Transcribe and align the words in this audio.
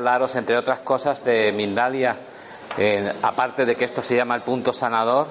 hablaros, 0.00 0.34
entre 0.34 0.56
otras 0.56 0.78
cosas, 0.78 1.22
de 1.26 1.52
Mindalia, 1.52 2.16
aparte 3.22 3.66
de 3.66 3.76
que 3.76 3.84
esto 3.84 4.02
se 4.02 4.16
llama 4.16 4.34
el 4.34 4.40
punto 4.40 4.72
sanador, 4.72 5.26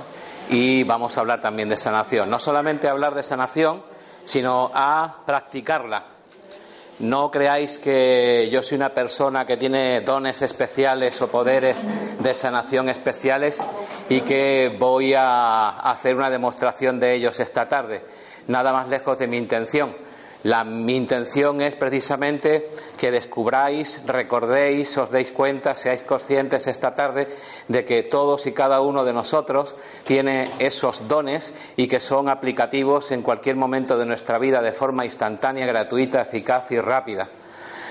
y 0.50 0.84
vamos 0.84 1.18
a 1.18 1.22
hablar 1.22 1.42
también 1.42 1.70
de 1.70 1.78
sanación. 1.78 2.30
No 2.30 2.38
solamente 2.38 2.88
hablar 2.88 3.16
de 3.16 3.24
sanación, 3.24 3.82
sino 4.24 4.70
a 4.72 5.16
practicarla. 5.26 6.04
No 7.00 7.32
creáis 7.32 7.80
que 7.80 8.48
yo 8.52 8.62
soy 8.62 8.76
una 8.76 8.90
persona 8.90 9.48
que 9.48 9.58
tiene 9.58 10.02
dones 10.02 10.44
especiales 10.44 11.20
o 11.24 11.30
poderes 11.30 11.80
de 12.20 12.36
sanación 12.36 12.90
especiales 12.90 13.60
y 14.08 14.22
que 14.22 14.76
voy 14.78 15.16
a 15.16 15.70
hacer 15.70 16.16
una 16.16 16.30
demostración 16.30 17.00
de 17.00 17.16
ellos 17.16 17.40
esta 17.40 17.68
tarde. 17.68 18.04
Nada 18.48 18.72
más 18.72 18.88
lejos 18.88 19.18
de 19.18 19.28
mi 19.28 19.38
intención 19.38 19.96
la, 20.44 20.64
mi 20.64 20.96
intención 20.96 21.60
es 21.60 21.76
precisamente 21.76 22.70
que 22.98 23.12
descubráis, 23.12 24.06
recordéis, 24.06 24.98
os 24.98 25.12
deis 25.12 25.32
cuenta, 25.32 25.76
seáis 25.76 26.04
conscientes 26.04 26.68
esta 26.68 26.96
tarde 26.96 27.28
de 27.68 27.84
que 27.84 28.04
todos 28.04 28.48
y 28.48 28.54
cada 28.54 28.80
uno 28.80 29.04
de 29.04 29.12
nosotros 29.12 29.76
tiene 30.06 30.50
esos 30.60 31.10
dones 31.10 31.56
y 31.76 31.88
que 31.90 32.00
son 32.00 32.30
aplicativos 32.30 33.12
en 33.12 33.22
cualquier 33.22 33.58
momento 33.58 33.98
de 33.98 34.06
nuestra 34.06 34.38
vida 34.40 34.62
de 34.62 34.72
forma 34.72 35.04
instantánea, 35.04 35.66
gratuita, 35.66 36.22
eficaz 36.22 36.72
y 36.72 36.80
rápida. 36.80 37.28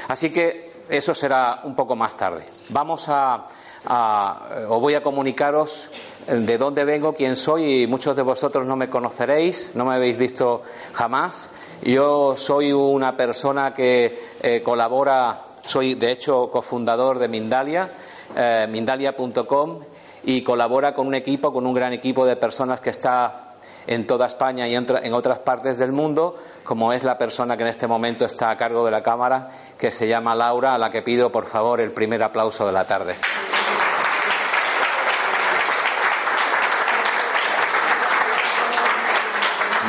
Así 0.09 0.33
que 0.33 0.73
eso 0.89 1.15
será 1.15 1.61
un 1.65 1.77
poco 1.77 1.97
más 1.97 2.17
tarde. 2.17 2.45
Vamos 2.71 3.11
a, 3.11 3.47
a 3.85 4.65
os 4.71 4.81
voy 4.81 4.95
a 4.95 5.03
comunicaros 5.03 5.93
de 6.27 6.57
dónde 6.57 6.85
vengo, 6.85 7.13
quién 7.13 7.37
soy 7.37 7.83
y 7.83 7.87
muchos 7.87 8.17
de 8.17 8.23
vosotros 8.23 8.67
no 8.67 8.75
me 8.75 8.89
conoceréis, 8.89 9.73
no 9.75 9.85
me 9.85 9.97
habéis 9.97 10.17
visto 10.17 10.63
jamás 10.95 11.51
yo 11.83 12.37
soy 12.37 12.73
una 12.73 13.17
persona 13.17 13.75
que 13.75 14.19
eh, 14.43 14.63
colabora, 14.63 15.39
soy 15.65 15.95
de 15.95 16.13
hecho 16.13 16.51
cofundador 16.51 17.19
de 17.19 17.29
Mindalia, 17.29 17.91
eh, 18.37 18.67
mindalia.com, 18.69 19.81
y 20.25 20.43
colabora 20.43 20.95
con 20.95 21.07
un 21.07 21.15
equipo, 21.15 21.53
con 21.53 21.67
un 21.67 21.75
gran 21.75 21.93
equipo 21.93 22.27
de 22.27 22.37
personas 22.37 22.81
que 22.81 22.91
está 22.91 23.55
en 23.87 24.07
toda 24.07 24.27
España 24.27 24.69
y 24.69 24.75
en 24.75 25.15
otras 25.15 25.39
partes 25.39 25.79
del 25.79 25.93
mundo, 25.93 26.37
como 26.65 26.93
es 26.93 27.05
la 27.05 27.17
persona 27.17 27.57
que 27.57 27.63
en 27.63 27.71
este 27.71 27.87
momento 27.87 28.27
está 28.27 28.51
a 28.51 28.59
cargo 28.59 28.85
de 28.85 28.91
la 28.91 29.03
cámara, 29.03 29.51
que 29.79 29.91
se 29.91 30.07
llama 30.07 30.35
Laura, 30.35 30.75
a 30.75 30.79
la 30.79 30.91
que 30.91 31.01
pido 31.01 31.33
por 31.33 31.47
favor 31.47 31.81
el 31.81 31.93
primer 31.93 32.23
aplauso 32.23 32.67
de 32.67 32.73
la 32.73 32.87
tarde. 32.87 33.15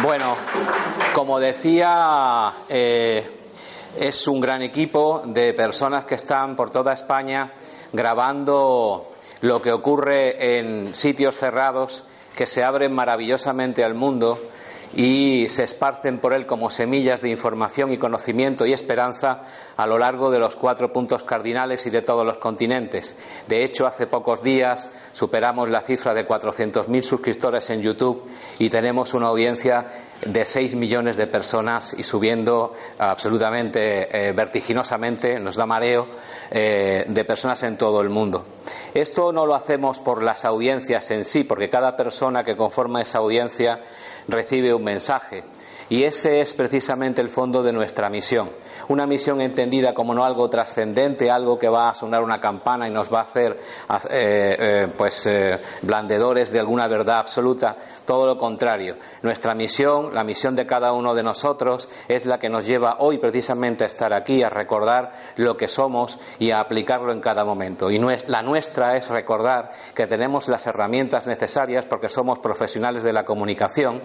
Bueno, 0.01 0.37
como 1.13 1.41
decía, 1.41 2.53
eh, 2.69 3.29
es 3.97 4.27
un 4.29 4.39
gran 4.39 4.61
equipo 4.61 5.21
de 5.25 5.53
personas 5.53 6.05
que 6.05 6.15
están 6.15 6.55
por 6.55 6.69
toda 6.69 6.93
España 6.93 7.51
grabando 7.91 9.11
lo 9.41 9.61
que 9.61 9.73
ocurre 9.73 10.59
en 10.59 10.95
sitios 10.95 11.35
cerrados 11.35 12.05
que 12.33 12.47
se 12.47 12.63
abren 12.63 12.93
maravillosamente 12.93 13.83
al 13.83 13.93
mundo 13.93 14.39
y 14.95 15.47
se 15.49 15.63
esparcen 15.63 16.19
por 16.19 16.33
él 16.33 16.45
como 16.45 16.69
semillas 16.69 17.21
de 17.21 17.29
información 17.29 17.91
y 17.91 17.97
conocimiento 17.97 18.65
y 18.65 18.73
esperanza 18.73 19.43
a 19.77 19.87
lo 19.87 19.97
largo 19.97 20.29
de 20.29 20.39
los 20.39 20.55
cuatro 20.55 20.91
puntos 20.91 21.23
cardinales 21.23 21.85
y 21.85 21.89
de 21.89 22.01
todos 22.01 22.25
los 22.25 22.37
continentes. 22.37 23.17
De 23.47 23.63
hecho, 23.63 23.87
hace 23.87 24.07
pocos 24.07 24.43
días 24.43 24.91
superamos 25.13 25.69
la 25.69 25.81
cifra 25.81 26.13
de 26.13 26.27
400.000 26.27 27.01
suscriptores 27.01 27.69
en 27.69 27.81
YouTube 27.81 28.29
y 28.57 28.69
tenemos 28.69 29.13
una 29.13 29.27
audiencia 29.27 29.85
de 30.25 30.45
6 30.45 30.75
millones 30.75 31.15
de 31.15 31.27
personas 31.27 31.95
y 31.97 32.03
subiendo 32.03 32.73
absolutamente 32.97 34.09
eh, 34.11 34.33
vertiginosamente, 34.33 35.39
nos 35.39 35.55
da 35.55 35.65
mareo, 35.65 36.07
eh, 36.51 37.05
de 37.07 37.25
personas 37.25 37.63
en 37.63 37.77
todo 37.77 38.01
el 38.01 38.09
mundo. 38.09 38.45
Esto 38.93 39.31
no 39.31 39.45
lo 39.45 39.55
hacemos 39.55 39.99
por 39.99 40.23
las 40.23 40.45
audiencias 40.45 41.09
en 41.11 41.23
sí, 41.23 41.43
porque 41.43 41.69
cada 41.69 41.95
persona 41.95 42.43
que 42.43 42.57
conforma 42.57 43.01
esa 43.01 43.19
audiencia 43.19 43.79
recibe 44.29 44.73
un 44.73 44.83
mensaje. 44.83 45.43
Y 45.89 46.03
ese 46.03 46.41
es 46.41 46.53
precisamente 46.53 47.21
el 47.21 47.29
fondo 47.29 47.63
de 47.63 47.73
nuestra 47.73 48.09
misión 48.09 48.49
una 48.89 49.05
misión 49.05 49.39
entendida 49.39 49.93
como 49.93 50.13
no 50.13 50.25
algo 50.25 50.49
trascendente, 50.49 51.29
algo 51.29 51.57
que 51.57 51.69
va 51.69 51.89
a 51.89 51.95
sonar 51.95 52.23
una 52.23 52.41
campana 52.41 52.87
y 52.87 52.91
nos 52.91 53.13
va 53.13 53.19
a 53.19 53.23
hacer 53.23 53.51
eh, 54.09 54.57
eh, 54.59 54.87
pues 54.97 55.27
eh, 55.27 55.59
blandedores 55.83 56.51
de 56.51 56.59
alguna 56.59 56.87
verdad 56.87 57.19
absoluta, 57.19 57.77
todo 58.09 58.25
lo 58.25 58.39
contrario. 58.39 58.95
Nuestra 59.21 59.53
misión, 59.53 60.15
la 60.15 60.23
misión 60.23 60.55
de 60.55 60.65
cada 60.65 60.93
uno 60.93 61.13
de 61.13 61.21
nosotros, 61.21 61.89
es 62.07 62.25
la 62.25 62.39
que 62.39 62.49
nos 62.49 62.65
lleva 62.65 62.95
hoy 63.01 63.19
precisamente 63.19 63.83
a 63.83 63.87
estar 63.87 64.13
aquí, 64.13 64.41
a 64.41 64.49
recordar 64.49 65.11
lo 65.35 65.55
que 65.55 65.67
somos 65.67 66.17
y 66.39 66.49
a 66.49 66.59
aplicarlo 66.59 67.11
en 67.11 67.21
cada 67.21 67.45
momento. 67.45 67.91
Y 67.91 67.99
la 68.25 68.41
nuestra 68.41 68.97
es 68.97 69.09
recordar 69.09 69.73
que 69.93 70.07
tenemos 70.07 70.47
las 70.47 70.65
herramientas 70.65 71.27
necesarias, 71.27 71.85
porque 71.85 72.09
somos 72.09 72.39
profesionales 72.39 73.03
de 73.03 73.13
la 73.13 73.25
comunicación, 73.25 74.01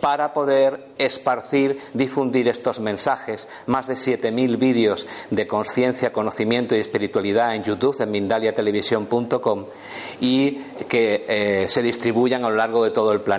para 0.00 0.32
poder 0.32 0.84
esparcir, 0.98 1.80
difundir 1.94 2.48
estos 2.48 2.80
mensajes, 2.80 3.46
más 3.66 3.86
de 3.86 3.94
7.000 3.94 4.58
vídeos 4.58 5.06
de 5.30 5.46
conciencia, 5.46 6.12
conocimiento 6.12 6.74
y 6.74 6.80
espiritualidad 6.80 7.54
en 7.54 7.62
YouTube, 7.62 8.00
en 8.00 8.10
mindaliatelevisión.com, 8.10 9.66
y 10.20 10.50
que 10.88 11.24
eh, 11.28 11.66
se 11.68 11.82
distribuyan 11.82 12.44
a 12.44 12.50
lo 12.50 12.56
largo 12.56 12.82
de 12.82 12.90
todo 12.90 13.12
el 13.12 13.20
planeta 13.20 13.35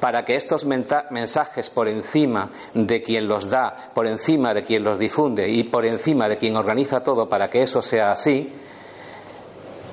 para 0.00 0.24
que 0.24 0.36
estos 0.36 0.64
mensajes 0.64 1.70
por 1.70 1.88
encima 1.88 2.50
de 2.74 3.02
quien 3.02 3.28
los 3.28 3.50
da, 3.50 3.90
por 3.94 4.06
encima 4.06 4.54
de 4.54 4.64
quien 4.64 4.84
los 4.84 4.98
difunde 4.98 5.48
y 5.48 5.64
por 5.64 5.84
encima 5.84 6.28
de 6.28 6.36
quien 6.36 6.56
organiza 6.56 7.02
todo 7.02 7.28
para 7.28 7.50
que 7.50 7.62
eso 7.62 7.82
sea 7.82 8.12
así, 8.12 8.52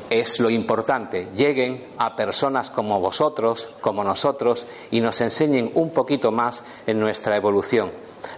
es 0.09 0.41
lo 0.41 0.49
importante, 0.49 1.29
lleguen 1.35 1.85
a 1.97 2.17
personas 2.17 2.69
como 2.69 2.99
vosotros, 2.99 3.75
como 3.79 4.03
nosotros, 4.03 4.65
y 4.91 4.99
nos 4.99 5.21
enseñen 5.21 5.71
un 5.75 5.91
poquito 5.91 6.31
más 6.31 6.65
en 6.85 6.99
nuestra 6.99 7.37
evolución 7.37 7.89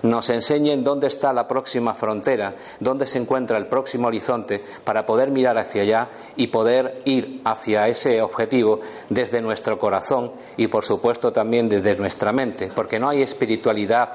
nos 0.02 0.30
enseñen 0.30 0.84
dónde 0.84 1.08
está 1.08 1.34
la 1.34 1.48
próxima 1.48 1.94
frontera, 1.94 2.54
dónde 2.80 3.08
se 3.08 3.20
encuentra 3.20 3.58
el 3.58 3.68
próximo 3.68 4.08
horizonte, 4.08 4.64
para 4.84 5.06
poder 5.06 5.32
mirar 5.32 5.58
hacia 5.58 5.82
allá 5.82 6.08
y 6.36 6.48
poder 6.48 7.02
ir 7.06 7.42
hacia 7.46 7.88
ese 7.88 8.22
objetivo 8.22 8.80
desde 9.10 9.42
nuestro 9.42 9.80
corazón 9.80 10.32
y, 10.58 10.68
por 10.68 10.86
supuesto, 10.86 11.32
también 11.32 11.70
desde 11.70 11.96
nuestra 11.96 12.32
mente, 12.32 12.72
porque 12.74 13.00
no 13.00 13.10
hay 13.10 13.22
espiritualidad 13.22 14.14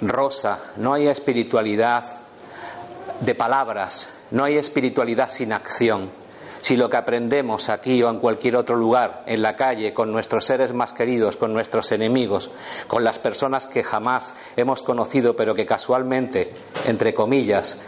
rosa, 0.00 0.58
no 0.76 0.94
hay 0.94 1.08
espiritualidad 1.08 2.04
de 3.20 3.34
palabras, 3.34 4.14
no 4.30 4.44
hay 4.44 4.56
espiritualidad 4.56 5.28
sin 5.28 5.52
acción. 5.52 6.10
Si 6.62 6.76
lo 6.76 6.90
que 6.90 6.96
aprendemos 6.96 7.68
aquí 7.68 8.02
o 8.02 8.10
en 8.10 8.18
cualquier 8.18 8.56
otro 8.56 8.76
lugar, 8.76 9.22
en 9.26 9.42
la 9.42 9.56
calle, 9.56 9.94
con 9.94 10.12
nuestros 10.12 10.44
seres 10.44 10.74
más 10.74 10.92
queridos, 10.92 11.36
con 11.36 11.52
nuestros 11.52 11.90
enemigos, 11.92 12.50
con 12.86 13.02
las 13.02 13.18
personas 13.18 13.66
que 13.66 13.82
jamás 13.82 14.34
hemos 14.56 14.82
conocido 14.82 15.34
pero 15.36 15.54
que 15.54 15.66
casualmente, 15.66 16.52
entre 16.86 17.14
comillas, 17.14 17.80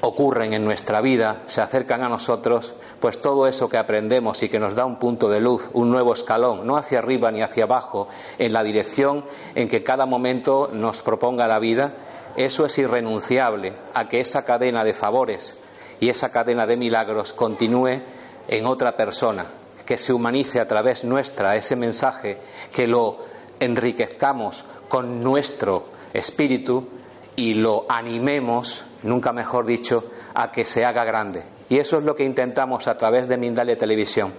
ocurren 0.00 0.52
en 0.52 0.64
nuestra 0.64 1.00
vida, 1.00 1.42
se 1.46 1.60
acercan 1.60 2.02
a 2.02 2.08
nosotros, 2.08 2.74
pues 3.00 3.20
todo 3.20 3.46
eso 3.46 3.68
que 3.68 3.78
aprendemos 3.78 4.42
y 4.42 4.48
que 4.48 4.58
nos 4.58 4.74
da 4.74 4.84
un 4.84 4.98
punto 4.98 5.28
de 5.28 5.40
luz, 5.40 5.70
un 5.72 5.90
nuevo 5.90 6.12
escalón, 6.12 6.66
no 6.66 6.76
hacia 6.76 6.98
arriba 6.98 7.30
ni 7.30 7.42
hacia 7.42 7.64
abajo, 7.64 8.08
en 8.38 8.52
la 8.52 8.62
dirección 8.62 9.24
en 9.54 9.68
que 9.68 9.82
cada 9.82 10.06
momento 10.06 10.70
nos 10.72 11.02
proponga 11.02 11.48
la 11.48 11.58
vida, 11.58 11.92
eso 12.36 12.66
es 12.66 12.78
irrenunciable 12.78 13.74
a 13.94 14.08
que 14.08 14.20
esa 14.20 14.44
cadena 14.44 14.84
de 14.84 14.94
favores, 14.94 15.58
y 16.00 16.08
esa 16.08 16.30
cadena 16.30 16.66
de 16.66 16.76
milagros 16.76 17.32
continúe 17.32 18.00
en 18.48 18.66
otra 18.66 18.96
persona, 18.96 19.44
que 19.84 19.98
se 19.98 20.12
humanice 20.12 20.60
a 20.60 20.68
través 20.68 21.04
nuestra 21.04 21.56
ese 21.56 21.76
mensaje, 21.76 22.38
que 22.72 22.86
lo 22.86 23.18
enriquezcamos 23.60 24.64
con 24.88 25.22
nuestro 25.22 25.86
espíritu 26.12 26.88
y 27.36 27.54
lo 27.54 27.86
animemos, 27.88 28.92
nunca 29.02 29.32
mejor 29.32 29.66
dicho, 29.66 30.04
a 30.34 30.50
que 30.50 30.64
se 30.64 30.84
haga 30.84 31.04
grande. 31.04 31.42
Y 31.68 31.78
eso 31.78 31.98
es 31.98 32.04
lo 32.04 32.16
que 32.16 32.24
intentamos 32.24 32.88
a 32.88 32.96
través 32.96 33.28
de 33.28 33.36
Mindalia 33.36 33.78
Televisión. 33.78 34.32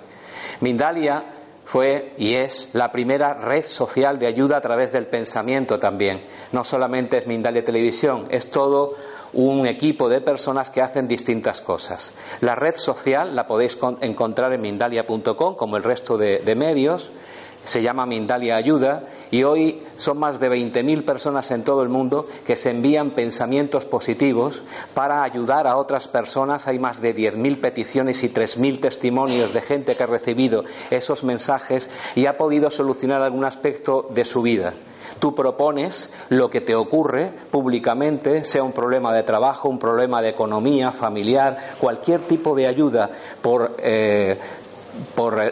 Mindalia 0.61 1.23
fue 1.65 2.13
y 2.17 2.33
es 2.33 2.71
la 2.73 2.91
primera 2.91 3.35
red 3.35 3.65
social 3.65 4.17
de 4.17 4.25
ayuda 4.25 4.57
a 4.57 4.61
través 4.61 4.91
del 4.91 5.05
pensamiento 5.05 5.77
también. 5.77 6.19
No 6.51 6.63
solamente 6.63 7.17
es 7.17 7.27
Mindalia 7.27 7.63
Televisión, 7.63 8.27
es 8.31 8.49
todo 8.49 8.95
un 9.33 9.67
equipo 9.67 10.09
de 10.09 10.21
personas 10.21 10.69
que 10.69 10.81
hacen 10.81 11.07
distintas 11.07 11.61
cosas. 11.61 12.15
La 12.41 12.55
red 12.55 12.75
social 12.77 13.35
la 13.35 13.47
podéis 13.47 13.77
encontrar 14.01 14.53
en 14.53 14.61
mindalia.com, 14.61 15.55
como 15.55 15.77
el 15.77 15.83
resto 15.83 16.17
de, 16.17 16.55
medios. 16.55 17.11
Se 17.63 17.81
llama 17.81 18.05
Mindalia 18.05 18.55
Ayuda 18.55 19.03
y 19.31 19.43
hoy 19.43 19.83
son 19.97 20.17
más 20.17 20.39
de 20.39 20.49
20.000 20.49 21.03
personas 21.03 21.51
en 21.51 21.63
todo 21.63 21.83
el 21.83 21.89
mundo 21.89 22.27
que 22.45 22.55
se 22.55 22.71
envían 22.71 23.11
pensamientos 23.11 23.85
positivos 23.85 24.61
para 24.93 25.23
ayudar 25.23 25.67
a 25.67 25.75
otras 25.75 26.07
personas. 26.07 26.67
Hay 26.67 26.79
más 26.79 27.01
de 27.01 27.15
10.000 27.15 27.59
peticiones 27.59 28.23
y 28.23 28.29
3.000 28.29 28.79
testimonios 28.79 29.53
de 29.53 29.61
gente 29.61 29.95
que 29.95 30.03
ha 30.03 30.07
recibido 30.07 30.63
esos 30.89 31.23
mensajes 31.23 31.89
y 32.15 32.25
ha 32.27 32.37
podido 32.37 32.71
solucionar 32.71 33.21
algún 33.21 33.43
aspecto 33.43 34.07
de 34.09 34.25
su 34.25 34.41
vida 34.41 34.73
Tú 35.19 35.35
propones 35.35 36.13
lo 36.29 36.49
que 36.49 36.61
te 36.61 36.75
ocurre 36.75 37.31
públicamente, 37.51 38.45
sea 38.45 38.63
un 38.63 38.71
problema 38.71 39.13
de 39.13 39.23
trabajo, 39.23 39.67
un 39.67 39.77
problema 39.77 40.21
de 40.21 40.29
economía, 40.29 40.91
familiar, 40.91 41.75
cualquier 41.79 42.21
tipo 42.21 42.55
de 42.55 42.67
ayuda 42.67 43.09
por, 43.41 43.75
eh, 43.79 44.37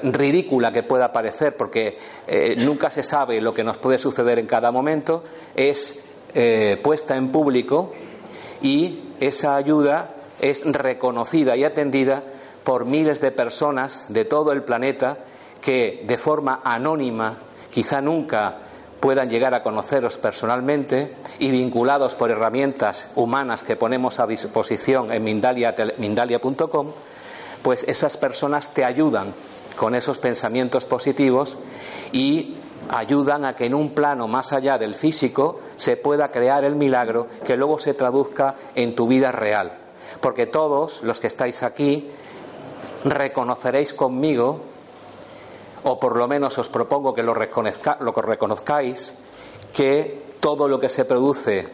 ridícula 0.04 0.72
que 0.72 0.84
pueda 0.84 1.12
parecer, 1.12 1.58
porque 1.58 1.98
eh, 2.28 2.56
nunca 2.58 2.90
se 2.90 3.04
sabe 3.04 3.42
lo 3.42 3.54
que 3.54 3.66
nos 3.66 3.78
puede 3.78 4.00
suceder 4.00 4.40
en 4.40 4.48
cada 4.48 4.72
momento, 4.72 5.24
es 5.54 6.06
eh, 6.34 6.80
puesta 6.81 7.18
en 7.18 7.31
público 7.31 7.92
y 8.62 9.00
esa 9.19 9.56
ayuda 9.58 10.16
es 10.40 10.64
reconocida 10.64 11.58
y 11.58 11.66
atendida 11.66 12.24
por 12.64 12.86
miles 12.86 13.19
de 13.19 13.31
personas 13.31 14.06
de 14.10 14.24
todo 14.24 14.54
el 14.54 14.64
planeta 14.64 15.18
que 15.62 16.06
de 16.08 16.18
forma 16.18 16.62
anónima, 16.64 17.38
quizá 17.72 18.02
nunca 18.02 18.60
puedan 19.00 19.30
llegar 19.30 19.54
a 19.54 19.64
conoceros 19.64 20.18
personalmente 20.18 21.14
y 21.40 21.52
vinculados 21.52 22.16
por 22.16 22.32
herramientas 22.32 23.12
humanas 23.16 23.64
que 23.64 23.76
ponemos 23.76 24.20
a 24.20 24.28
disposición 24.28 25.12
en 25.12 25.24
mindalia.com, 25.24 26.92
pues 27.62 27.84
esas 27.84 28.18
personas 28.18 28.74
te 28.74 28.84
ayudan 28.84 29.34
con 29.76 29.94
esos 29.96 30.18
pensamientos 30.18 30.86
positivos 30.86 31.58
y 32.12 32.58
ayudan 32.90 33.46
a 33.46 33.56
que 33.56 33.66
en 33.66 33.74
un 33.74 33.92
plano 33.92 34.28
más 34.28 34.54
allá 34.54 34.78
del 34.78 34.96
físico 34.96 35.60
se 35.78 35.98
pueda 35.98 36.32
crear 36.32 36.64
el 36.64 36.76
milagro 36.76 37.28
que 37.46 37.58
luego 37.58 37.80
se 37.80 37.94
traduzca 37.94 38.56
en 38.76 38.96
tu 38.96 39.08
vida 39.08 39.32
real. 39.32 39.72
Porque 40.22 40.48
todos 40.48 41.04
los 41.04 41.20
que 41.20 41.28
estáis 41.28 41.64
aquí 41.64 42.10
reconoceréis 43.04 43.94
conmigo 43.94 44.62
o 45.84 46.00
por 46.00 46.16
lo 46.16 46.28
menos 46.28 46.58
os 46.58 46.70
propongo 46.70 47.14
que 47.14 47.24
lo, 47.24 47.34
reconozcáis, 47.34 49.14
que 49.74 50.36
todo 50.40 50.68
lo 50.68 50.80
que 50.80 50.90
se 50.90 51.06
produce 51.06 51.68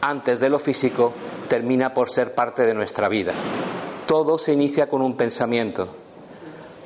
antes 0.00 0.40
de 0.40 0.48
lo 0.48 0.58
físico 0.58 1.12
termina 1.48 1.94
por 1.94 2.10
ser 2.10 2.34
parte 2.34 2.66
de 2.66 2.74
nuestra 2.74 3.08
vida. 3.08 3.32
Todo 4.06 4.38
se 4.38 4.52
inicia 4.52 4.88
con 4.88 5.02
un 5.02 5.16
pensamiento. 5.16 5.88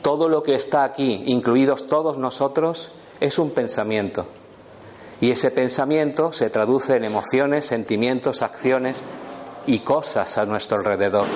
Todo 0.03 0.29
lo 0.29 0.43
que 0.43 0.55
está 0.55 0.85
aquí, 0.85 1.25
incluidos 1.27 1.89
todos 1.89 2.19
nosotros, 2.19 2.93
es 3.21 3.39
un 3.39 3.51
pensamiento. 3.51 4.27
Y 5.21 5.33
ese 5.33 5.51
pensamiento 5.51 6.33
se 6.33 6.49
traduce 6.49 6.97
en 6.97 7.05
emociones, 7.05 7.67
sentimientos, 7.67 8.43
acciones 8.43 8.99
y 9.67 9.81
cosas 9.81 10.39
a 10.39 10.47
nuestro 10.47 10.79
alrededor. 10.79 11.27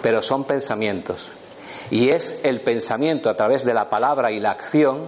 Pero 0.00 0.22
son 0.22 0.44
pensamientos. 0.44 1.30
Y 1.90 2.10
es 2.10 2.40
el 2.44 2.60
pensamiento 2.60 3.30
a 3.30 3.34
través 3.34 3.64
de 3.64 3.74
la 3.74 3.88
palabra 3.88 4.30
y 4.30 4.40
la 4.40 4.50
acción 4.50 5.04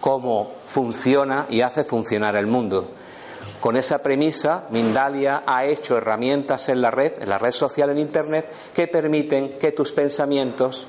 cómo 0.00 0.52
funciona 0.66 1.46
y 1.48 1.60
hace 1.60 1.84
funcionar 1.84 2.36
el 2.36 2.46
mundo. 2.46 2.88
Con 3.60 3.76
esa 3.76 4.02
premisa, 4.02 4.66
Mindalia 4.70 5.44
ha 5.46 5.64
hecho 5.64 5.96
herramientas 5.96 6.68
en 6.68 6.82
la 6.82 6.90
red, 6.90 7.22
en 7.22 7.28
la 7.28 7.38
red 7.38 7.52
social, 7.52 7.90
en 7.90 7.98
Internet, 7.98 8.48
que 8.74 8.88
permiten 8.88 9.58
que 9.58 9.72
tus 9.72 9.92
pensamientos 9.92 10.88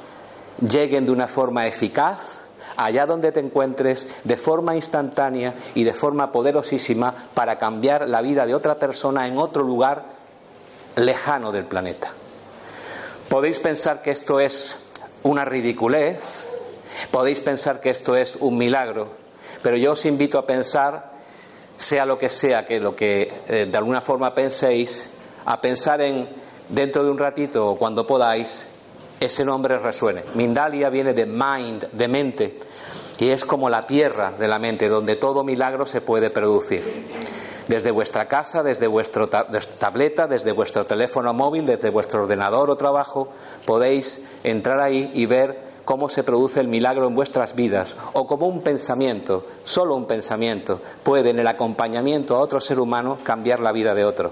lleguen 0.59 1.05
de 1.05 1.11
una 1.11 1.27
forma 1.27 1.67
eficaz 1.67 2.43
allá 2.77 3.05
donde 3.05 3.31
te 3.31 3.39
encuentres, 3.39 4.07
de 4.23 4.37
forma 4.37 4.75
instantánea 4.75 5.53
y 5.75 5.83
de 5.83 5.93
forma 5.93 6.31
poderosísima 6.31 7.13
para 7.33 7.57
cambiar 7.57 8.07
la 8.07 8.21
vida 8.21 8.45
de 8.45 8.55
otra 8.55 8.79
persona 8.79 9.27
en 9.27 9.37
otro 9.37 9.63
lugar 9.63 10.05
lejano 10.95 11.51
del 11.51 11.65
planeta. 11.65 12.11
Podéis 13.29 13.59
pensar 13.59 14.01
que 14.01 14.11
esto 14.11 14.39
es 14.39 14.82
una 15.23 15.45
ridiculez, 15.45 16.19
podéis 17.11 17.39
pensar 17.39 17.79
que 17.81 17.89
esto 17.89 18.15
es 18.15 18.37
un 18.37 18.57
milagro, 18.57 19.07
pero 19.61 19.77
yo 19.77 19.93
os 19.93 20.05
invito 20.05 20.37
a 20.37 20.45
pensar, 20.45 21.11
sea 21.77 22.05
lo 22.05 22.19
que 22.19 22.29
sea 22.29 22.65
que 22.65 22.79
lo 22.79 22.95
que 22.95 23.31
eh, 23.47 23.67
de 23.69 23.77
alguna 23.77 24.01
forma 24.01 24.35
penséis, 24.35 25.09
a 25.45 25.59
pensar 25.59 26.01
en 26.01 26.27
dentro 26.69 27.03
de 27.03 27.11
un 27.11 27.17
ratito 27.17 27.71
o 27.71 27.77
cuando 27.77 28.07
podáis 28.07 28.67
ese 29.19 29.45
nombre 29.45 29.77
resuene. 29.79 30.23
Mindalia 30.35 30.89
viene 30.89 31.13
de 31.13 31.25
mind, 31.25 31.87
de 31.91 32.07
mente, 32.07 32.59
y 33.19 33.29
es 33.29 33.45
como 33.45 33.69
la 33.69 33.83
tierra 33.83 34.33
de 34.37 34.47
la 34.47 34.59
mente, 34.59 34.89
donde 34.89 35.15
todo 35.15 35.43
milagro 35.43 35.85
se 35.85 36.01
puede 36.01 36.29
producir. 36.29 37.05
Desde 37.67 37.91
vuestra 37.91 38.27
casa, 38.27 38.61
desde 38.61 38.87
vuestra 38.87 39.27
tableta, 39.79 40.27
desde 40.27 40.51
vuestro 40.51 40.83
teléfono 40.85 41.33
móvil, 41.33 41.65
desde 41.65 41.89
vuestro 41.89 42.23
ordenador 42.23 42.69
o 42.69 42.75
trabajo, 42.75 43.29
podéis 43.65 44.25
entrar 44.43 44.79
ahí 44.79 45.11
y 45.13 45.25
ver 45.25 45.73
cómo 45.85 46.09
se 46.09 46.23
produce 46.23 46.59
el 46.59 46.67
milagro 46.67 47.07
en 47.07 47.15
vuestras 47.15 47.55
vidas 47.55 47.95
o 48.13 48.27
como 48.27 48.47
un 48.47 48.61
pensamiento, 48.61 49.45
solo 49.63 49.95
un 49.95 50.05
pensamiento, 50.05 50.79
puede 51.03 51.29
en 51.29 51.39
el 51.39 51.47
acompañamiento 51.47 52.35
a 52.35 52.39
otro 52.39 52.61
ser 52.61 52.79
humano 52.79 53.17
cambiar 53.23 53.59
la 53.59 53.71
vida 53.71 53.93
de 53.93 54.05
otro. 54.05 54.31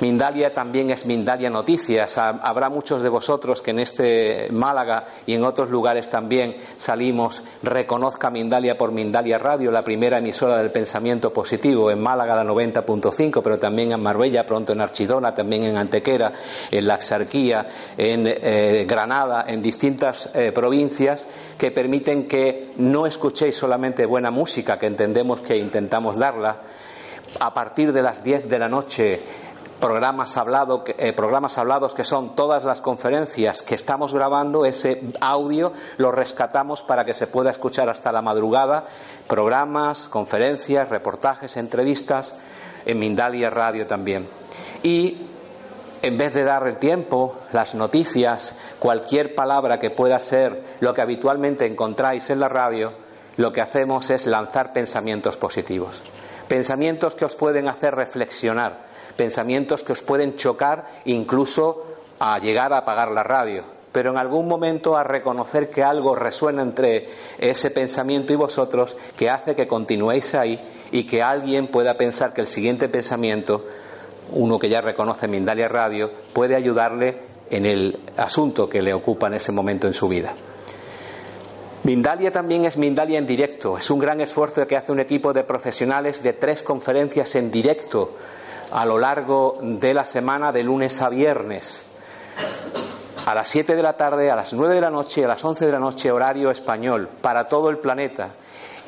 Mindalia 0.00 0.54
también 0.54 0.90
es 0.90 1.06
Mindalia 1.06 1.50
Noticias. 1.50 2.18
Habrá 2.18 2.68
muchos 2.68 3.02
de 3.02 3.08
vosotros 3.08 3.60
que 3.60 3.72
en 3.72 3.80
este 3.80 4.48
Málaga 4.52 5.06
y 5.26 5.34
en 5.34 5.42
otros 5.42 5.70
lugares 5.70 6.08
también 6.08 6.56
salimos. 6.76 7.42
Reconozca 7.64 8.30
Mindalia 8.30 8.78
por 8.78 8.92
Mindalia 8.92 9.38
Radio, 9.38 9.72
la 9.72 9.82
primera 9.82 10.18
emisora 10.18 10.58
del 10.58 10.70
pensamiento 10.70 11.32
positivo. 11.32 11.90
En 11.90 12.00
Málaga 12.00 12.36
la 12.36 12.44
90.5, 12.44 13.40
pero 13.42 13.58
también 13.58 13.90
en 13.90 14.00
Marbella, 14.00 14.46
pronto 14.46 14.72
en 14.72 14.80
Archidona, 14.80 15.34
también 15.34 15.64
en 15.64 15.76
Antequera, 15.76 16.32
en 16.70 16.86
la 16.86 16.94
Axarquía, 16.94 17.66
en 17.96 18.24
eh, 18.26 18.86
Granada, 18.88 19.46
en 19.48 19.60
distintas 19.62 20.30
eh, 20.34 20.52
provincias 20.52 21.26
que 21.58 21.72
permiten 21.72 22.28
que 22.28 22.70
no 22.76 23.04
escuchéis 23.04 23.56
solamente 23.56 24.06
buena 24.06 24.30
música, 24.30 24.78
que 24.78 24.86
entendemos 24.86 25.40
que 25.40 25.56
intentamos 25.56 26.16
darla. 26.16 26.58
A 27.40 27.52
partir 27.52 27.92
de 27.92 28.00
las 28.00 28.24
10 28.24 28.48
de 28.48 28.58
la 28.58 28.68
noche 28.70 29.20
programas, 29.80 30.36
hablado, 30.36 30.84
eh, 30.86 31.12
programas 31.12 31.58
hablados 31.58 31.94
que 31.94 32.04
son 32.04 32.34
todas 32.34 32.64
las 32.64 32.80
conferencias 32.80 33.62
que 33.62 33.74
estamos 33.74 34.12
grabando, 34.12 34.64
ese 34.64 35.02
audio 35.20 35.72
lo 35.96 36.12
rescatamos 36.12 36.82
para 36.82 37.04
que 37.04 37.14
se 37.14 37.26
pueda 37.26 37.50
escuchar 37.50 37.88
hasta 37.88 38.12
la 38.12 38.22
madrugada, 38.22 38.84
programas, 39.28 40.08
conferencias, 40.08 40.88
reportajes, 40.88 41.56
entrevistas, 41.56 42.34
en 42.86 42.98
Mindalia 42.98 43.50
Radio 43.50 43.86
también. 43.86 44.26
Y 44.82 45.26
en 46.02 46.16
vez 46.16 46.34
de 46.34 46.44
dar 46.44 46.66
el 46.66 46.76
tiempo, 46.76 47.36
las 47.52 47.74
noticias, 47.74 48.58
cualquier 48.78 49.34
palabra 49.34 49.78
que 49.78 49.90
pueda 49.90 50.18
ser 50.20 50.62
lo 50.80 50.94
que 50.94 51.02
habitualmente 51.02 51.66
encontráis 51.66 52.30
en 52.30 52.40
la 52.40 52.48
radio, 52.48 52.92
lo 53.36 53.52
que 53.52 53.60
hacemos 53.60 54.10
es 54.10 54.26
lanzar 54.26 54.72
pensamientos 54.72 55.36
positivos. 55.36 56.00
Pensamientos 56.48 57.14
que 57.14 57.24
os 57.24 57.36
pueden 57.36 57.68
hacer 57.68 57.94
reflexionar, 57.94 58.87
pensamientos 59.18 59.82
que 59.82 59.92
os 59.92 60.00
pueden 60.00 60.36
chocar 60.36 60.86
incluso 61.04 61.84
a 62.20 62.38
llegar 62.38 62.72
a 62.72 62.78
apagar 62.78 63.10
la 63.10 63.24
radio, 63.24 63.64
pero 63.90 64.10
en 64.10 64.16
algún 64.16 64.46
momento 64.46 64.96
a 64.96 65.02
reconocer 65.02 65.70
que 65.70 65.82
algo 65.82 66.14
resuena 66.14 66.62
entre 66.62 67.08
ese 67.38 67.70
pensamiento 67.72 68.32
y 68.32 68.36
vosotros 68.36 68.96
que 69.16 69.28
hace 69.28 69.56
que 69.56 69.66
continuéis 69.66 70.36
ahí 70.36 70.58
y 70.92 71.02
que 71.02 71.20
alguien 71.20 71.66
pueda 71.66 71.94
pensar 71.94 72.32
que 72.32 72.40
el 72.40 72.46
siguiente 72.46 72.88
pensamiento, 72.88 73.66
uno 74.30 74.58
que 74.58 74.68
ya 74.68 74.80
reconoce 74.80 75.26
Mindalia 75.26 75.68
Radio, 75.68 76.12
puede 76.32 76.54
ayudarle 76.54 77.16
en 77.50 77.66
el 77.66 77.98
asunto 78.16 78.68
que 78.68 78.82
le 78.82 78.94
ocupa 78.94 79.26
en 79.26 79.34
ese 79.34 79.50
momento 79.50 79.88
en 79.88 79.94
su 79.94 80.08
vida. 80.08 80.32
Mindalia 81.82 82.30
también 82.30 82.66
es 82.66 82.76
Mindalia 82.76 83.18
en 83.18 83.26
directo. 83.26 83.78
Es 83.78 83.90
un 83.90 83.98
gran 83.98 84.20
esfuerzo 84.20 84.66
que 84.66 84.76
hace 84.76 84.92
un 84.92 85.00
equipo 85.00 85.32
de 85.32 85.44
profesionales 85.44 86.22
de 86.22 86.34
tres 86.34 86.62
conferencias 86.62 87.34
en 87.34 87.50
directo 87.50 88.12
a 88.72 88.84
lo 88.84 88.98
largo 88.98 89.58
de 89.62 89.94
la 89.94 90.04
semana 90.04 90.52
de 90.52 90.62
lunes 90.62 91.00
a 91.02 91.08
viernes. 91.08 91.84
A 93.26 93.34
las 93.34 93.48
7 93.48 93.76
de 93.76 93.82
la 93.82 93.94
tarde, 93.94 94.30
a 94.30 94.36
las 94.36 94.52
9 94.52 94.74
de 94.74 94.80
la 94.80 94.90
noche 94.90 95.24
a 95.24 95.28
las 95.28 95.44
11 95.44 95.66
de 95.66 95.72
la 95.72 95.78
noche 95.78 96.10
horario 96.10 96.50
español 96.50 97.08
para 97.20 97.48
todo 97.48 97.70
el 97.70 97.78
planeta 97.78 98.30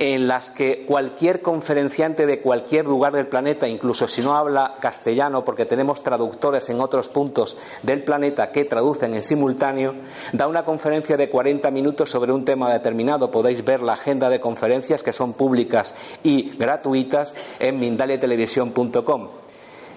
en 0.01 0.27
las 0.27 0.51
que 0.51 0.87
cualquier 0.87 1.43
conferenciante 1.43 2.25
de 2.25 2.41
cualquier 2.41 2.87
lugar 2.87 3.13
del 3.13 3.27
planeta, 3.27 3.69
incluso 3.69 4.09
si 4.09 4.23
no 4.23 4.35
habla 4.35 4.77
castellano, 4.81 5.45
porque 5.45 5.67
tenemos 5.67 6.03
traductores 6.03 6.71
en 6.71 6.81
otros 6.81 7.09
puntos 7.09 7.59
del 7.83 8.03
planeta 8.03 8.51
que 8.51 8.65
traducen 8.65 9.15
en 9.15 9.23
simultáneo, 9.23 9.95
da 10.33 10.49
una 10.49 10.65
conferencia 10.65 11.19
de 11.19 11.29
40 11.29 11.71
minutos 11.71 12.11
sobre 12.11 12.33
un 12.33 12.47
tema 12.47 12.73
determinado. 12.73 13.31
Podéis 13.31 13.63
ver 13.63 13.83
la 13.83 13.93
agenda 13.93 14.31
de 14.31 14.41
conferencias 14.41 15.03
que 15.03 15.13
son 15.13 15.35
públicas 15.35 15.95
y 16.23 16.57
gratuitas 16.57 17.35
en 17.59 17.79
mindaliatelevisión.com. 17.79 19.29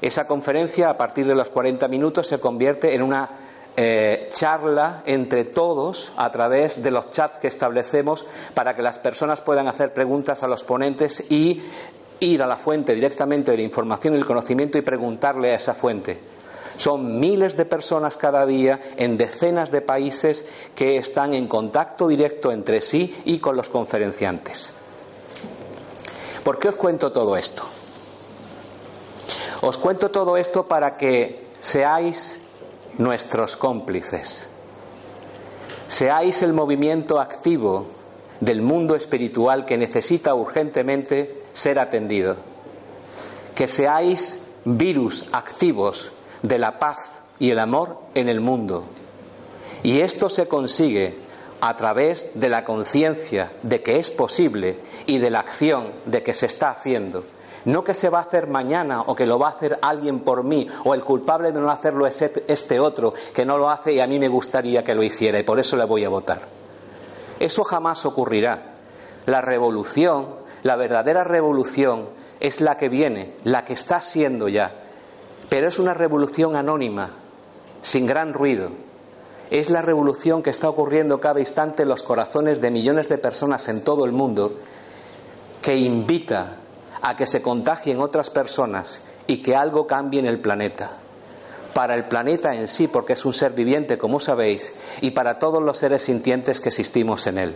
Esa 0.04 0.28
conferencia, 0.28 0.90
a 0.90 0.98
partir 0.98 1.26
de 1.26 1.34
los 1.34 1.48
40 1.48 1.88
minutos, 1.88 2.28
se 2.28 2.42
convierte 2.42 2.94
en 2.94 3.04
una 3.04 3.30
eh, 3.78 4.30
charla 4.34 5.02
entre 5.06 5.46
todos 5.46 6.12
a 6.18 6.30
través 6.30 6.84
de 6.84 6.92
los 6.92 7.12
chats 7.12 7.38
que 7.38 7.48
establecemos 7.48 8.26
para 8.54 8.76
que 8.76 8.82
las 8.82 9.00
personas 9.00 9.40
puedan 9.40 9.70
hacer 9.70 9.94
preguntas 9.94 10.44
a 10.44 10.50
los 10.50 10.66
ponentes 10.66 11.32
y 11.32 11.64
ir 12.20 12.44
a 12.44 12.48
la 12.48 12.58
fuente 12.58 12.94
directamente 12.94 13.52
de 13.52 13.58
la 13.58 13.64
información 13.64 14.14
y 14.14 14.18
el 14.18 14.26
conocimiento 14.26 14.78
y 14.78 14.82
preguntarle 14.82 15.52
a 15.52 15.56
esa 15.56 15.74
fuente. 15.74 16.20
Son 16.76 17.22
miles 17.22 17.56
de 17.56 17.64
personas 17.64 18.18
cada 18.18 18.46
día 18.46 18.82
en 18.98 19.18
decenas 19.18 19.72
de 19.72 19.80
países 19.80 20.50
que 20.76 20.98
están 20.98 21.34
en 21.34 21.48
contacto 21.48 22.10
directo 22.10 22.52
entre 22.52 22.82
sí 22.82 23.16
y 23.24 23.38
con 23.40 23.56
los 23.56 23.70
conferenciantes. 23.70 24.72
¿Por 26.44 26.60
qué 26.60 26.68
os 26.68 26.76
cuento 26.76 27.14
todo 27.14 27.38
esto? 27.38 27.64
Os 29.64 29.78
cuento 29.78 30.12
todo 30.12 30.36
esto 30.36 30.68
para 30.68 30.98
que 30.98 31.48
seáis 31.62 32.42
nuestros 32.98 33.56
cómplices, 33.56 34.50
seáis 35.88 36.44
el 36.44 36.52
movimiento 36.52 37.18
activo 37.18 37.88
del 38.42 38.62
mundo 38.62 38.94
espiritual 38.94 39.64
que 39.64 39.78
necesita 39.78 40.36
urgentemente 40.36 41.46
ser 41.54 41.80
atendido, 41.80 42.36
que 43.56 43.70
seáis 43.70 44.52
virus 44.66 45.28
activos 45.32 46.12
de 46.42 46.60
la 46.60 46.78
paz 46.78 47.24
y 47.40 47.52
el 47.52 47.60
amor 47.60 48.00
en 48.16 48.28
el 48.28 48.42
mundo. 48.42 48.84
Y 49.82 50.02
esto 50.02 50.28
se 50.28 50.50
consigue 50.50 51.16
a 51.62 51.78
través 51.78 52.38
de 52.38 52.50
la 52.50 52.66
conciencia 52.66 53.50
de 53.62 53.82
que 53.82 53.98
es 53.98 54.12
posible 54.12 54.78
y 55.06 55.20
de 55.20 55.30
la 55.30 55.40
acción 55.40 55.88
de 56.06 56.22
que 56.22 56.34
se 56.34 56.48
está 56.48 56.70
haciendo. 56.70 57.24
No 57.66 57.84
que 57.84 57.94
se 57.94 58.10
va 58.10 58.20
a 58.20 58.24
hacer 58.24 58.48
mañana 58.48 59.02
o 59.02 59.16
que 59.16 59.26
lo 59.26 59.40
va 59.40 59.48
a 59.48 59.52
hacer 59.52 59.80
alguien 59.82 60.20
por 60.20 60.44
mí 60.44 60.68
o 60.84 60.94
el 60.94 61.02
culpable 61.02 61.52
de 61.52 61.62
no 61.62 61.72
hacerlo 61.72 62.06
es 62.06 62.22
este 62.22 62.80
otro 62.80 63.14
que 63.34 63.46
no 63.46 63.58
lo 63.58 63.70
hace 63.70 63.94
y 63.94 64.00
a 64.00 64.08
mí 64.08 64.20
me 64.20 64.28
gustaría 64.28 64.84
que 64.84 64.96
lo 64.96 65.04
hiciera 65.04 65.40
y 65.40 65.44
por 65.44 65.60
eso 65.60 65.78
le 65.78 65.86
voy 65.86 66.04
a 66.04 66.10
votar. 66.10 66.42
Eso 67.40 67.64
jamás 67.64 68.06
ocurrirá. 68.06 68.74
La 69.26 69.42
revolución, 69.42 70.28
la 70.64 70.76
verdadera 70.76 71.24
revolución 71.24 72.10
es 72.42 72.60
la 72.60 72.78
que 72.78 72.90
viene, 72.90 73.34
la 73.46 73.64
que 73.64 73.74
está 73.74 74.02
siendo 74.02 74.50
ya, 74.50 74.72
pero 75.48 75.68
es 75.68 75.80
una 75.80 75.94
revolución 75.94 76.58
anónima, 76.58 77.10
sin 77.82 78.06
gran 78.06 78.34
ruido, 78.34 78.72
es 79.50 79.70
la 79.70 79.82
revolución 79.82 80.42
que 80.42 80.50
está 80.50 80.68
ocurriendo 80.68 81.22
cada 81.22 81.40
instante 81.40 81.84
en 81.84 81.90
los 81.90 82.04
corazones 82.04 82.60
de 82.60 82.72
millones 82.72 83.08
de 83.08 83.18
personas 83.18 83.70
en 83.70 83.84
todo 83.84 84.04
el 84.04 84.12
mundo, 84.12 84.58
que 85.62 85.78
invita 85.78 86.58
a 87.04 87.16
que 87.16 87.28
se 87.28 87.42
contagien 87.42 88.00
otras 88.00 88.30
personas 88.30 89.02
y 89.28 89.44
que 89.44 89.56
algo 89.56 89.86
cambie 89.86 90.22
en 90.22 90.26
el 90.26 90.40
planeta. 90.40 90.92
Para 91.74 91.96
el 91.96 92.06
planeta 92.06 92.56
en 92.56 92.68
sí, 92.68 92.88
porque 92.88 93.14
es 93.14 93.26
un 93.26 93.34
ser 93.34 93.52
viviente, 93.52 93.98
como 93.98 94.20
sabéis, 94.20 94.74
y 95.02 95.12
para 95.12 95.38
todos 95.38 95.62
los 95.62 95.78
seres 95.78 96.04
sintientes 96.04 96.62
que 96.62 96.70
existimos 96.70 97.28
en 97.28 97.38
él. 97.38 97.56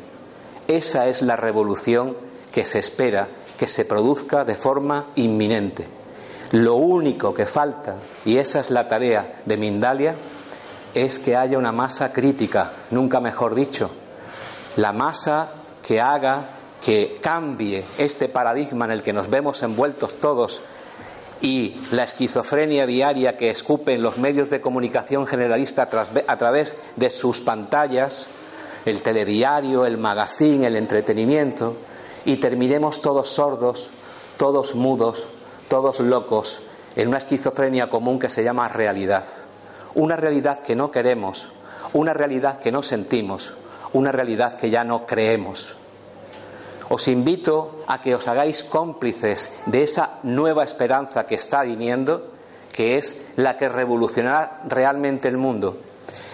Esa 0.68 1.08
es 1.08 1.22
la 1.22 1.38
revolución 1.38 2.18
que 2.52 2.66
se 2.66 2.80
espera 2.80 3.28
que 3.58 3.68
se 3.68 3.86
produzca 3.86 4.44
de 4.44 4.56
forma 4.56 5.06
inminente. 5.16 5.88
Lo 6.52 6.76
único 6.76 7.34
que 7.34 7.46
falta, 7.46 7.96
y 8.26 8.38
esa 8.38 8.60
es 8.60 8.70
la 8.70 8.88
tarea 8.88 9.42
de 9.46 9.58
Mindalia, 9.58 10.16
es 10.94 11.20
que 11.20 11.36
haya 11.36 11.58
una 11.58 11.72
masa 11.72 12.12
crítica, 12.12 12.72
nunca 12.92 13.20
mejor 13.20 13.56
dicho, 13.56 13.90
la 14.76 14.94
masa 14.94 15.50
que 15.84 16.02
haga 16.02 16.57
que 16.84 17.18
cambie 17.22 17.84
este 17.98 18.30
paradigma 18.30 18.86
en 18.86 18.92
el 18.92 19.04
que 19.04 19.14
nos 19.14 19.30
vemos 19.30 19.64
envueltos 19.64 20.20
todos 20.20 20.62
y 21.42 21.76
la 21.92 22.04
esquizofrenia 22.04 22.86
diaria 22.86 23.38
que 23.38 23.50
escupen 23.50 24.02
los 24.02 24.18
medios 24.18 24.50
de 24.50 24.62
comunicación 24.62 25.28
generalista 25.28 25.90
a 26.28 26.38
través 26.38 26.76
de 26.96 27.10
sus 27.10 27.42
pantallas, 27.42 28.28
el 28.86 29.02
telediario, 29.02 29.86
el 29.86 29.98
magazine, 29.98 30.68
el 30.68 30.76
entretenimiento, 30.76 31.76
y 32.26 32.38
terminemos 32.38 33.02
todos 33.02 33.30
sordos, 33.30 33.90
todos 34.38 34.76
mudos, 34.76 35.28
todos 35.70 36.00
locos, 36.00 36.62
en 36.96 37.10
una 37.10 37.20
esquizofrenia 37.20 37.90
común 37.90 38.20
que 38.20 38.30
se 38.30 38.44
llama 38.44 38.68
realidad 38.68 39.26
una 39.98 40.16
realidad 40.16 40.60
que 40.60 40.76
no 40.76 40.92
queremos, 40.92 41.54
una 41.92 42.14
realidad 42.14 42.60
que 42.60 42.72
no 42.72 42.84
sentimos, 42.84 43.54
una 43.94 44.12
realidad 44.12 44.58
que 44.58 44.70
ya 44.70 44.84
no 44.84 45.08
creemos. 45.08 45.78
Os 46.90 47.08
invito 47.08 47.84
a 47.88 48.00
que 48.00 48.16
os 48.16 48.28
hagáis 48.28 48.64
cómplices 48.64 49.52
de 49.66 49.84
esa 49.84 50.20
nueva 50.24 50.64
esperanza 50.64 51.28
que 51.28 51.36
está 51.36 51.64
viniendo, 51.64 52.32
que 52.72 52.98
es 52.98 53.34
la 53.36 53.58
que 53.58 53.68
revolucionará 53.68 54.62
realmente 54.68 55.28
el 55.28 55.38
mundo, 55.38 55.78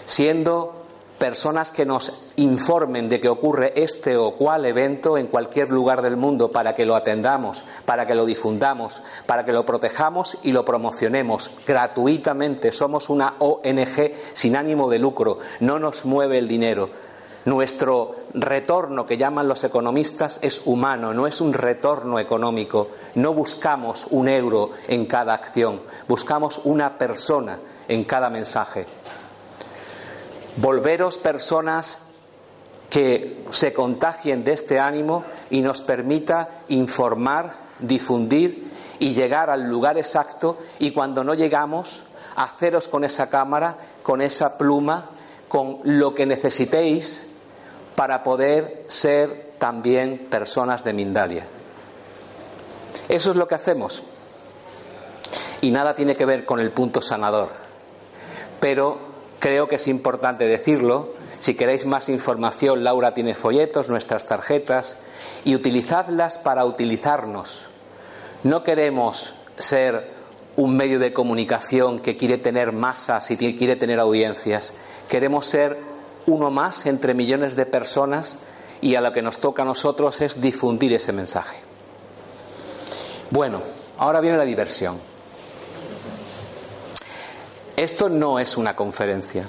siendo 0.05 0.83
personas 1.17 1.71
que 1.71 1.85
nos 1.85 2.25
informen 2.35 3.07
de 3.07 3.21
que 3.21 3.29
ocurre 3.29 3.71
este 3.77 4.17
o 4.17 4.31
cual 4.31 4.65
evento 4.65 5.17
en 5.17 5.27
cualquier 5.27 5.69
lugar 5.69 6.01
del 6.01 6.17
mundo 6.17 6.51
para 6.51 6.75
que 6.75 6.85
lo 6.85 6.95
atendamos, 6.95 7.63
para 7.85 8.05
que 8.05 8.13
lo 8.13 8.25
difundamos, 8.25 9.01
para 9.25 9.45
que 9.45 9.53
lo 9.53 9.65
protejamos 9.65 10.39
y 10.43 10.51
lo 10.51 10.65
promocionemos 10.65 11.51
gratuitamente. 11.65 12.73
Somos 12.73 13.09
una 13.09 13.35
ONG 13.39 14.11
sin 14.33 14.55
ánimo 14.55 14.89
de 14.89 14.99
lucro, 14.99 15.39
no 15.61 15.79
nos 15.79 16.03
mueve 16.03 16.37
el 16.39 16.47
dinero. 16.47 16.89
Nuestro 17.45 18.15
retorno, 18.33 19.05
que 19.05 19.17
llaman 19.17 19.49
los 19.49 19.65
economistas, 19.65 20.39
es 20.43 20.65
humano, 20.65 21.13
no 21.13 21.27
es 21.27 21.41
un 21.41 21.51
retorno 21.51 22.17
económico. 22.17 22.87
No 23.15 23.33
buscamos 23.33 24.07
un 24.11 24.29
euro 24.29 24.71
en 24.87 25.05
cada 25.05 25.33
acción, 25.33 25.81
buscamos 26.07 26.61
una 26.63 26.97
persona 26.97 27.59
en 27.89 28.05
cada 28.05 28.29
mensaje. 28.29 28.85
Volveros 30.55 31.17
personas 31.17 32.11
que 32.89 33.43
se 33.51 33.73
contagien 33.73 34.45
de 34.45 34.53
este 34.53 34.79
ánimo 34.79 35.25
y 35.49 35.61
nos 35.61 35.81
permita 35.81 36.61
informar, 36.69 37.55
difundir 37.79 38.71
y 38.99 39.13
llegar 39.13 39.49
al 39.49 39.67
lugar 39.67 39.97
exacto 39.97 40.59
y 40.79 40.91
cuando 40.91 41.23
no 41.25 41.33
llegamos, 41.33 42.03
haceros 42.35 42.87
con 42.87 43.03
esa 43.03 43.29
cámara, 43.29 43.77
con 44.01 44.21
esa 44.21 44.57
pluma, 44.57 45.09
con 45.49 45.79
lo 45.83 46.15
que 46.15 46.25
necesitéis 46.25 47.32
para 47.95 48.23
poder 48.23 48.85
ser 48.87 49.53
también 49.59 50.27
personas 50.29 50.83
de 50.83 50.93
Mindalia. 50.93 51.45
Eso 53.09 53.31
es 53.31 53.35
lo 53.37 53.47
que 53.47 53.55
hacemos. 53.55 54.03
Y 55.61 55.71
nada 55.71 55.95
tiene 55.95 56.15
que 56.15 56.25
ver 56.25 56.45
con 56.45 56.59
el 56.59 56.71
punto 56.71 57.01
sanador. 57.01 57.49
Pero 58.59 59.13
Creo 59.43 59.67
que 59.67 59.75
es 59.75 59.89
importante 59.89 60.47
decirlo. 60.47 61.09
Si 61.39 61.55
queréis 61.55 61.85
más 61.85 62.07
información, 62.07 62.85
Laura 62.85 63.13
tiene 63.13 63.35
folletos, 63.35 63.89
nuestras 63.89 64.25
tarjetas, 64.25 64.99
y 65.43 65.53
utilizadlas 65.53 66.37
para 66.37 66.63
utilizarnos. 66.63 67.67
No 68.43 68.63
queremos 68.63 69.35
ser 69.57 70.09
un 70.55 70.77
medio 70.77 70.97
de 70.97 71.11
comunicación 71.11 71.99
que 71.99 72.15
quiere 72.15 72.37
tener 72.37 72.71
masas 72.71 73.31
y 73.31 73.57
quiere 73.57 73.75
tener 73.75 73.99
audiencias. 73.99 74.71
Queremos 75.09 75.45
ser 75.45 75.77
uno 76.25 76.51
más 76.51 76.85
entre 76.85 77.13
millones 77.13 77.55
de 77.55 77.65
personas 77.65 78.39
y 78.81 78.95
a 78.95 79.01
lo 79.01 79.13
que 79.13 79.21
nos 79.21 79.37
toca 79.37 79.63
a 79.63 79.65
nosotros 79.65 80.21
es 80.21 80.41
difundir 80.41 80.93
ese 80.93 81.13
mensaje. 81.13 81.57
Bueno, 83.29 83.61
ahora 83.97 84.21
viene 84.21 84.37
la 84.37 84.45
diversión. 84.45 84.99
Esto 87.75 88.09
no 88.09 88.39
es 88.39 88.57
una 88.57 88.75
conferencia, 88.75 89.47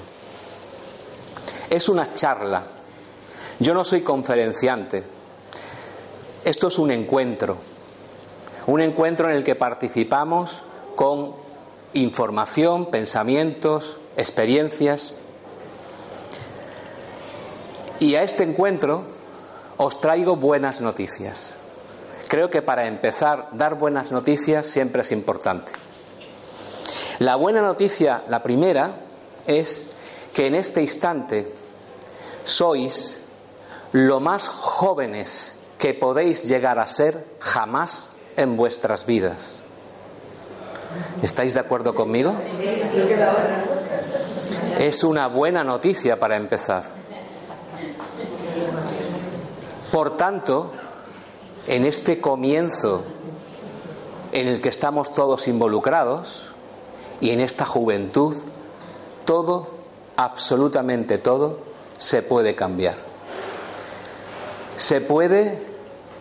es 1.69 1.89
una 1.89 2.15
charla. 2.15 2.63
Yo 3.59 3.73
no 3.73 3.85
soy 3.85 4.01
conferenciante, 4.01 5.03
esto 6.43 6.67
es 6.67 6.79
un 6.79 6.91
encuentro, 6.91 7.57
un 8.67 8.81
encuentro 8.81 9.29
en 9.29 9.35
el 9.35 9.43
que 9.43 9.55
participamos 9.55 10.63
con 10.95 11.35
información, 11.93 12.87
pensamientos, 12.87 13.97
experiencias. 14.17 15.15
Y 17.99 18.15
a 18.15 18.23
este 18.23 18.43
encuentro 18.43 19.03
os 19.77 19.99
traigo 20.01 20.35
buenas 20.35 20.81
noticias. 20.81 21.55
Creo 22.27 22.49
que 22.49 22.61
para 22.61 22.87
empezar, 22.87 23.49
dar 23.53 23.75
buenas 23.75 24.11
noticias 24.11 24.65
siempre 24.65 25.03
es 25.03 25.11
importante. 25.11 25.71
La 27.19 27.35
buena 27.35 27.61
noticia, 27.61 28.23
la 28.29 28.43
primera, 28.43 28.95
es 29.47 29.91
que 30.33 30.47
en 30.47 30.55
este 30.55 30.81
instante 30.81 31.53
sois 32.43 33.21
lo 33.93 34.19
más 34.19 34.47
jóvenes 34.47 35.61
que 35.77 35.93
podéis 35.93 36.43
llegar 36.43 36.79
a 36.79 36.87
ser 36.87 37.25
jamás 37.39 38.17
en 38.35 38.57
vuestras 38.57 39.05
vidas. 39.05 39.61
¿Estáis 41.21 41.53
de 41.53 41.59
acuerdo 41.61 41.95
conmigo? 41.95 42.33
Es 44.79 45.03
una 45.03 45.27
buena 45.27 45.63
noticia 45.63 46.19
para 46.19 46.35
empezar. 46.35 46.83
Por 49.91 50.17
tanto, 50.17 50.71
en 51.67 51.85
este 51.85 52.19
comienzo 52.19 53.03
en 54.31 54.47
el 54.47 54.61
que 54.61 54.69
estamos 54.69 55.13
todos 55.13 55.47
involucrados, 55.47 56.51
y 57.19 57.31
en 57.31 57.39
esta 57.39 57.65
juventud 57.65 58.35
todo, 59.25 59.67
absolutamente 60.15 61.17
todo, 61.17 61.59
se 61.97 62.21
puede 62.21 62.55
cambiar. 62.55 62.95
Se 64.77 65.01
puede 65.01 65.59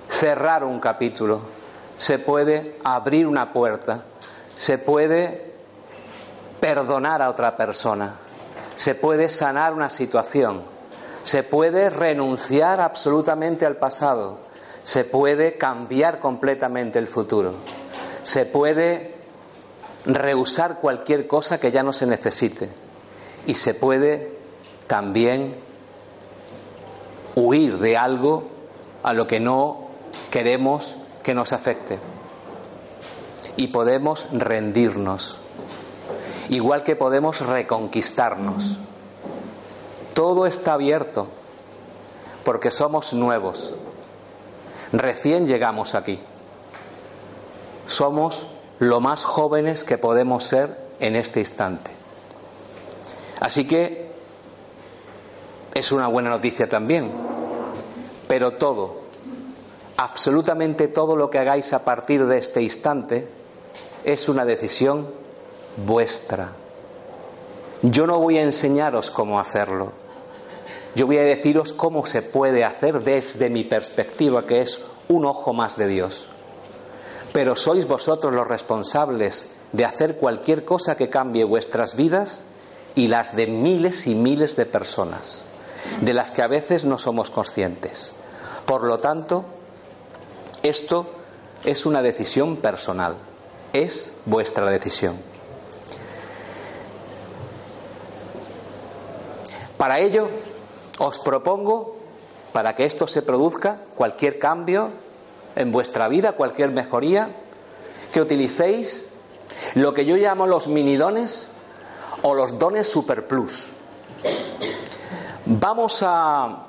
cerrar 0.09 0.65
un 0.65 0.81
capítulo, 0.81 1.41
se 1.97 2.19
puede 2.19 2.77
abrir 2.85 3.27
una 3.27 3.53
puerta, 3.53 4.05
se 4.57 4.79
puede 4.79 5.53
perdonar 6.61 7.21
a 7.21 7.29
otra 7.29 7.57
persona, 7.57 8.15
se 8.75 8.95
puede 8.95 9.29
sanar 9.29 9.75
una 9.75 9.91
situación, 9.91 10.63
se 11.25 11.43
puede 11.43 11.89
renunciar 11.89 12.81
absolutamente 12.81 13.65
al 13.65 13.77
pasado, 13.77 14.39
se 14.85 15.05
puede 15.05 15.57
cambiar 15.57 16.21
completamente 16.21 16.99
el 16.99 17.09
futuro. 17.09 17.55
Se 18.23 18.45
puede 18.45 19.15
rehusar 20.05 20.81
cualquier 20.81 21.27
cosa 21.27 21.59
que 21.59 21.73
ya 21.73 21.83
no 21.83 21.95
se 21.95 22.07
necesite. 22.07 22.69
Y 23.47 23.55
se 23.55 23.73
puede 23.73 24.37
también 24.87 25.55
huir 27.35 27.79
de 27.79 27.97
algo 27.97 28.45
a 29.03 29.15
lo 29.15 29.27
que 29.27 29.41
no 29.41 29.89
queremos 30.31 30.97
que 31.23 31.33
nos 31.33 31.55
afecte. 31.55 31.99
Y 33.57 33.69
podemos 33.69 34.27
rendirnos, 34.33 35.39
igual 36.51 36.85
que 36.85 36.97
podemos 36.97 37.47
reconquistarnos. 37.47 38.79
Todo 40.15 40.47
está 40.47 40.75
abierto 40.75 41.27
porque 42.45 42.71
somos 42.71 43.13
nuevos. 43.13 43.75
Recién 44.93 45.47
llegamos 45.47 45.95
aquí. 45.95 46.21
Somos 47.87 48.47
lo 48.79 49.01
más 49.01 49.25
jóvenes 49.25 49.83
que 49.83 49.99
podemos 49.99 50.45
ser 50.45 50.77
en 51.01 51.17
este 51.17 51.41
instante. 51.41 51.91
Así 53.41 53.67
que 53.67 54.13
es 55.75 55.91
una 55.91 56.07
buena 56.07 56.31
noticia 56.31 56.69
también. 56.69 57.11
Pero 58.29 58.53
todo, 58.53 59.01
absolutamente 59.97 60.89
todo 60.89 61.17
lo 61.17 61.29
que 61.29 61.39
hagáis 61.41 61.73
a 61.73 61.85
partir 61.85 62.25
de 62.27 62.39
este 62.39 62.63
instante 62.63 63.29
es 64.05 64.29
una 64.29 64.45
decisión 64.45 65.09
vuestra. 65.85 66.53
Yo 67.83 68.07
no 68.07 68.19
voy 68.19 68.39
a 68.39 68.43
enseñaros 68.43 69.11
cómo 69.11 69.41
hacerlo. 69.41 70.04
Yo 70.95 71.07
voy 71.07 71.19
a 71.19 71.23
deciros 71.23 71.73
cómo 71.73 72.07
se 72.07 72.23
puede 72.23 72.65
hacer 72.65 73.01
desde 73.01 73.51
mi 73.51 73.65
perspectiva, 73.65 74.47
que 74.47 74.63
es 74.63 74.85
un 75.09 75.25
ojo 75.25 75.53
más 75.53 75.77
de 75.77 75.89
Dios. 75.89 76.29
Pero 77.33 77.57
sois 77.57 77.89
vosotros 77.89 78.33
los 78.33 78.47
responsables 78.47 79.47
de 79.73 79.85
hacer 79.85 80.17
cualquier 80.17 80.65
cosa 80.65 80.97
que 80.97 81.11
cambie 81.11 81.43
vuestras 81.43 81.97
vidas 81.97 82.45
y 82.95 83.09
las 83.09 83.35
de 83.35 83.49
miles 83.49 84.07
y 84.07 84.15
miles 84.15 84.55
de 84.55 84.67
personas, 84.67 85.47
de 86.01 86.15
las 86.15 86.31
que 86.31 86.43
a 86.43 86.47
veces 86.47 86.85
no 86.85 86.99
somos 87.01 87.31
conscientes. 87.31 88.13
Por 88.65 88.85
lo 88.85 88.99
tanto, 88.99 89.45
esto 90.63 91.07
es 91.65 91.87
una 91.87 92.03
decisión 92.03 92.59
personal, 92.59 93.17
es 93.73 94.19
vuestra 94.27 94.71
decisión. 94.71 95.17
Para 99.77 99.99
ello, 99.99 100.29
os 100.99 101.19
propongo, 101.19 101.97
para 102.53 102.75
que 102.75 102.85
esto 102.85 103.07
se 103.07 103.23
produzca, 103.23 103.81
cualquier 103.97 104.39
cambio 104.39 104.91
en 105.57 105.73
vuestra 105.73 106.09
vida, 106.09 106.33
cualquier 106.33 106.71
mejoría, 106.71 107.29
que 108.13 108.21
utilicéis 108.21 109.11
lo 109.75 109.93
que 109.93 110.05
yo 110.05 110.17
llamo 110.17 110.47
los 110.47 110.69
minidones 110.69 111.49
o 112.23 112.35
los 112.35 112.59
dones 112.59 112.89
super 112.89 113.27
plus. 113.27 113.67
Vamos 115.47 116.03
a, 116.03 116.67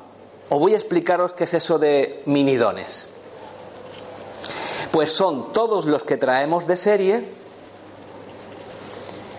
os 0.49 0.59
voy 0.59 0.73
a 0.73 0.77
explicaros 0.77 1.33
qué 1.33 1.45
es 1.45 1.53
eso 1.53 1.79
de 1.79 2.23
minidones. 2.25 3.11
Pues 4.91 5.11
son 5.11 5.53
todos 5.53 5.85
los 5.85 6.03
que 6.03 6.17
traemos 6.17 6.67
de 6.67 6.77
serie 6.77 7.29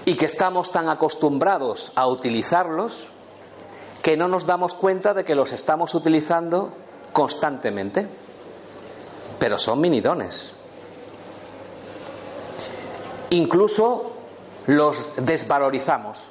y 0.05 0.15
que 0.15 0.27
estamos 0.27 0.71
tan 0.71 0.89
acostumbrados 0.89 1.93
a 1.97 2.07
utilizarlos 2.07 3.09
que 4.07 4.17
no 4.17 4.29
nos 4.29 4.47
damos 4.47 4.73
cuenta 4.73 5.15
de 5.15 5.25
que 5.25 5.35
los 5.35 5.51
estamos 5.51 5.93
utilizando 5.97 6.73
constantemente. 7.13 8.07
Pero 9.41 9.59
son 9.59 9.81
minidones. 9.81 10.53
Incluso 13.31 14.13
los 14.69 15.15
desvalorizamos, 15.17 16.29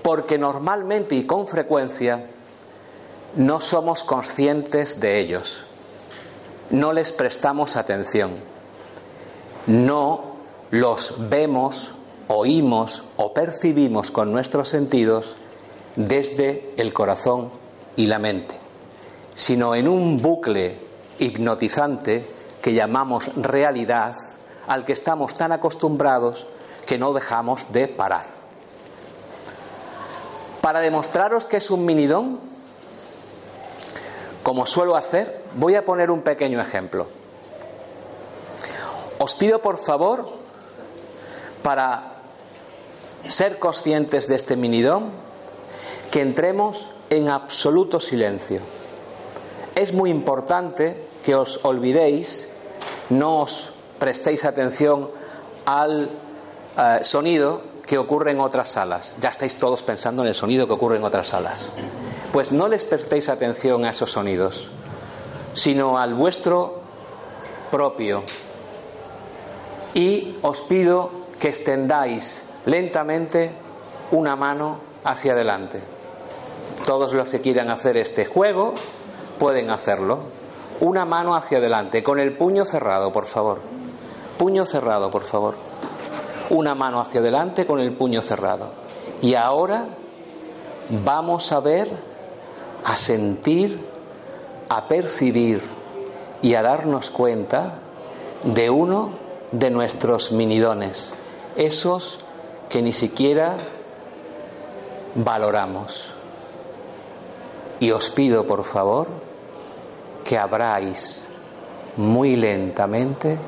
porque 0.00 0.38
normalmente 0.38 1.14
y 1.14 1.26
con 1.26 1.46
frecuencia 1.46 2.24
no 3.36 3.60
somos 3.60 4.02
conscientes 4.02 4.98
de 4.98 5.20
ellos, 5.20 5.64
no 6.70 6.94
les 6.94 7.12
prestamos 7.12 7.76
atención, 7.76 8.30
no 9.66 10.36
los 10.70 11.28
vemos, 11.28 11.96
oímos 12.28 13.04
o 13.18 13.34
percibimos 13.34 14.10
con 14.10 14.32
nuestros 14.32 14.70
sentidos 14.70 15.36
desde 15.96 16.72
el 16.76 16.92
corazón 16.92 17.50
y 17.96 18.06
la 18.06 18.18
mente, 18.18 18.54
sino 19.34 19.74
en 19.74 19.88
un 19.88 20.20
bucle 20.22 20.76
hipnotizante 21.18 22.26
que 22.62 22.74
llamamos 22.74 23.34
realidad, 23.36 24.16
al 24.66 24.84
que 24.84 24.92
estamos 24.92 25.34
tan 25.34 25.52
acostumbrados 25.52 26.46
que 26.86 26.98
no 26.98 27.12
dejamos 27.12 27.72
de 27.72 27.88
parar. 27.88 28.26
Para 30.60 30.80
demostraros 30.80 31.46
que 31.46 31.56
es 31.56 31.70
un 31.70 31.84
minidón, 31.84 32.38
como 34.42 34.66
suelo 34.66 34.96
hacer, 34.96 35.42
voy 35.54 35.74
a 35.74 35.84
poner 35.84 36.10
un 36.10 36.22
pequeño 36.22 36.60
ejemplo. 36.60 37.06
Os 39.18 39.34
pido 39.34 39.60
por 39.60 39.78
favor, 39.78 40.28
para 41.62 42.14
ser 43.28 43.58
conscientes 43.58 44.28
de 44.28 44.36
este 44.36 44.56
minidón, 44.56 45.10
que 46.10 46.20
entremos 46.20 46.88
en 47.08 47.28
absoluto 47.28 48.00
silencio. 48.00 48.60
Es 49.74 49.92
muy 49.92 50.10
importante 50.10 50.96
que 51.24 51.34
os 51.34 51.60
olvidéis, 51.64 52.50
no 53.10 53.42
os 53.42 53.74
prestéis 53.98 54.44
atención 54.44 55.10
al 55.66 56.08
eh, 56.76 56.98
sonido 57.02 57.62
que 57.86 57.98
ocurre 57.98 58.32
en 58.32 58.40
otras 58.40 58.70
salas. 58.70 59.14
Ya 59.20 59.30
estáis 59.30 59.58
todos 59.58 59.82
pensando 59.82 60.22
en 60.22 60.28
el 60.28 60.34
sonido 60.34 60.66
que 60.66 60.72
ocurre 60.72 60.96
en 60.96 61.04
otras 61.04 61.28
salas. 61.28 61.76
Pues 62.32 62.52
no 62.52 62.68
les 62.68 62.84
prestéis 62.84 63.28
atención 63.28 63.84
a 63.84 63.90
esos 63.90 64.12
sonidos, 64.12 64.70
sino 65.54 65.98
al 65.98 66.14
vuestro 66.14 66.80
propio. 67.70 68.22
Y 69.94 70.36
os 70.42 70.60
pido 70.62 71.10
que 71.38 71.48
extendáis 71.48 72.50
lentamente 72.66 73.50
una 74.12 74.36
mano 74.36 74.78
hacia 75.04 75.32
adelante. 75.32 75.80
Todos 76.86 77.12
los 77.12 77.28
que 77.28 77.40
quieran 77.40 77.70
hacer 77.70 77.96
este 77.96 78.24
juego 78.26 78.74
pueden 79.38 79.70
hacerlo. 79.70 80.18
Una 80.80 81.04
mano 81.04 81.34
hacia 81.34 81.58
adelante, 81.58 82.02
con 82.02 82.18
el 82.18 82.32
puño 82.32 82.64
cerrado, 82.64 83.12
por 83.12 83.26
favor. 83.26 83.60
Puño 84.38 84.64
cerrado, 84.66 85.10
por 85.10 85.24
favor. 85.24 85.54
Una 86.48 86.74
mano 86.74 87.00
hacia 87.00 87.20
adelante 87.20 87.66
con 87.66 87.80
el 87.80 87.92
puño 87.92 88.22
cerrado. 88.22 88.68
Y 89.20 89.34
ahora 89.34 89.86
vamos 91.04 91.52
a 91.52 91.60
ver, 91.60 91.88
a 92.84 92.96
sentir, 92.96 93.78
a 94.68 94.88
percibir 94.88 95.62
y 96.42 96.54
a 96.54 96.62
darnos 96.62 97.10
cuenta 97.10 97.74
de 98.42 98.70
uno 98.70 99.10
de 99.52 99.70
nuestros 99.70 100.32
minidones, 100.32 101.12
esos 101.56 102.20
que 102.68 102.82
ni 102.82 102.92
siquiera 102.92 103.56
valoramos. 105.14 106.14
Y 107.80 107.90
os 107.92 108.10
pido, 108.10 108.46
por 108.46 108.64
favor, 108.64 109.08
que 110.24 110.38
abráis 110.38 111.28
muy 111.96 112.36
lentamente 112.36 113.38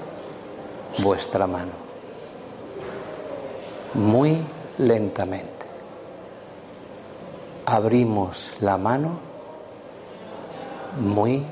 vuestra 0.98 1.46
mano. 1.46 1.72
Muy 3.94 4.38
lentamente. 4.78 5.66
Abrimos 7.66 8.54
la 8.60 8.78
mano 8.78 9.32
muy 10.98 11.44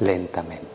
lentamente. 0.00 0.71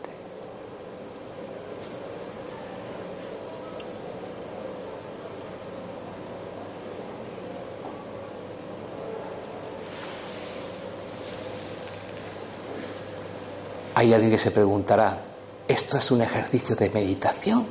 Hay 13.98 14.14
alguien 14.14 14.30
que 14.30 14.38
se 14.38 14.52
preguntará, 14.52 15.18
¿esto 15.66 15.98
es 15.98 16.12
un 16.12 16.22
ejercicio 16.22 16.76
de 16.76 16.88
meditación 16.90 17.66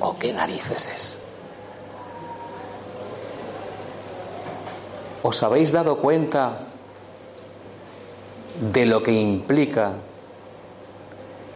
o 0.00 0.18
qué 0.18 0.32
narices 0.32 0.92
es? 0.92 1.22
¿Os 5.22 5.40
habéis 5.44 5.70
dado 5.70 5.98
cuenta 5.98 6.62
de 8.72 8.86
lo 8.86 9.04
que 9.04 9.12
implica 9.12 9.92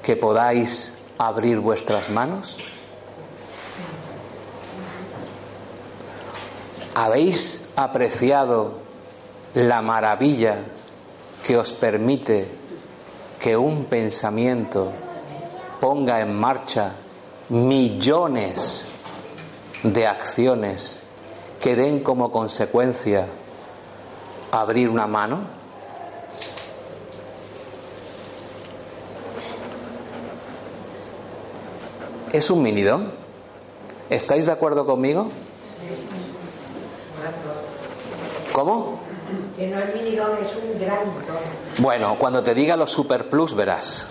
que 0.05 0.14
podáis 0.14 0.99
abrir 1.19 1.59
vuestras 1.59 2.09
manos? 2.09 2.59
¿Habéis 6.95 7.73
apreciado 7.75 8.79
la 9.55 9.83
maravilla 9.83 10.59
que 11.45 11.57
os 11.57 11.73
permite 11.73 12.66
que 13.47 13.57
un 13.57 13.85
pensamiento 13.85 14.91
ponga 15.81 16.21
en 16.21 16.35
marcha 16.35 16.95
millones 17.49 18.87
de 19.85 20.05
acciones 20.05 21.05
que 21.61 21.77
den 21.77 22.01
como 22.01 22.33
consecuencia 22.33 23.29
abrir 24.51 24.89
una 24.89 25.07
mano? 25.07 25.43
¿Es 32.33 32.51
un 32.51 32.65
minidón? 32.65 33.13
¿Estáis 34.11 34.47
de 34.47 34.51
acuerdo 34.51 34.85
conmigo? 34.87 35.29
¿Cómo? 38.53 38.99
Que 39.57 39.69
no 39.69 39.79
es 39.79 39.95
minidón, 39.95 40.33
es 40.43 40.51
un 40.57 40.81
gran 40.81 41.05
don. 41.05 41.66
Bueno, 41.79 42.17
cuando 42.19 42.43
te 42.43 42.55
diga 42.55 42.77
los 42.77 42.91
super 42.91 43.29
plus 43.29 43.55
verás. 43.55 44.07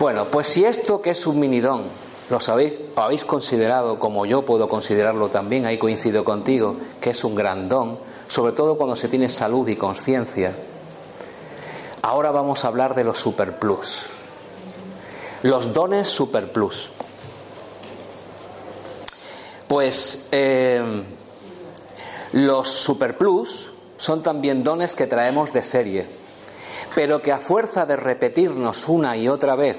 Bueno, 0.00 0.26
pues 0.26 0.48
si 0.48 0.64
esto 0.64 1.00
que 1.00 1.10
es 1.10 1.26
un 1.26 1.38
minidón 1.38 1.84
lo 2.30 2.40
sabéis, 2.40 2.74
lo 2.96 3.02
habéis 3.02 3.24
considerado 3.24 3.98
como 3.98 4.26
yo 4.26 4.42
puedo 4.42 4.68
considerarlo 4.68 5.28
también, 5.28 5.66
ahí 5.66 5.78
coincido 5.78 6.24
contigo, 6.24 6.76
que 7.00 7.10
es 7.10 7.24
un 7.24 7.34
gran 7.34 7.68
don, 7.68 7.98
sobre 8.28 8.52
todo 8.52 8.76
cuando 8.76 8.96
se 8.96 9.08
tiene 9.08 9.28
salud 9.28 9.66
y 9.68 9.76
conciencia. 9.76 10.54
Ahora 12.02 12.30
vamos 12.30 12.64
a 12.64 12.68
hablar 12.68 12.94
de 12.94 13.04
los 13.04 13.18
super 13.18 13.58
plus. 13.58 14.06
Los 15.42 15.72
dones 15.72 16.08
super 16.08 16.50
plus. 16.50 16.90
Pues 19.68 20.28
eh, 20.32 21.02
los 22.32 22.68
super 22.68 23.16
plus 23.16 23.69
son 24.00 24.22
también 24.22 24.64
dones 24.64 24.94
que 24.94 25.06
traemos 25.06 25.52
de 25.52 25.62
serie, 25.62 26.06
pero 26.94 27.20
que 27.20 27.32
a 27.32 27.38
fuerza 27.38 27.84
de 27.84 27.96
repetirnos 27.96 28.88
una 28.88 29.16
y 29.16 29.28
otra 29.28 29.54
vez 29.54 29.76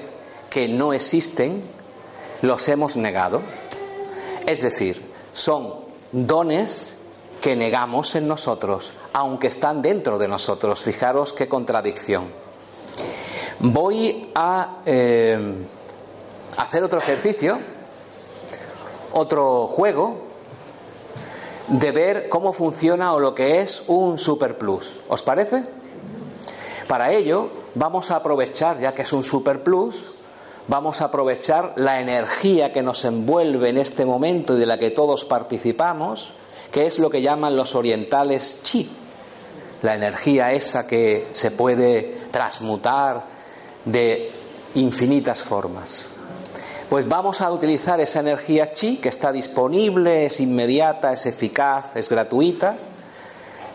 que 0.48 0.68
no 0.68 0.92
existen, 0.92 1.60
los 2.40 2.68
hemos 2.68 2.96
negado. 2.96 3.42
Es 4.46 4.62
decir, 4.62 5.02
son 5.32 5.74
dones 6.12 6.98
que 7.40 7.56
negamos 7.56 8.14
en 8.14 8.28
nosotros, 8.28 8.92
aunque 9.12 9.48
están 9.48 9.82
dentro 9.82 10.18
de 10.18 10.28
nosotros. 10.28 10.82
Fijaros 10.82 11.32
qué 11.32 11.48
contradicción. 11.48 12.30
Voy 13.58 14.30
a 14.36 14.76
eh, 14.86 15.66
hacer 16.56 16.84
otro 16.84 17.00
ejercicio, 17.00 17.58
otro 19.12 19.66
juego, 19.66 20.31
de 21.72 21.90
ver 21.90 22.28
cómo 22.28 22.52
funciona 22.52 23.14
o 23.14 23.20
lo 23.20 23.34
que 23.34 23.60
es 23.60 23.84
un 23.86 24.18
super 24.18 24.58
plus. 24.58 25.00
¿Os 25.08 25.22
parece? 25.22 25.64
Para 26.86 27.12
ello, 27.12 27.48
vamos 27.74 28.10
a 28.10 28.16
aprovechar, 28.16 28.78
ya 28.78 28.92
que 28.92 29.02
es 29.02 29.12
un 29.12 29.24
super 29.24 29.62
plus, 29.62 30.12
vamos 30.68 31.00
a 31.00 31.06
aprovechar 31.06 31.72
la 31.76 32.00
energía 32.00 32.72
que 32.72 32.82
nos 32.82 33.04
envuelve 33.06 33.70
en 33.70 33.78
este 33.78 34.04
momento 34.04 34.54
y 34.54 34.60
de 34.60 34.66
la 34.66 34.78
que 34.78 34.90
todos 34.90 35.24
participamos, 35.24 36.34
que 36.70 36.86
es 36.86 36.98
lo 36.98 37.08
que 37.08 37.22
llaman 37.22 37.56
los 37.56 37.74
orientales 37.74 38.60
chi, 38.62 38.90
la 39.80 39.94
energía 39.94 40.52
esa 40.52 40.86
que 40.86 41.28
se 41.32 41.52
puede 41.52 42.18
transmutar 42.30 43.22
de 43.86 44.30
infinitas 44.74 45.40
formas. 45.40 46.11
Pues 46.92 47.08
vamos 47.08 47.40
a 47.40 47.50
utilizar 47.50 48.02
esa 48.02 48.20
energía 48.20 48.70
chi 48.70 48.98
que 48.98 49.08
está 49.08 49.32
disponible, 49.32 50.26
es 50.26 50.40
inmediata, 50.40 51.14
es 51.14 51.24
eficaz, 51.24 51.96
es 51.96 52.10
gratuita, 52.10 52.76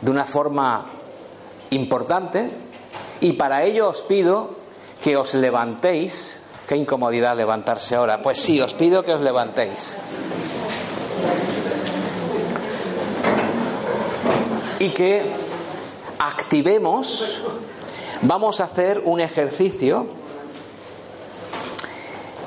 de 0.01 0.11
una 0.11 0.23
forma 0.23 0.85
importante, 1.71 2.47
y 3.19 3.33
para 3.33 3.63
ello 3.63 3.89
os 3.89 4.01
pido 4.01 4.51
que 5.03 5.17
os 5.17 5.33
levantéis 5.33 6.43
Qué 6.67 6.75
incomodidad 6.75 7.35
levantarse 7.35 7.95
ahora. 7.95 8.21
Pues 8.21 8.39
sí, 8.39 8.61
os 8.61 8.75
pido 8.75 9.01
que 9.01 9.13
os 9.13 9.21
levantéis. 9.21 9.97
Y 14.77 14.89
que 14.89 15.23
activemos, 16.19 17.41
vamos 18.21 18.61
a 18.61 18.65
hacer 18.65 19.01
un 19.05 19.21
ejercicio 19.21 20.16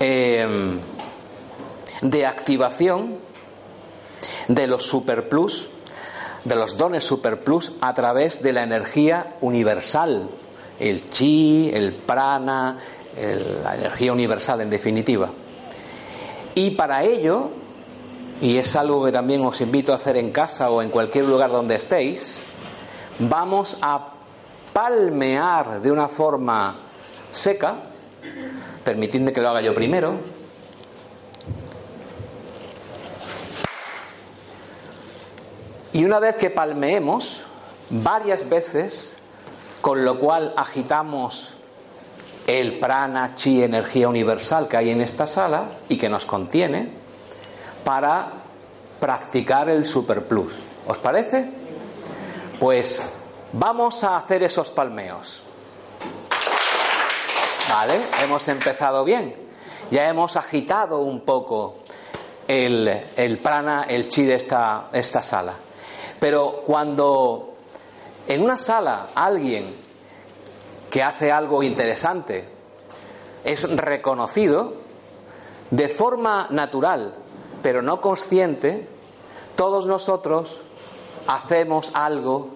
eh, 0.00 0.46
de 2.02 2.26
activación 2.26 3.14
de 4.48 4.66
los 4.66 4.84
superplus, 4.84 5.70
de 6.44 6.56
los 6.56 6.76
dones 6.76 7.04
superplus 7.04 7.74
a 7.80 7.94
través 7.94 8.42
de 8.42 8.52
la 8.52 8.62
energía 8.62 9.36
universal, 9.40 10.28
el 10.78 11.10
chi, 11.10 11.70
el 11.72 11.92
prana, 11.92 12.78
la 13.62 13.74
energía 13.74 14.12
universal 14.12 14.62
en 14.62 14.70
definitiva. 14.70 15.28
Y 16.54 16.70
para 16.70 17.04
ello, 17.04 17.50
y 18.40 18.56
es 18.56 18.74
algo 18.76 19.04
que 19.04 19.12
también 19.12 19.44
os 19.44 19.60
invito 19.60 19.92
a 19.92 19.96
hacer 19.96 20.16
en 20.16 20.32
casa 20.32 20.70
o 20.70 20.82
en 20.82 20.88
cualquier 20.88 21.26
lugar 21.26 21.50
donde 21.50 21.76
estéis, 21.76 22.40
vamos 23.18 23.78
a 23.82 24.14
palmear 24.72 25.82
de 25.82 25.92
una 25.92 26.08
forma 26.08 26.74
seca, 27.32 27.74
permitidme 28.84 29.32
que 29.32 29.40
lo 29.40 29.48
haga 29.48 29.60
yo 29.60 29.74
primero, 29.74 30.18
y 35.92 36.04
una 36.04 36.18
vez 36.18 36.36
que 36.36 36.50
palmeemos 36.50 37.46
varias 37.90 38.48
veces, 38.48 39.14
con 39.80 40.04
lo 40.04 40.18
cual 40.18 40.54
agitamos 40.56 41.58
el 42.46 42.78
prana, 42.78 43.34
chi, 43.34 43.62
energía 43.62 44.08
universal 44.08 44.68
que 44.68 44.76
hay 44.76 44.90
en 44.90 45.00
esta 45.00 45.26
sala 45.26 45.70
y 45.88 45.96
que 45.96 46.08
nos 46.08 46.24
contiene 46.24 46.90
para 47.84 48.26
practicar 48.98 49.68
el 49.68 49.86
superplus. 49.86 50.52
¿Os 50.86 50.98
parece? 50.98 51.48
Pues 52.58 53.16
vamos 53.52 54.04
a 54.04 54.16
hacer 54.16 54.42
esos 54.42 54.70
palmeos. 54.70 55.49
¿Vale? 57.70 58.00
Hemos 58.24 58.48
empezado 58.48 59.04
bien. 59.04 59.32
Ya 59.92 60.08
hemos 60.08 60.36
agitado 60.36 60.98
un 60.98 61.20
poco 61.20 61.76
el, 62.48 62.88
el 63.16 63.38
prana, 63.38 63.84
el 63.84 64.08
chi 64.08 64.24
de 64.24 64.34
esta, 64.34 64.88
esta 64.92 65.22
sala. 65.22 65.54
Pero 66.18 66.64
cuando 66.66 67.54
en 68.26 68.42
una 68.42 68.56
sala 68.56 69.10
alguien 69.14 69.72
que 70.90 71.02
hace 71.04 71.30
algo 71.30 71.62
interesante, 71.62 72.44
es 73.44 73.76
reconocido 73.76 74.74
de 75.70 75.88
forma 75.88 76.48
natural, 76.50 77.14
pero 77.62 77.82
no 77.82 78.00
consciente, 78.00 78.88
todos 79.54 79.86
nosotros 79.86 80.62
hacemos 81.28 81.94
algo 81.94 82.48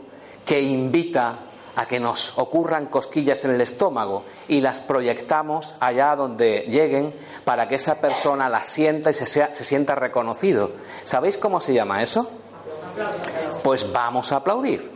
que 0.45 0.61
invita 0.61 1.37
a 1.77 1.87
que 1.87 2.01
nos 2.01 2.37
ocurran 2.39 2.87
cosquillas 2.87 3.45
en 3.45 3.53
el 3.55 3.61
estómago 3.61 4.25
y 4.49 4.61
las 4.61 4.81
proyectamos 4.81 5.75
allá 5.81 6.15
donde 6.17 6.61
lleguen 6.69 7.15
para 7.45 7.69
que 7.69 7.77
esa 7.77 8.01
persona 8.01 8.49
las 8.49 8.67
sienta 8.67 9.11
y 9.11 9.15
se, 9.15 9.27
se 9.27 9.65
sienta 9.65 9.95
reconocido. 9.95 10.71
¿Sabéis 11.05 11.39
cómo 11.39 11.61
se 11.61 11.75
llama 11.75 12.03
eso? 12.03 12.31
Pues 13.63 13.93
vamos 13.93 14.33
a 14.33 14.37
aplaudir. 14.37 14.95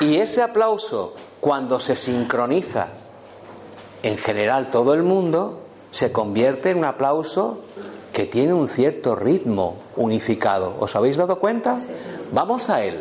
Y 0.00 0.17
ese 0.28 0.42
aplauso, 0.42 1.14
cuando 1.40 1.80
se 1.80 1.96
sincroniza 1.96 2.88
en 4.02 4.18
general 4.18 4.70
todo 4.70 4.92
el 4.92 5.02
mundo, 5.02 5.62
se 5.90 6.12
convierte 6.12 6.70
en 6.70 6.78
un 6.78 6.84
aplauso 6.84 7.64
que 8.12 8.26
tiene 8.26 8.52
un 8.52 8.68
cierto 8.68 9.16
ritmo 9.16 9.78
unificado. 9.96 10.76
¿Os 10.80 10.94
habéis 10.96 11.16
dado 11.16 11.38
cuenta? 11.38 11.78
Vamos 12.30 12.68
a 12.68 12.84
él. 12.84 13.00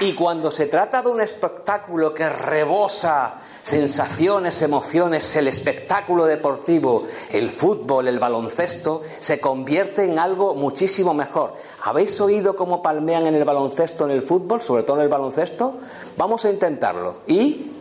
Y 0.00 0.14
cuando 0.14 0.50
se 0.50 0.66
trata 0.66 1.02
de 1.02 1.08
un 1.08 1.20
espectáculo 1.20 2.14
que 2.14 2.30
rebosa 2.30 3.42
sensaciones, 3.68 4.62
emociones, 4.62 5.36
el 5.36 5.46
espectáculo 5.46 6.24
deportivo, 6.24 7.06
el 7.30 7.50
fútbol, 7.50 8.08
el 8.08 8.18
baloncesto, 8.18 9.02
se 9.20 9.40
convierte 9.40 10.04
en 10.04 10.18
algo 10.18 10.54
muchísimo 10.54 11.14
mejor. 11.14 11.54
¿Habéis 11.82 12.20
oído 12.20 12.56
cómo 12.56 12.82
palmean 12.82 13.26
en 13.26 13.34
el 13.34 13.44
baloncesto, 13.44 14.06
en 14.06 14.12
el 14.12 14.22
fútbol, 14.22 14.62
sobre 14.62 14.82
todo 14.82 14.96
en 14.96 15.02
el 15.02 15.08
baloncesto? 15.08 15.74
Vamos 16.16 16.44
a 16.44 16.50
intentarlo. 16.50 17.16
¿Y? 17.26 17.77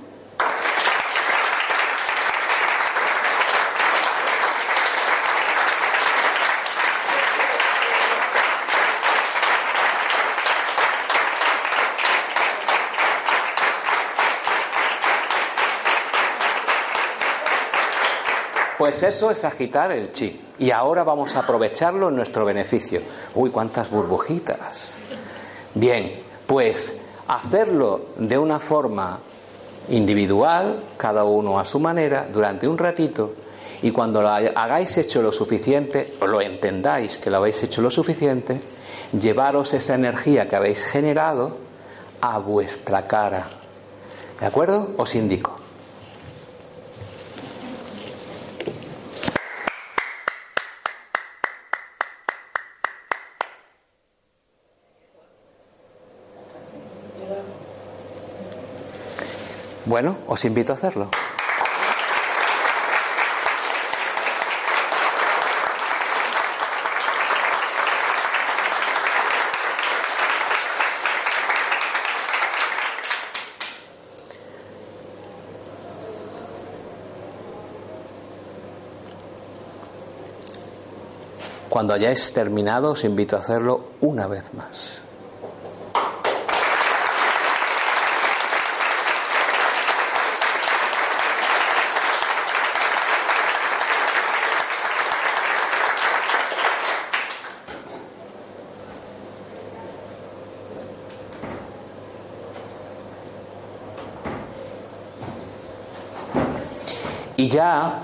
Pues 18.87 19.03
eso 19.03 19.29
es 19.31 19.43
agitar 19.43 19.91
el 19.91 20.13
chi. 20.13 20.39
Y 20.59 20.71
ahora 20.71 21.03
vamos 21.03 21.35
a 21.35 21.39
aprovecharlo 21.39 22.07
en 22.07 22.15
nuestro 22.15 22.45
beneficio. 22.45 23.01
Uy, 23.35 23.49
cuántas 23.49 23.91
burbujitas. 23.91 24.93
Bien, 25.73 26.13
pues 26.47 27.01
hacerlo 27.27 28.05
de 28.15 28.37
una 28.37 28.61
forma 28.61 29.19
individual, 29.89 30.85
cada 30.95 31.25
uno 31.25 31.59
a 31.59 31.65
su 31.65 31.81
manera, 31.81 32.29
durante 32.31 32.65
un 32.65 32.77
ratito, 32.77 33.33
y 33.81 33.91
cuando 33.91 34.21
lo 34.21 34.29
hagáis 34.29 34.97
hecho 34.97 35.21
lo 35.21 35.33
suficiente, 35.33 36.13
o 36.21 36.27
lo 36.27 36.39
entendáis 36.39 37.17
que 37.17 37.29
lo 37.29 37.37
habéis 37.37 37.61
hecho 37.63 37.81
lo 37.81 37.91
suficiente, 37.91 38.61
llevaros 39.11 39.73
esa 39.73 39.95
energía 39.95 40.47
que 40.47 40.55
habéis 40.55 40.85
generado 40.85 41.57
a 42.21 42.37
vuestra 42.37 43.05
cara. 43.05 43.47
¿De 44.39 44.45
acuerdo? 44.45 44.91
Os 44.95 45.13
indico. 45.15 45.56
Bueno, 59.87 60.17
os 60.27 60.43
invito 60.43 60.73
a 60.73 60.75
hacerlo. 60.75 61.07
Cuando 81.69 81.93
hayáis 81.93 82.33
terminado, 82.33 82.91
os 82.91 83.05
invito 83.05 83.37
a 83.37 83.39
hacerlo 83.39 83.85
una 84.01 84.27
vez 84.27 84.53
más. 84.53 85.06
Y 107.47 107.49
ya 107.49 107.99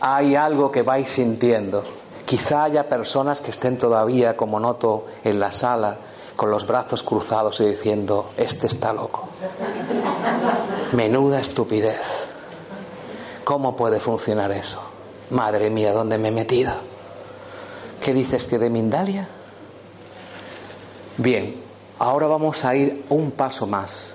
hay 0.00 0.36
algo 0.36 0.72
que 0.72 0.80
vais 0.80 1.06
sintiendo. 1.06 1.82
Quizá 2.24 2.64
haya 2.64 2.88
personas 2.88 3.42
que 3.42 3.50
estén 3.50 3.76
todavía, 3.76 4.38
como 4.38 4.58
noto 4.58 5.04
en 5.22 5.38
la 5.38 5.52
sala, 5.52 5.98
con 6.34 6.50
los 6.50 6.66
brazos 6.66 7.02
cruzados 7.02 7.60
y 7.60 7.66
diciendo, 7.66 8.30
este 8.38 8.68
está 8.68 8.94
loco. 8.94 9.28
Menuda 10.92 11.40
estupidez. 11.40 12.30
¿Cómo 13.44 13.76
puede 13.76 14.00
funcionar 14.00 14.50
eso? 14.50 14.80
Madre 15.28 15.68
mía, 15.68 15.92
¿dónde 15.92 16.16
me 16.16 16.28
he 16.28 16.32
metido? 16.32 16.72
¿Qué 18.00 18.14
dices 18.14 18.46
que 18.46 18.58
de 18.58 18.70
Mindalia? 18.70 19.28
Bien, 21.18 21.54
ahora 21.98 22.28
vamos 22.28 22.64
a 22.64 22.74
ir 22.74 23.04
un 23.10 23.32
paso 23.32 23.66
más 23.66 24.12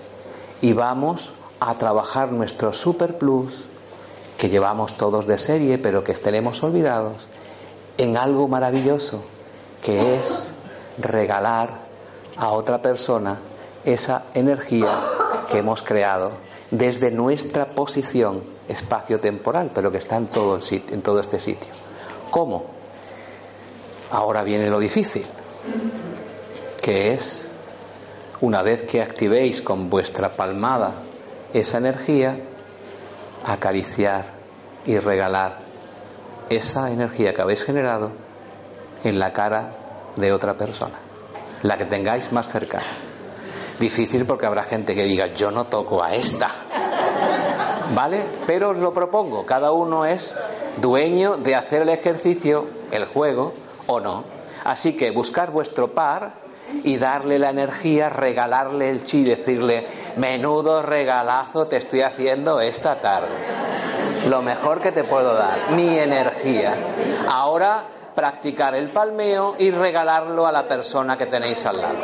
y 0.59 0.73
vamos 0.73 1.33
a 1.59 1.75
trabajar 1.75 2.31
nuestro 2.31 2.73
Super 2.73 3.19
Plus 3.19 3.74
que 4.45 4.51
llevamos 4.51 4.95
todos 4.95 5.25
de 5.25 5.39
serie, 5.39 5.79
pero 5.79 6.03
que 6.03 6.11
estaremos 6.11 6.61
olvidados, 6.61 7.13
en 7.97 8.15
algo 8.15 8.47
maravilloso, 8.47 9.25
que 9.83 10.19
es 10.19 10.51
regalar 10.99 11.71
a 12.37 12.51
otra 12.51 12.79
persona 12.79 13.39
esa 13.85 14.25
energía 14.35 14.91
que 15.49 15.57
hemos 15.57 15.81
creado 15.81 16.29
desde 16.69 17.09
nuestra 17.09 17.65
posición 17.65 18.43
espacio-temporal, 18.67 19.71
pero 19.73 19.91
que 19.91 19.97
está 19.97 20.17
en 20.17 20.27
todo, 20.27 20.57
el 20.57 20.61
sitio, 20.61 20.93
en 20.93 21.01
todo 21.01 21.21
este 21.21 21.39
sitio. 21.39 21.71
¿Cómo? 22.29 22.65
Ahora 24.11 24.43
viene 24.43 24.69
lo 24.69 24.77
difícil, 24.77 25.25
que 26.83 27.13
es, 27.13 27.49
una 28.41 28.61
vez 28.61 28.83
que 28.83 29.01
activéis 29.01 29.63
con 29.63 29.89
vuestra 29.89 30.35
palmada 30.35 30.91
esa 31.51 31.79
energía, 31.79 32.37
acariciar 33.43 34.34
y 34.85 34.97
regalar 34.99 35.57
esa 36.49 36.91
energía 36.91 37.33
que 37.33 37.41
habéis 37.41 37.63
generado 37.63 38.11
en 39.03 39.19
la 39.19 39.33
cara 39.33 39.71
de 40.15 40.31
otra 40.31 40.53
persona, 40.53 40.95
la 41.63 41.77
que 41.77 41.85
tengáis 41.85 42.31
más 42.31 42.51
cercana. 42.51 42.97
Difícil 43.79 44.25
porque 44.25 44.45
habrá 44.45 44.63
gente 44.63 44.95
que 44.95 45.03
diga, 45.03 45.27
yo 45.27 45.51
no 45.51 45.65
toco 45.65 46.03
a 46.03 46.15
esta. 46.15 46.49
¿Vale? 47.93 48.21
Pero 48.47 48.69
os 48.71 48.77
lo 48.77 48.93
propongo, 48.93 49.45
cada 49.45 49.71
uno 49.71 50.05
es 50.05 50.39
dueño 50.77 51.37
de 51.37 51.55
hacer 51.55 51.83
el 51.83 51.89
ejercicio, 51.89 52.67
el 52.91 53.05
juego 53.05 53.53
o 53.87 53.99
no. 53.99 54.23
Así 54.63 54.97
que 54.97 55.11
buscar 55.11 55.51
vuestro 55.51 55.89
par 55.91 56.45
y 56.83 56.97
darle 56.97 57.37
la 57.37 57.51
energía, 57.51 58.09
regalarle 58.09 58.89
el 58.89 59.05
chi, 59.05 59.23
decirle, 59.23 59.85
menudo 60.17 60.81
regalazo 60.81 61.67
te 61.67 61.77
estoy 61.77 62.01
haciendo 62.01 62.59
esta 62.59 62.95
tarde. 62.95 63.35
Lo 64.25 64.41
mejor 64.41 64.81
que 64.81 64.91
te 64.91 65.03
puedo 65.03 65.35
dar, 65.35 65.71
mi 65.71 65.97
energía. 65.97 66.73
Ahora 67.29 67.83
practicar 68.15 68.73
el 68.75 68.89
palmeo 68.89 69.55
y 69.59 69.71
regalarlo 69.71 70.47
a 70.47 70.51
la 70.51 70.63
persona 70.63 71.17
que 71.17 71.25
tenéis 71.25 71.65
al 71.65 71.81
lado. 71.81 71.95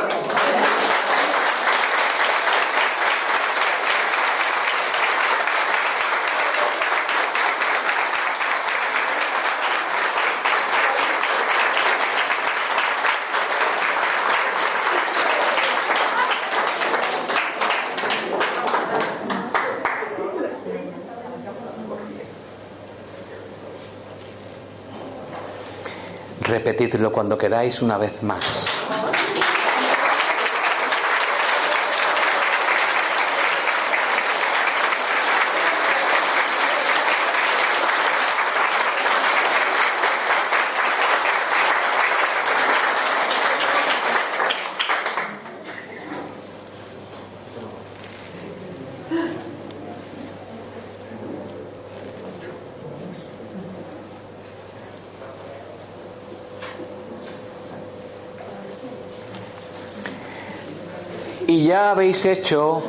Repetidlo 26.82 27.12
cuando 27.12 27.38
queráis 27.38 27.84
una 27.84 28.00
vez 28.00 28.24
más. 28.24 28.72
Y 61.52 61.66
habéis 61.92 62.26
hecho, 62.26 62.82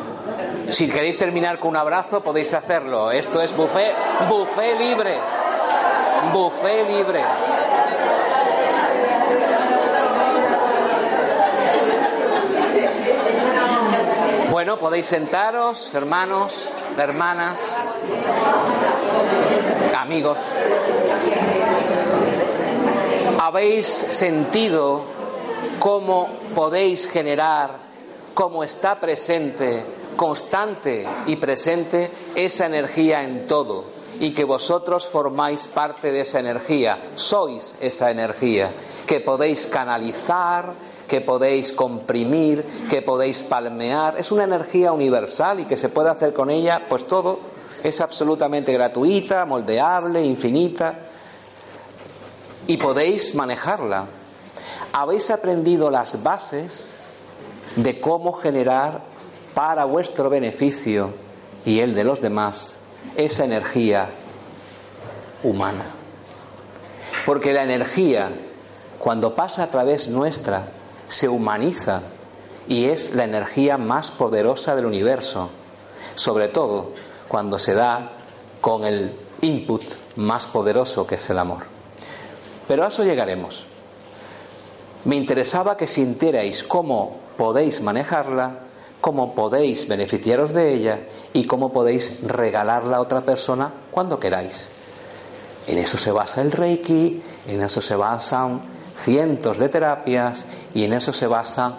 si 0.69 0.88
queréis 0.88 1.19
terminar 1.19 1.59
con 1.59 1.71
un 1.71 1.77
abrazo, 1.77 2.23
podéis 2.23 2.55
hacerlo. 2.55 3.11
Esto 3.11 3.43
es 3.43 3.57
buffet, 3.57 3.93
buffet 4.29 4.79
libre. 4.79 5.19
Buffet 6.33 6.88
libre. 6.88 7.21
Bueno, 14.53 14.79
podéis 14.79 15.07
sentaros, 15.07 15.93
hermanos, 15.95 16.71
hermanas, 16.97 17.79
amigos. 19.99 20.38
¿Habéis 23.41 23.88
sentido 23.88 25.03
cómo 25.81 26.29
podéis 26.55 27.11
generar, 27.11 27.82
cómo 28.35 28.64
está 28.64 29.01
presente, 29.01 29.85
constante 30.16 31.07
y 31.27 31.37
presente 31.37 32.11
esa 32.35 32.66
energía 32.66 33.25
en 33.25 33.47
todo? 33.47 33.85
Y 34.21 34.33
que 34.33 34.45
vosotros 34.45 35.07
formáis 35.07 35.66
parte 35.66 36.12
de 36.12 36.21
esa 36.21 36.40
energía, 36.40 36.99
sois 37.14 37.77
esa 37.81 38.11
energía, 38.11 38.71
que 39.07 39.21
podéis 39.21 39.66
canalizar, 39.66 40.73
que 41.09 41.21
podéis 41.21 41.73
comprimir, 41.73 42.64
que 42.88 43.03
podéis 43.03 43.42
palmear. 43.42 44.18
Es 44.18 44.33
una 44.33 44.45
energía 44.45 44.92
universal 44.92 45.61
y 45.61 45.64
que 45.64 45.77
se 45.77 45.88
puede 45.88 46.11
hacer 46.11 46.33
con 46.33 46.51
ella, 46.51 46.87
pues 46.88 47.07
todo 47.07 47.38
es 47.83 48.01
absolutamente 48.01 48.73
gratuita, 48.73 49.45
moldeable, 49.45 50.25
infinita. 50.25 50.95
Y 52.66 52.77
podéis 52.77 53.35
manejarla. 53.35 54.07
Habéis 54.92 55.31
aprendido 55.31 55.90
las 55.90 56.23
bases 56.23 56.95
de 57.77 58.01
cómo 58.01 58.33
generar 58.33 59.01
para 59.55 59.85
vuestro 59.85 60.31
beneficio 60.31 61.11
y 61.65 61.81
el 61.81 61.95
de 61.95 62.05
los 62.05 62.21
demás 62.21 62.81
esa 63.17 63.45
energía 63.45 64.09
humana. 65.43 65.85
Porque 67.27 67.53
la 67.53 67.63
energía, 67.63 68.31
cuando 68.99 69.35
pasa 69.35 69.65
a 69.65 69.71
través 69.71 70.09
nuestra, 70.09 70.67
se 71.09 71.29
humaniza 71.29 72.03
y 72.69 72.87
es 72.87 73.15
la 73.15 73.25
energía 73.25 73.79
más 73.79 74.11
poderosa 74.11 74.75
del 74.75 74.87
universo, 74.87 75.51
sobre 76.15 76.49
todo 76.49 76.93
cuando 77.29 77.59
se 77.59 77.75
da 77.75 78.13
con 78.61 78.85
el 78.85 79.13
input 79.41 79.83
más 80.17 80.47
poderoso 80.47 81.07
que 81.07 81.17
es 81.17 81.31
el 81.31 81.39
amor. 81.39 81.65
Pero 82.69 82.85
a 82.85 82.89
eso 82.89 83.05
llegaremos. 83.05 83.69
Me 85.05 85.17
interesaba 85.17 85.77
que 85.77 85.89
sintierais 85.89 86.63
cómo 86.63 87.22
podéis 87.37 87.81
manejarla, 87.81 88.59
cómo 89.01 89.35
podéis 89.35 89.88
beneficiaros 89.88 90.53
de 90.53 90.75
ella 90.75 90.99
y 91.33 91.47
cómo 91.47 91.73
podéis 91.73 92.23
regalarla 92.23 92.99
a 92.99 93.01
otra 93.01 93.23
persona 93.23 93.73
cuando 93.90 94.21
queráis. 94.21 94.73
En 95.66 95.79
eso 95.79 95.99
se 95.99 96.12
basa 96.12 96.42
el 96.42 96.53
Reiki, 96.53 97.23
en 97.47 97.62
eso 97.62 97.81
se 97.81 97.97
basan 97.97 98.62
cientos 98.97 99.59
de 99.59 99.68
terapias 99.68 100.47
y 100.75 100.85
en 100.85 100.92
eso 100.92 101.12
se 101.12 101.27
basa 101.27 101.75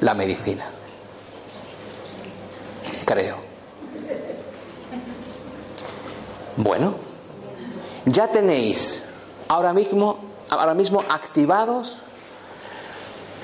la 0.00 0.14
medicina. 0.14 0.64
Creo. 3.04 3.36
Bueno, 6.56 6.94
ya 8.06 8.28
tenéis 8.28 9.10
ahora 9.48 9.72
mismo, 9.72 10.18
ahora 10.50 10.74
mismo 10.74 11.02
activados 11.08 11.98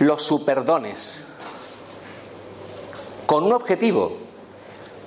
los 0.01 0.23
superdones 0.23 1.21
con 3.27 3.45
un 3.45 3.53
objetivo, 3.53 4.17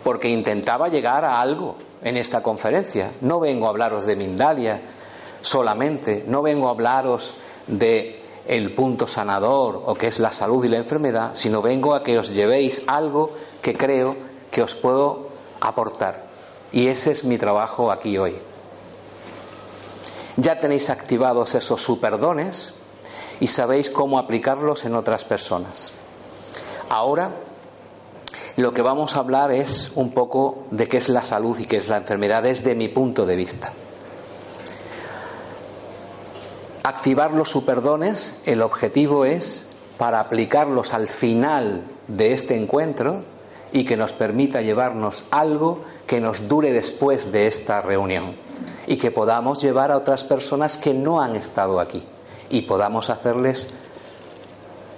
porque 0.04 0.30
intentaba 0.30 0.88
llegar 0.88 1.26
a 1.26 1.42
algo 1.42 1.76
en 2.02 2.16
esta 2.16 2.42
conferencia. 2.42 3.12
No 3.22 3.40
vengo 3.40 3.66
a 3.66 3.70
hablaros 3.70 4.06
de 4.06 4.16
Mindalia 4.16 4.80
solamente, 5.42 6.24
no 6.28 6.42
vengo 6.42 6.68
a 6.68 6.72
hablaros 6.72 7.34
de 7.68 8.22
el 8.48 8.72
punto 8.72 9.08
sanador 9.08 9.82
o 9.86 9.96
que 9.96 10.08
es 10.08 10.20
la 10.20 10.32
salud 10.32 10.64
y 10.64 10.70
la 10.70 10.78
enfermedad, 10.78 11.32
sino 11.34 11.62
vengo 11.62 11.96
a 11.96 12.04
que 12.04 12.20
os 12.20 12.34
llevéis 12.34 12.84
algo 12.88 13.32
que 13.62 13.76
creo 13.76 14.16
que 14.52 14.62
os 14.62 14.76
puedo 14.76 15.30
aportar. 15.60 16.28
Y 16.72 16.88
ese 16.88 17.12
es 17.12 17.24
mi 17.24 17.38
trabajo 17.38 17.92
aquí 17.92 18.18
hoy. 18.18 18.36
Ya 20.36 20.60
tenéis 20.60 20.90
activados 20.90 21.56
esos 21.56 21.82
superdones 21.82 22.76
y 23.40 23.48
sabéis 23.48 23.90
cómo 23.90 24.20
aplicarlos 24.20 24.86
en 24.86 24.96
otras 24.96 25.24
personas. 25.24 25.92
Ahora 26.90 27.32
lo 28.58 28.74
que 28.74 28.82
vamos 28.82 29.16
a 29.16 29.20
hablar 29.20 29.52
es 29.52 29.92
un 29.96 30.12
poco 30.12 30.66
de 30.72 30.88
qué 30.88 30.98
es 30.98 31.10
la 31.10 31.26
salud 31.26 31.58
y 31.60 31.66
qué 31.66 31.78
es 31.78 31.88
la 31.88 31.98
enfermedad 31.98 32.44
desde 32.44 32.76
mi 32.76 32.88
punto 32.88 33.26
de 33.26 33.36
vista 33.36 33.74
activar 36.84 37.32
los 37.32 37.50
superdones, 37.50 38.42
el 38.46 38.62
objetivo 38.62 39.24
es 39.24 39.70
para 39.98 40.20
aplicarlos 40.20 40.94
al 40.94 41.08
final 41.08 41.84
de 42.08 42.34
este 42.34 42.58
encuentro 42.58 43.24
y 43.72 43.86
que 43.86 43.96
nos 43.96 44.12
permita 44.12 44.62
llevarnos 44.62 45.24
algo 45.32 45.82
que 46.06 46.20
nos 46.20 46.50
dure 46.50 46.74
después 46.74 47.32
de 47.32 47.48
esta 47.48 47.82
reunión 47.82 48.36
y 48.86 48.98
que 48.98 49.12
podamos 49.12 49.62
llevar 49.62 49.92
a 49.92 49.98
otras 49.98 50.26
personas 50.26 50.76
que 50.76 50.94
no 50.94 51.22
han 51.22 51.38
estado 51.38 51.80
aquí 51.80 52.04
y 52.54 52.62
podamos 52.62 53.10
hacerles 53.10 53.74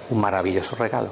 un 0.09 0.19
maravilloso 0.19 0.75
regalo. 0.75 1.09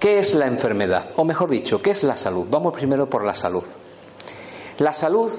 ¿Qué 0.00 0.18
es 0.18 0.34
la 0.34 0.48
enfermedad? 0.48 1.04
O 1.14 1.24
mejor 1.24 1.48
dicho, 1.48 1.80
¿qué 1.80 1.92
es 1.92 2.02
la 2.02 2.16
salud? 2.16 2.48
Vamos 2.50 2.74
primero 2.74 3.08
por 3.08 3.24
la 3.24 3.36
salud. 3.36 3.62
La 4.78 4.92
salud, 4.94 5.32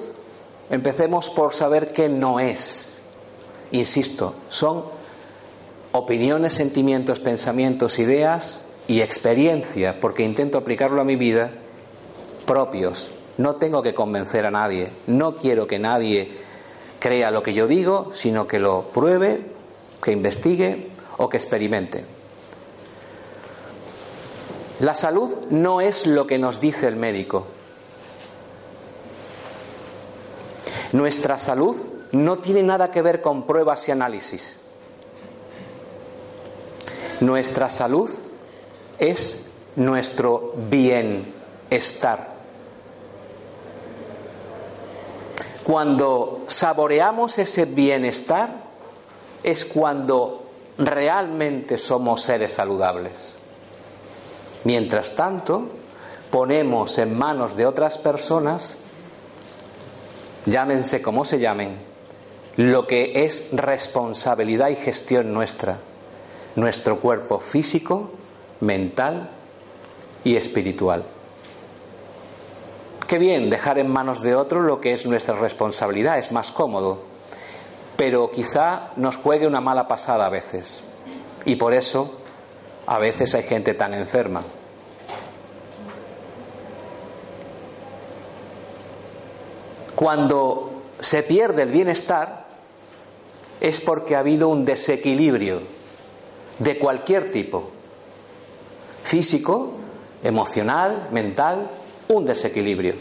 empecemos 0.69 1.31
por 1.31 1.53
saber 1.53 1.91
qué 1.91 2.07
no 2.07 2.39
es. 2.39 3.09
Insisto, 3.71 4.35
son 4.47 4.85
opiniones, 5.91 6.53
sentimientos, 6.53 7.19
pensamientos, 7.19 7.99
ideas 7.99 8.69
y 8.87 9.01
experiencia, 9.01 9.99
porque 9.99 10.23
intento 10.23 10.57
aplicarlo 10.57 11.01
a 11.01 11.03
mi 11.03 11.17
vida, 11.17 11.51
propios. 12.45 13.16
No 13.37 13.55
tengo 13.55 13.83
que 13.83 13.93
convencer 13.93 14.45
a 14.45 14.51
nadie, 14.51 14.89
no 15.07 15.35
quiero 15.35 15.67
que 15.67 15.79
nadie 15.79 16.31
crea 16.99 17.31
lo 17.31 17.43
que 17.43 17.53
yo 17.53 17.67
digo, 17.67 18.11
sino 18.13 18.47
que 18.47 18.59
lo 18.59 18.83
pruebe, 18.93 19.41
que 20.01 20.11
investigue 20.11 20.87
o 21.17 21.29
que 21.29 21.37
experimente. 21.37 22.03
La 24.79 24.95
salud 24.95 25.31
no 25.49 25.81
es 25.81 26.07
lo 26.07 26.25
que 26.27 26.37
nos 26.37 26.59
dice 26.59 26.87
el 26.87 26.95
médico, 26.95 27.47
Nuestra 30.93 31.37
salud 31.37 31.75
no 32.13 32.37
tiene 32.37 32.63
nada 32.63 32.91
que 32.91 33.01
ver 33.01 33.21
con 33.21 33.45
pruebas 33.45 33.87
y 33.87 33.91
análisis. 33.91 34.57
Nuestra 37.19 37.69
salud 37.69 38.09
es 38.97 39.47
nuestro 39.75 40.53
bienestar. 40.69 42.36
Cuando 45.67 46.45
saboreamos 46.47 47.37
ese 47.39 47.65
bienestar 47.65 48.49
es 49.43 49.65
cuando 49.65 50.49
realmente 50.77 51.77
somos 51.77 52.21
seres 52.21 52.53
saludables. 52.53 53.39
Mientras 54.63 55.15
tanto, 55.15 55.69
ponemos 56.31 56.97
en 56.99 57.17
manos 57.17 57.57
de 57.57 57.65
otras 57.65 57.97
personas 57.97 58.85
llámense 60.47 61.01
como 61.01 61.25
se 61.25 61.39
llamen, 61.39 61.77
lo 62.55 62.87
que 62.87 63.25
es 63.25 63.49
responsabilidad 63.51 64.69
y 64.69 64.75
gestión 64.75 65.33
nuestra, 65.33 65.77
nuestro 66.55 66.99
cuerpo 66.99 67.39
físico, 67.39 68.11
mental 68.61 69.29
y 70.23 70.37
espiritual. 70.37 71.03
Qué 73.07 73.17
bien 73.17 73.49
dejar 73.49 73.79
en 73.79 73.87
manos 73.87 74.21
de 74.21 74.35
otro 74.35 74.59
lo 74.59 74.81
que 74.81 74.93
es 74.93 75.05
nuestra 75.05 75.37
responsabilidad, 75.39 76.19
es 76.19 76.33
más 76.33 76.51
cómodo, 76.51 77.03
pero 77.95 78.29
quizá 78.31 78.91
nos 78.97 79.15
juegue 79.15 79.47
una 79.47 79.61
mala 79.61 79.87
pasada 79.87 80.25
a 80.25 80.29
veces. 80.29 80.83
Y 81.45 81.55
por 81.55 81.73
eso 81.73 82.19
a 82.85 82.99
veces 82.99 83.33
hay 83.33 83.43
gente 83.43 83.73
tan 83.73 83.93
enferma. 83.93 84.43
Cuando 89.95 90.83
se 90.99 91.23
pierde 91.23 91.63
el 91.63 91.71
bienestar 91.71 92.45
es 93.61 93.79
porque 93.79 94.17
ha 94.17 94.19
habido 94.19 94.49
un 94.49 94.65
desequilibrio 94.65 95.61
de 96.59 96.77
cualquier 96.77 97.31
tipo, 97.31 97.69
físico, 99.05 99.71
emocional, 100.23 101.07
mental, 101.11 101.69
un 102.07 102.25
desequilibrio. 102.25 102.95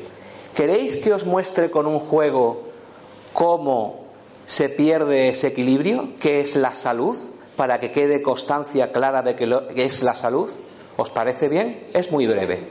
¿Queréis 0.54 1.02
que 1.02 1.12
os 1.12 1.24
muestre 1.24 1.70
con 1.70 1.86
un 1.86 2.00
juego 2.00 2.62
cómo 3.32 4.06
se 4.46 4.68
pierde 4.68 5.28
ese 5.28 5.48
equilibrio? 5.48 6.10
¿Qué 6.20 6.40
es 6.40 6.56
la 6.56 6.72
salud? 6.72 7.16
Para 7.56 7.80
que 7.80 7.90
quede 7.90 8.22
constancia 8.22 8.92
clara 8.92 9.22
de 9.22 9.36
que, 9.36 9.46
lo, 9.46 9.68
que 9.68 9.84
es 9.84 10.02
la 10.02 10.14
salud. 10.14 10.50
¿Os 10.96 11.10
parece 11.10 11.48
bien? 11.48 11.88
Es 11.92 12.10
muy 12.10 12.26
breve. 12.26 12.68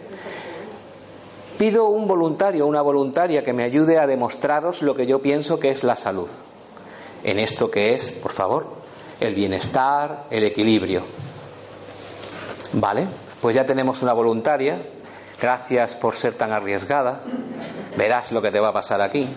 Pido 1.57 1.85
un 1.85 2.07
voluntario, 2.07 2.65
una 2.67 2.81
voluntaria 2.81 3.43
que 3.43 3.53
me 3.53 3.63
ayude 3.63 3.97
a 3.97 4.07
demostraros 4.07 4.81
lo 4.81 4.95
que 4.95 5.05
yo 5.05 5.21
pienso 5.21 5.59
que 5.59 5.71
es 5.71 5.83
la 5.83 5.95
salud. 5.95 6.29
En 7.23 7.39
esto 7.39 7.71
que 7.71 7.93
es, 7.93 8.09
por 8.09 8.31
favor, 8.31 8.67
el 9.19 9.33
bienestar, 9.35 10.25
el 10.31 10.43
equilibrio. 10.43 11.03
¿Vale? 12.73 13.07
Pues 13.41 13.55
ya 13.55 13.65
tenemos 13.65 14.01
una 14.01 14.11
voluntaria. 14.13 14.77
Gracias 15.41 15.93
por 15.95 16.15
ser 16.15 16.33
tan 16.33 16.51
arriesgada. 16.51 17.19
Verás 17.97 18.31
lo 18.31 18.41
que 18.41 18.51
te 18.51 18.59
va 18.59 18.69
a 18.69 18.73
pasar 18.73 19.01
aquí. 19.01 19.27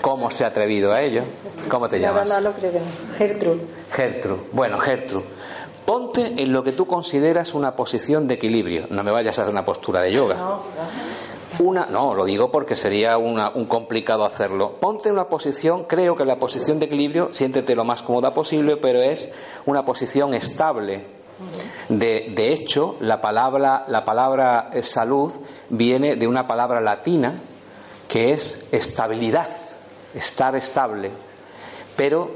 ¿Cómo 0.00 0.30
se 0.30 0.44
ha 0.44 0.48
atrevido 0.48 0.92
a 0.92 1.02
ello? 1.02 1.22
¿Cómo 1.68 1.88
te 1.88 1.98
llamas? 2.00 2.28
Nada 2.28 2.40
malo, 2.40 2.52
creo 2.58 2.72
que 2.72 2.78
no. 2.80 2.86
Gertrude. 3.16 3.60
Gertrude. 3.92 4.40
Bueno, 4.52 4.78
Gertrude. 4.78 5.24
Ponte 5.84 6.34
en 6.42 6.52
lo 6.52 6.62
que 6.62 6.72
tú 6.72 6.86
consideras 6.86 7.54
una 7.54 7.72
posición 7.74 8.28
de 8.28 8.34
equilibrio. 8.34 8.86
No 8.90 9.02
me 9.02 9.10
vayas 9.10 9.38
a 9.38 9.42
hacer 9.42 9.52
una 9.52 9.64
postura 9.64 10.00
de 10.02 10.12
yoga. 10.12 10.34
No, 10.36 10.62
Una, 11.60 11.86
no, 11.86 12.14
lo 12.14 12.24
digo 12.24 12.52
porque 12.52 12.76
sería 12.76 13.16
una- 13.18 13.48
un 13.52 13.64
complicado 13.64 14.24
hacerlo. 14.24 14.74
Ponte 14.80 15.08
en 15.08 15.14
una 15.14 15.24
posición, 15.28 15.84
creo 15.84 16.14
que 16.14 16.24
la 16.24 16.36
posición 16.36 16.78
de 16.78 16.86
equilibrio, 16.86 17.30
siéntete 17.32 17.74
lo 17.74 17.84
más 17.84 18.02
cómoda 18.02 18.32
posible, 18.32 18.76
pero 18.76 19.00
es 19.02 19.34
una 19.66 19.84
posición 19.84 20.34
estable. 20.34 21.04
De, 21.88 22.32
de 22.34 22.52
hecho, 22.52 22.96
la 23.00 23.20
palabra, 23.20 23.84
la 23.88 24.04
palabra 24.04 24.70
eh, 24.72 24.82
salud 24.82 25.32
viene 25.70 26.16
de 26.16 26.26
una 26.26 26.46
palabra 26.46 26.80
latina 26.80 27.34
que 28.08 28.32
es 28.32 28.68
estabilidad, 28.72 29.48
estar 30.14 30.56
estable. 30.56 31.10
Pero 31.96 32.30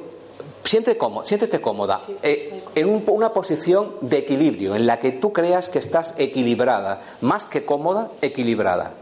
siéntete 0.65 0.97
cómoda, 0.99 1.27
siéntete 1.27 1.61
cómoda 1.61 2.01
eh, 2.23 2.63
en 2.75 2.89
un- 2.89 3.03
una 3.09 3.31
posición 3.31 3.97
de 4.01 4.19
equilibrio, 4.19 4.75
en 4.77 4.87
la 4.87 4.99
que 5.01 5.13
tú 5.13 5.33
creas 5.33 5.69
que 5.69 5.79
estás 5.79 6.19
equilibrada, 6.21 7.03
más 7.23 7.47
que 7.47 7.65
cómoda, 7.65 8.09
equilibrada. 8.21 8.93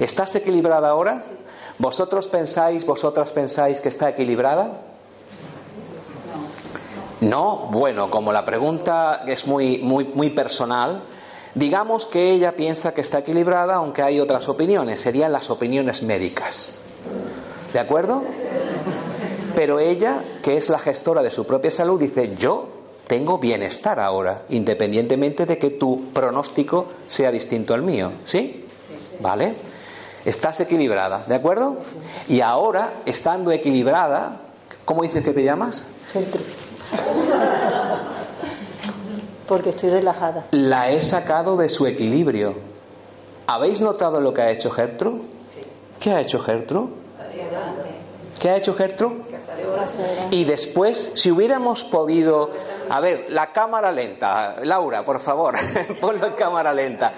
¿Estás 0.00 0.34
equilibrada 0.36 0.88
ahora? 0.88 1.22
¿Vosotros 1.78 2.26
pensáis, 2.28 2.84
vosotras 2.86 3.30
pensáis 3.30 3.80
que 3.80 3.88
está 3.88 4.10
equilibrada? 4.10 4.72
No, 7.22 7.68
bueno, 7.70 8.10
como 8.10 8.32
la 8.32 8.44
pregunta 8.44 9.22
es 9.28 9.46
muy, 9.46 9.78
muy, 9.78 10.06
muy 10.12 10.30
personal, 10.30 11.04
digamos 11.54 12.04
que 12.06 12.32
ella 12.32 12.56
piensa 12.56 12.94
que 12.94 13.00
está 13.00 13.20
equilibrada, 13.20 13.76
aunque 13.76 14.02
hay 14.02 14.18
otras 14.18 14.48
opiniones, 14.48 15.00
serían 15.00 15.30
las 15.30 15.48
opiniones 15.48 16.02
médicas. 16.02 16.78
¿De 17.72 17.78
acuerdo? 17.78 18.24
Pero 19.54 19.78
ella, 19.78 20.20
que 20.42 20.56
es 20.56 20.68
la 20.68 20.80
gestora 20.80 21.22
de 21.22 21.30
su 21.30 21.46
propia 21.46 21.70
salud, 21.70 22.00
dice, 22.00 22.34
yo 22.36 22.68
tengo 23.06 23.38
bienestar 23.38 24.00
ahora, 24.00 24.42
independientemente 24.48 25.46
de 25.46 25.58
que 25.58 25.70
tu 25.70 26.06
pronóstico 26.12 26.88
sea 27.06 27.30
distinto 27.30 27.72
al 27.72 27.82
mío. 27.82 28.10
¿Sí? 28.24 28.66
¿Vale? 29.20 29.54
Estás 30.24 30.58
equilibrada, 30.58 31.22
¿de 31.28 31.36
acuerdo? 31.36 31.76
Y 32.28 32.40
ahora, 32.40 32.92
estando 33.06 33.52
equilibrada, 33.52 34.40
¿cómo 34.84 35.04
dices 35.04 35.24
que 35.24 35.32
te 35.32 35.44
llamas? 35.44 35.84
Gertrude. 36.12 36.71
Porque 39.46 39.70
estoy 39.70 39.90
relajada. 39.90 40.46
La 40.50 40.90
he 40.90 41.02
sacado 41.02 41.56
de 41.56 41.68
su 41.68 41.86
equilibrio. 41.86 42.54
¿Habéis 43.46 43.80
notado 43.80 44.20
lo 44.20 44.32
que 44.32 44.42
ha 44.42 44.50
hecho 44.50 44.70
Gertrude? 44.70 45.20
¿Qué 46.00 46.10
ha 46.12 46.20
hecho 46.20 46.40
Gertrude? 46.40 46.92
¿Qué 48.40 48.50
ha 48.50 48.56
hecho 48.56 48.74
Gertrude? 48.74 49.22
Y 50.30 50.44
después, 50.44 51.12
si 51.16 51.30
hubiéramos 51.30 51.84
podido... 51.84 52.50
A 52.88 53.00
ver, 53.00 53.26
la 53.28 53.52
cámara 53.52 53.92
lenta. 53.92 54.56
Laura, 54.62 55.04
por 55.04 55.20
favor, 55.20 55.54
ponlo 56.00 56.26
en 56.26 56.32
cámara 56.32 56.72
lenta. 56.72 57.12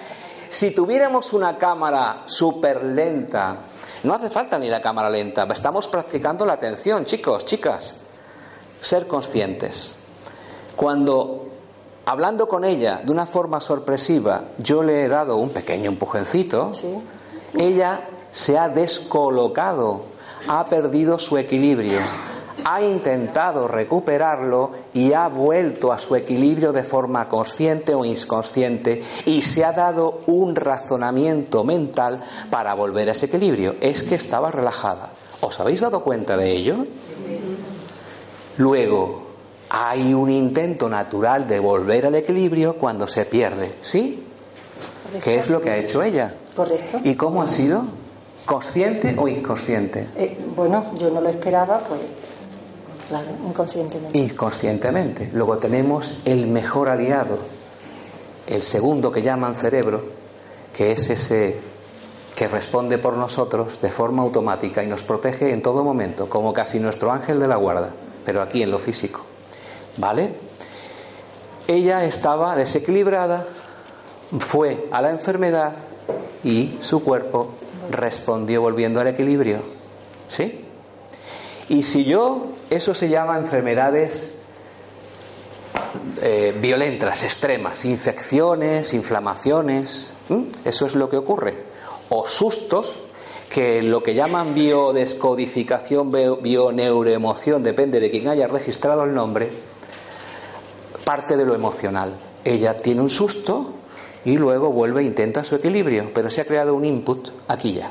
Si 0.49 0.73
tuviéramos 0.73 1.33
una 1.33 1.57
cámara 1.57 2.23
súper 2.27 2.83
lenta, 2.83 3.55
no 4.03 4.13
hace 4.13 4.29
falta 4.29 4.59
ni 4.59 4.69
la 4.69 4.81
cámara 4.81 5.09
lenta, 5.09 5.47
estamos 5.51 5.87
practicando 5.87 6.45
la 6.45 6.53
atención, 6.53 7.05
chicos, 7.05 7.45
chicas. 7.45 8.04
Ser 8.85 9.07
conscientes. 9.07 9.95
Cuando, 10.75 11.47
hablando 12.05 12.47
con 12.47 12.63
ella 12.63 13.01
de 13.03 13.11
una 13.11 13.25
forma 13.25 13.59
sorpresiva, 13.59 14.43
yo 14.59 14.83
le 14.83 15.03
he 15.03 15.07
dado 15.07 15.37
un 15.37 15.49
pequeño 15.49 15.89
empujoncito, 15.89 16.71
Sí. 16.75 16.93
ella 17.57 18.01
se 18.31 18.59
ha 18.59 18.69
descolocado, 18.69 20.01
ha 20.47 20.65
perdido 20.67 21.17
su 21.17 21.39
equilibrio, 21.39 21.97
ha 22.63 22.83
intentado 22.83 23.67
recuperarlo 23.67 24.73
y 24.93 25.13
ha 25.13 25.29
vuelto 25.29 25.91
a 25.91 25.97
su 25.97 26.15
equilibrio 26.15 26.71
de 26.71 26.83
forma 26.83 27.27
consciente 27.27 27.95
o 27.95 28.05
inconsciente 28.05 29.03
y 29.25 29.41
se 29.41 29.65
ha 29.65 29.71
dado 29.71 30.21
un 30.27 30.55
razonamiento 30.55 31.63
mental 31.63 32.23
para 32.51 32.75
volver 32.75 33.09
a 33.09 33.13
ese 33.13 33.25
equilibrio. 33.25 33.73
Es 33.81 34.03
que 34.03 34.13
estaba 34.13 34.51
relajada. 34.51 35.09
¿Os 35.41 35.59
habéis 35.59 35.81
dado 35.81 36.01
cuenta 36.01 36.37
de 36.37 36.51
ello? 36.51 36.85
Luego, 38.57 39.23
hay 39.69 40.13
un 40.13 40.29
intento 40.29 40.87
natural 40.89 41.47
de 41.47 41.59
volver 41.59 42.05
al 42.05 42.15
equilibrio 42.15 42.75
cuando 42.75 43.07
se 43.07 43.25
pierde. 43.25 43.73
¿Sí? 43.81 44.23
¿Qué 45.23 45.37
es 45.37 45.49
lo 45.49 45.61
que 45.61 45.69
ha 45.69 45.77
hecho 45.77 46.03
ella? 46.03 46.33
Correcto. 46.55 46.99
¿Y 47.03 47.15
cómo 47.15 47.41
ha 47.41 47.47
sido? 47.47 47.85
¿Consciente 48.45 49.15
o 49.17 49.27
inconsciente? 49.27 50.07
Eh, 50.15 50.37
bueno, 50.55 50.91
yo 50.99 51.09
no 51.09 51.19
lo 51.19 51.29
esperaba, 51.29 51.79
pues, 51.79 51.99
claro, 53.09 53.27
inconscientemente. 53.47 54.17
Inconscientemente. 54.17 55.29
Luego 55.33 55.57
tenemos 55.57 56.21
el 56.25 56.47
mejor 56.47 56.89
aliado, 56.89 57.39
el 58.47 58.61
segundo 58.61 59.11
que 59.11 59.21
llaman 59.21 59.55
cerebro, 59.55 60.03
que 60.75 60.91
es 60.91 61.09
ese 61.09 61.57
que 62.35 62.47
responde 62.47 62.97
por 62.97 63.15
nosotros 63.15 63.81
de 63.81 63.89
forma 63.89 64.21
automática 64.21 64.83
y 64.83 64.87
nos 64.87 65.03
protege 65.03 65.51
en 65.51 65.61
todo 65.61 65.83
momento, 65.83 66.29
como 66.29 66.53
casi 66.53 66.79
nuestro 66.79 67.11
ángel 67.11 67.39
de 67.39 67.47
la 67.47 67.55
guarda, 67.55 67.91
pero 68.25 68.41
aquí 68.41 68.63
en 68.63 68.71
lo 68.71 68.79
físico. 68.79 69.21
¿Vale? 69.97 70.33
Ella 71.67 72.03
estaba 72.05 72.55
desequilibrada, 72.55 73.45
fue 74.39 74.87
a 74.91 75.01
la 75.01 75.11
enfermedad 75.11 75.73
y 76.43 76.77
su 76.81 77.03
cuerpo 77.03 77.51
respondió 77.89 78.61
volviendo 78.61 78.99
al 78.99 79.07
equilibrio. 79.07 79.59
¿Sí? 80.27 80.65
Y 81.69 81.83
si 81.83 82.03
yo, 82.03 82.47
eso 82.69 82.93
se 82.93 83.09
llama 83.09 83.37
enfermedades 83.37 84.35
eh, 86.21 86.55
violentas, 86.59 87.23
extremas, 87.23 87.85
infecciones, 87.85 88.93
inflamaciones, 88.93 90.17
eso 90.63 90.85
es 90.85 90.95
lo 90.95 91.09
que 91.09 91.17
ocurre. 91.17 91.55
O 92.09 92.27
sustos, 92.27 93.04
que 93.49 93.81
lo 93.83 94.03
que 94.03 94.13
llaman 94.13 94.53
biodescodificación, 94.53 96.11
bio- 96.11 96.37
bioneuroemoción, 96.37 97.63
depende 97.63 97.99
de 97.99 98.09
quien 98.11 98.27
haya 98.27 98.47
registrado 98.47 99.03
el 99.03 99.13
nombre, 99.13 99.49
parte 101.03 101.37
de 101.37 101.45
lo 101.45 101.55
emocional. 101.55 102.13
Ella 102.43 102.75
tiene 102.75 103.01
un 103.01 103.09
susto 103.09 103.71
y 104.25 104.37
luego 104.37 104.71
vuelve 104.71 105.01
e 105.01 105.05
intenta 105.05 105.43
su 105.43 105.55
equilibrio, 105.55 106.11
pero 106.13 106.29
se 106.29 106.41
ha 106.41 106.45
creado 106.45 106.75
un 106.75 106.85
input 106.85 107.29
aquí 107.47 107.73
ya. 107.73 107.89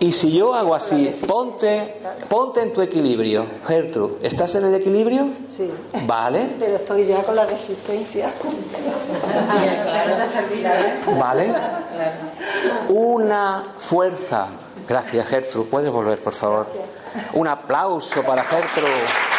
Y 0.00 0.12
si 0.12 0.32
yo 0.32 0.54
hago 0.54 0.76
así, 0.76 1.10
ponte, 1.26 2.00
ponte 2.28 2.62
en 2.62 2.72
tu 2.72 2.82
equilibrio, 2.82 3.44
Gertrude, 3.66 4.18
¿estás 4.26 4.54
en 4.54 4.66
el 4.66 4.74
equilibrio? 4.76 5.26
Sí. 5.54 5.68
Vale, 6.06 6.50
Pero 6.58 6.76
estoy 6.76 7.04
ya 7.04 7.20
con 7.24 7.34
la 7.34 7.46
resistencia. 7.46 8.30
vale. 11.18 11.52
Una 12.88 13.64
fuerza. 13.78 14.46
Gracias, 14.88 15.26
Gertrude. 15.26 15.66
¿Puedes 15.68 15.90
volver, 15.90 16.18
por 16.20 16.32
favor? 16.32 16.66
Un 17.34 17.48
aplauso 17.48 18.22
para 18.22 18.44
Gertrude. 18.44 19.37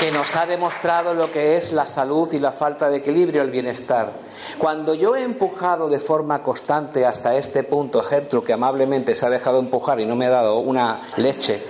Que 0.00 0.12
nos 0.12 0.36
ha 0.36 0.46
demostrado 0.46 1.12
lo 1.12 1.32
que 1.32 1.56
es 1.56 1.72
la 1.72 1.86
salud 1.86 2.32
y 2.32 2.38
la 2.38 2.52
falta 2.52 2.88
de 2.88 2.98
equilibrio, 2.98 3.42
el 3.42 3.50
bienestar. 3.50 4.12
Cuando 4.58 4.94
yo 4.94 5.16
he 5.16 5.24
empujado 5.24 5.88
de 5.88 5.98
forma 5.98 6.42
constante 6.42 7.04
hasta 7.04 7.36
este 7.36 7.64
punto 7.64 8.02
Gertrude, 8.02 8.46
que 8.46 8.52
amablemente 8.52 9.16
se 9.16 9.26
ha 9.26 9.30
dejado 9.30 9.58
empujar 9.58 9.98
y 9.98 10.06
no 10.06 10.14
me 10.14 10.26
ha 10.26 10.30
dado 10.30 10.58
una 10.58 11.00
leche 11.16 11.60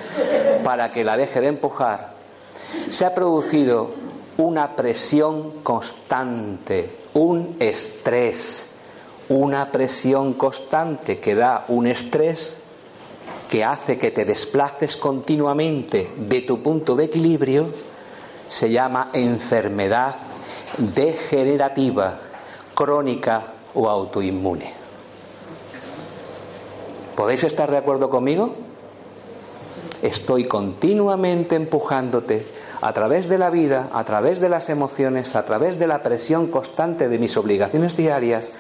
para 0.63 0.93
que 0.93 1.05
la 1.05 1.17
deje 1.17 1.41
de 1.41 1.49
empujar, 1.49 2.13
se 2.91 3.07
ha 3.07 3.15
producido 3.15 3.91
una 4.37 4.77
presión 4.77 5.63
constante, 5.63 6.91
un 7.15 7.57
estrés, 7.61 8.81
una 9.31 9.73
presión 9.73 10.35
constante 10.35 11.19
que 11.19 11.35
da 11.35 11.65
un 11.69 11.87
estrés 11.87 12.65
que 13.49 13.65
hace 13.65 13.99
que 13.99 14.11
te 14.11 14.27
desplaces 14.27 14.97
continuamente 14.97 16.11
de 16.17 16.43
tu 16.43 16.63
punto 16.63 16.95
de 16.95 17.05
equilibrio, 17.05 17.88
se 18.49 18.71
llama 18.71 19.11
enfermedad 19.13 20.15
degenerativa, 20.79 22.19
crónica 22.75 23.43
o 23.75 23.89
autoinmune. 23.89 24.73
¿Podéis 27.15 27.45
estar 27.45 27.71
de 27.71 27.79
acuerdo 27.79 28.11
conmigo? 28.11 28.55
Estoy 30.03 30.45
continuamente 30.45 31.57
empujándote 31.57 32.47
a 32.81 32.93
través 32.93 33.29
de 33.29 33.39
la 33.39 33.51
vida, 33.51 33.89
a 33.93 34.05
través 34.05 34.41
de 34.41 34.49
las 34.49 34.71
emociones, 34.71 35.35
a 35.35 35.45
través 35.45 35.79
de 35.79 35.89
la 35.89 36.03
presión 36.03 36.47
constante 36.47 37.09
de 37.09 37.19
mis 37.19 37.37
obligaciones 37.37 37.97
diarias, 37.97 38.55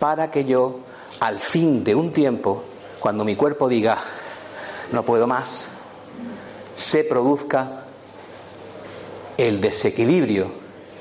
para 0.00 0.30
que 0.32 0.44
yo, 0.44 0.80
al 1.20 1.38
fin 1.38 1.84
de 1.84 1.94
un 1.94 2.10
tiempo, 2.10 2.64
cuando 2.98 3.24
mi 3.24 3.36
cuerpo 3.36 3.68
diga, 3.68 3.98
no 4.90 5.04
puedo 5.04 5.28
más, 5.28 5.74
se 6.76 7.04
produzca 7.04 7.84
el 9.40 9.62
desequilibrio 9.62 10.50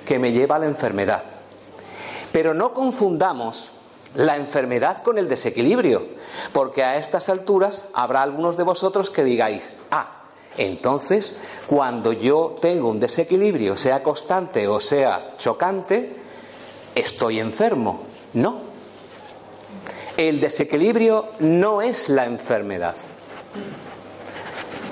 que 0.06 0.18
me 0.18 0.32
lleva 0.32 0.56
a 0.56 0.60
la 0.60 0.66
enfermedad. 0.66 1.24
Pero 2.32 2.54
no 2.54 2.74
confundamos 2.74 3.72
la 4.16 4.38
enfermedad 4.38 5.04
con 5.04 5.18
el 5.18 5.28
desequilibrio, 5.28 6.04
porque 6.54 6.84
a 6.84 6.98
estas 6.98 7.28
alturas 7.28 7.90
habrá 7.94 8.22
algunos 8.22 8.56
de 8.56 8.64
vosotros 8.64 9.10
que 9.10 9.26
digáis, 9.26 9.70
ah, 9.92 10.24
entonces 10.58 11.38
cuando 11.68 12.14
yo 12.14 12.56
tengo 12.62 12.90
un 12.90 13.02
desequilibrio, 13.02 13.76
sea 13.76 14.02
constante 14.02 14.70
o 14.70 14.80
sea 14.80 15.34
chocante, 15.38 16.16
estoy 16.96 17.42
enfermo. 17.42 18.04
No. 18.34 18.70
El 20.16 20.40
desequilibrio 20.40 21.30
no 21.40 21.82
es 21.82 22.08
la 22.08 22.26
enfermedad. 22.26 22.96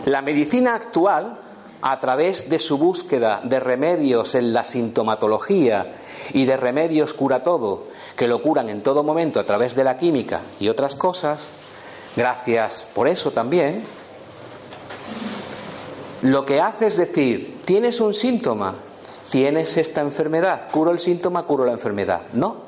La 0.05 0.21
medicina 0.21 0.75
actual, 0.75 1.46
a 1.81 1.99
través 1.99 2.49
de 2.49 2.59
su 2.59 2.77
búsqueda 2.77 3.41
de 3.43 3.59
remedios 3.59 4.35
en 4.35 4.53
la 4.53 4.63
sintomatología 4.63 5.95
y 6.33 6.45
de 6.45 6.57
remedios 6.57 7.13
cura 7.13 7.43
todo, 7.43 7.85
que 8.15 8.27
lo 8.27 8.41
curan 8.41 8.69
en 8.69 8.81
todo 8.81 9.03
momento 9.03 9.39
a 9.39 9.43
través 9.43 9.75
de 9.75 9.83
la 9.83 9.97
química 9.97 10.41
y 10.59 10.69
otras 10.69 10.95
cosas, 10.95 11.39
gracias 12.15 12.91
por 12.93 13.07
eso 13.07 13.31
también, 13.31 13.83
lo 16.23 16.45
que 16.45 16.59
hace 16.59 16.87
es 16.87 16.97
decir, 16.97 17.61
tienes 17.63 18.01
un 18.01 18.13
síntoma, 18.13 18.73
tienes 19.29 19.77
esta 19.77 20.01
enfermedad, 20.01 20.69
curo 20.71 20.91
el 20.91 20.99
síntoma, 20.99 21.43
curo 21.43 21.63
la 21.65 21.73
enfermedad. 21.73 22.21
No. 22.33 22.67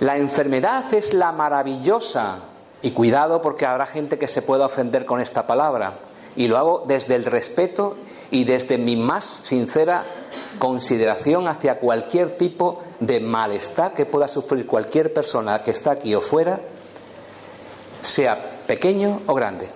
La 0.00 0.18
enfermedad 0.18 0.92
es 0.92 1.14
la 1.14 1.32
maravillosa, 1.32 2.40
y 2.82 2.92
cuidado 2.92 3.42
porque 3.42 3.66
habrá 3.66 3.86
gente 3.86 4.18
que 4.18 4.28
se 4.28 4.42
pueda 4.42 4.66
ofender 4.66 5.04
con 5.04 5.20
esta 5.20 5.46
palabra, 5.46 5.94
y 6.38 6.46
lo 6.46 6.56
hago 6.56 6.84
desde 6.86 7.16
el 7.16 7.24
respeto 7.24 7.96
y 8.30 8.44
desde 8.44 8.78
mi 8.78 8.94
más 8.94 9.24
sincera 9.24 10.04
consideración 10.60 11.48
hacia 11.48 11.80
cualquier 11.80 12.38
tipo 12.38 12.80
de 13.00 13.18
malestar 13.18 13.92
que 13.92 14.06
pueda 14.06 14.28
sufrir 14.28 14.64
cualquier 14.64 15.12
persona 15.12 15.64
que 15.64 15.72
está 15.72 15.90
aquí 15.90 16.14
o 16.14 16.20
fuera, 16.20 16.60
sea 18.02 18.60
pequeño 18.68 19.22
o 19.26 19.34
grande. 19.34 19.68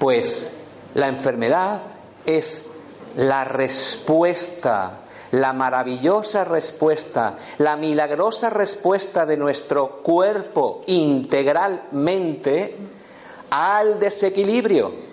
Pues 0.00 0.56
la 0.94 1.06
enfermedad 1.06 1.82
es 2.26 2.72
la 3.14 3.44
respuesta, 3.44 5.02
la 5.30 5.52
maravillosa 5.52 6.42
respuesta, 6.42 7.38
la 7.58 7.76
milagrosa 7.76 8.50
respuesta 8.50 9.24
de 9.24 9.36
nuestro 9.36 9.98
cuerpo 10.02 10.82
integralmente 10.88 12.74
al 13.50 14.00
desequilibrio. 14.00 15.07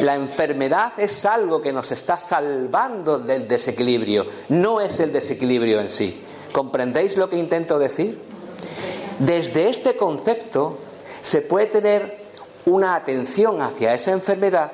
La 0.00 0.14
enfermedad 0.14 0.92
es 0.98 1.26
algo 1.26 1.60
que 1.60 1.72
nos 1.72 1.90
está 1.90 2.18
salvando 2.18 3.18
del 3.18 3.48
desequilibrio, 3.48 4.26
no 4.50 4.80
es 4.80 5.00
el 5.00 5.12
desequilibrio 5.12 5.80
en 5.80 5.90
sí. 5.90 6.24
¿Comprendéis 6.52 7.16
lo 7.16 7.28
que 7.28 7.36
intento 7.36 7.78
decir? 7.78 8.18
Desde 9.18 9.68
este 9.68 9.96
concepto 9.96 10.78
se 11.22 11.42
puede 11.42 11.66
tener 11.66 12.18
una 12.66 12.94
atención 12.94 13.60
hacia 13.60 13.94
esa 13.94 14.12
enfermedad 14.12 14.70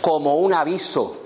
como 0.00 0.36
un 0.36 0.52
aviso. 0.52 1.16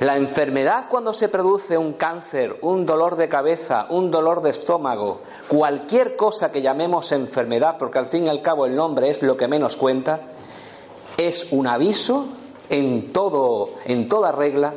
La 0.00 0.16
enfermedad 0.16 0.86
cuando 0.90 1.14
se 1.14 1.28
produce 1.28 1.78
un 1.78 1.94
cáncer, 1.94 2.56
un 2.62 2.84
dolor 2.84 3.16
de 3.16 3.28
cabeza, 3.28 3.86
un 3.88 4.10
dolor 4.10 4.42
de 4.42 4.50
estómago, 4.50 5.20
cualquier 5.48 6.16
cosa 6.16 6.52
que 6.52 6.60
llamemos 6.60 7.12
enfermedad, 7.12 7.76
porque 7.78 7.98
al 7.98 8.08
fin 8.08 8.26
y 8.26 8.28
al 8.28 8.42
cabo 8.42 8.66
el 8.66 8.76
nombre 8.76 9.10
es 9.10 9.22
lo 9.22 9.36
que 9.36 9.48
menos 9.48 9.76
cuenta, 9.76 10.20
es 11.16 11.52
un 11.52 11.66
aviso 11.66 12.28
en 12.68 13.12
toda 13.12 14.32
regla 14.32 14.74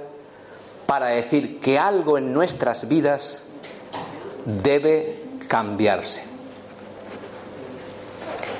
para 0.85 1.07
decir 1.07 1.59
que 1.59 1.77
algo 1.77 2.17
en 2.17 2.33
nuestras 2.33 2.89
vidas 2.89 3.43
debe 4.45 5.23
cambiarse. 5.47 6.23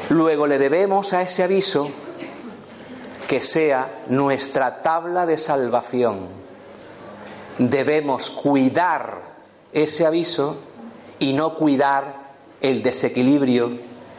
Luego 0.09 0.47
le 0.47 0.57
debemos 0.57 1.13
a 1.13 1.21
ese 1.21 1.43
aviso 1.43 1.89
que 3.27 3.41
sea 3.41 4.03
nuestra 4.09 4.81
tabla 4.81 5.25
de 5.25 5.37
salvación. 5.37 6.27
Debemos 7.59 8.31
cuidar 8.31 9.21
ese 9.71 10.05
aviso 10.05 10.57
y 11.19 11.33
no 11.33 11.55
cuidar 11.55 12.29
el 12.61 12.81
desequilibrio 12.81 13.71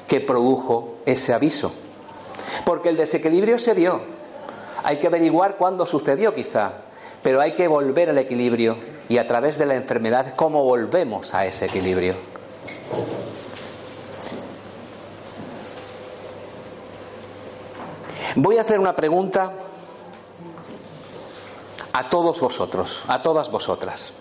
que 0.06 0.20
produjo 0.20 0.98
ese 1.06 1.34
aviso. 1.34 1.72
Porque 2.64 2.88
el 2.88 2.96
desequilibrio 2.96 3.58
se 3.58 3.74
dio. 3.74 4.00
Hay 4.82 4.98
que 4.98 5.06
averiguar 5.06 5.56
cuándo 5.56 5.86
sucedió 5.86 6.34
quizá, 6.34 6.72
pero 7.22 7.40
hay 7.40 7.52
que 7.52 7.68
volver 7.68 8.10
al 8.10 8.18
equilibrio 8.18 8.76
y 9.08 9.18
a 9.18 9.26
través 9.26 9.58
de 9.58 9.66
la 9.66 9.74
enfermedad 9.74 10.34
cómo 10.36 10.64
volvemos 10.64 11.34
a 11.34 11.46
ese 11.46 11.66
equilibrio. 11.66 12.14
Voy 18.36 18.58
a 18.58 18.62
hacer 18.62 18.78
una 18.78 18.94
pregunta 18.94 19.52
a 21.92 22.08
todos 22.08 22.40
vosotros, 22.40 23.02
a 23.08 23.20
todas 23.20 23.50
vosotras. 23.50 24.14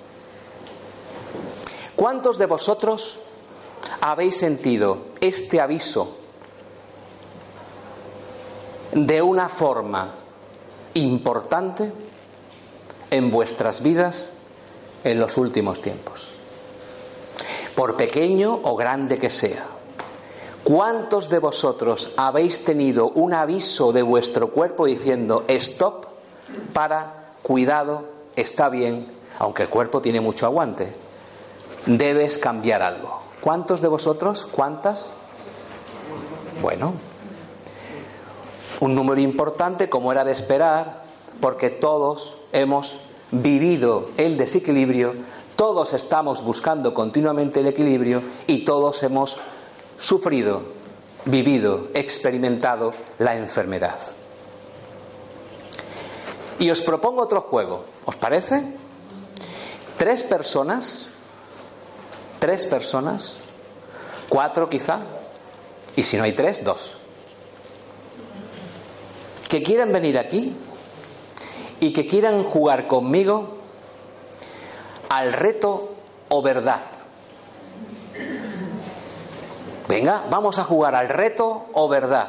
¿Cuántos 1.96 2.38
de 2.38 2.48
vosotros 2.48 3.22
habéis 4.02 4.38
sentido 4.38 5.06
este 5.22 5.62
aviso 5.62 6.19
de 8.92 9.22
una 9.22 9.50
forma 9.50 10.10
importante 10.96 11.92
en 13.12 13.32
vuestras 13.32 13.84
vidas 13.84 14.32
en 15.04 15.20
los 15.20 15.38
últimos 15.38 15.82
tiempos? 15.82 16.34
Por 17.76 17.96
pequeño 17.96 18.60
o 18.64 18.76
grande 18.76 19.18
que 19.18 19.30
sea. 19.30 19.66
¿Cuántos 20.64 21.30
de 21.30 21.40
vosotros 21.40 22.14
habéis 22.18 22.66
tenido 22.66 23.08
un 23.10 23.34
aviso 23.34 23.92
de 23.92 24.02
vuestro 24.02 24.50
cuerpo 24.50 24.86
diciendo 24.86 25.46
stop 25.48 26.06
para 26.74 27.32
cuidado, 27.42 28.06
está 28.36 28.70
bien, 28.70 29.08
aunque 29.40 29.64
el 29.64 29.70
cuerpo 29.70 30.02
tiene 30.02 30.20
mucho 30.20 30.46
aguante, 30.46 30.94
debes 31.86 32.38
cambiar 32.38 32.82
algo? 32.82 33.20
¿Cuántos 33.42 33.82
de 33.82 33.88
vosotros? 33.88 34.48
¿Cuántas? 34.52 35.14
Bueno, 36.62 36.94
un 38.80 38.96
número 38.96 39.20
importante 39.22 39.90
como 39.90 40.12
era 40.12 40.24
de 40.24 40.32
esperar, 40.32 41.04
porque 41.42 41.70
todos 41.70 42.38
hemos 42.52 43.10
vivido 43.32 44.10
el 44.18 44.38
desequilibrio, 44.38 45.14
todos 45.56 45.94
estamos 45.94 46.44
buscando 46.44 46.94
continuamente 46.94 47.60
el 47.60 47.68
equilibrio 47.68 48.22
y 48.48 48.66
todos 48.66 49.04
hemos 49.04 49.40
sufrido, 50.00 50.64
vivido, 51.26 51.88
experimentado 51.94 52.94
la 53.18 53.36
enfermedad. 53.36 54.00
Y 56.60 56.72
os 56.72 56.82
propongo 56.82 57.22
otro 57.22 57.42
juego, 57.42 57.84
¿os 58.06 58.16
parece? 58.16 58.64
Tres 59.98 60.24
personas, 60.24 61.08
tres 62.40 62.66
personas, 62.66 63.38
cuatro 64.30 64.70
quizá, 64.70 65.00
y 65.96 66.04
si 66.04 66.18
no 66.18 66.24
hay 66.24 66.34
tres, 66.34 66.64
dos, 66.64 66.99
que 69.50 69.64
quieran 69.64 69.92
venir 69.92 70.18
aquí 70.18 70.56
y 71.80 71.92
que 71.92 72.08
quieran 72.08 72.44
jugar 72.44 72.88
conmigo 72.88 73.58
al 75.10 75.34
reto 75.34 75.96
o 76.30 76.42
verdad. 76.42 76.80
Venga, 79.88 80.22
vamos 80.30 80.60
a 80.60 80.64
jugar 80.64 80.94
al 80.94 81.10
reto 81.10 81.66
o 81.74 81.90
verdad. 81.90 82.28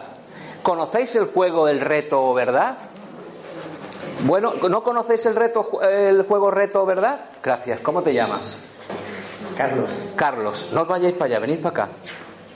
¿Conocéis 0.63 1.15
el 1.17 1.27
juego 1.27 1.67
del 1.67 1.81
reto 1.81 2.25
o 2.25 2.33
verdad? 2.33 2.77
Bueno, 4.25 4.55
¿no 4.69 4.83
conocéis 4.83 5.27
el 5.27 5.37
reto 5.37 5.81
el 5.83 6.23
juego 6.23 6.51
reto 6.51 6.83
o 6.83 6.87
verdad? 6.87 7.21
Gracias. 7.43 7.81
¿Cómo 7.81 8.03
te 8.03 8.15
llamas? 8.15 8.65
Carlos. 9.59 10.15
Carlos, 10.17 10.71
no 10.73 10.83
os 10.83 10.89
vayáis 10.89 11.15
para 11.15 11.27
allá, 11.27 11.39
venid 11.39 11.61
para 11.61 11.85
acá. 11.85 11.89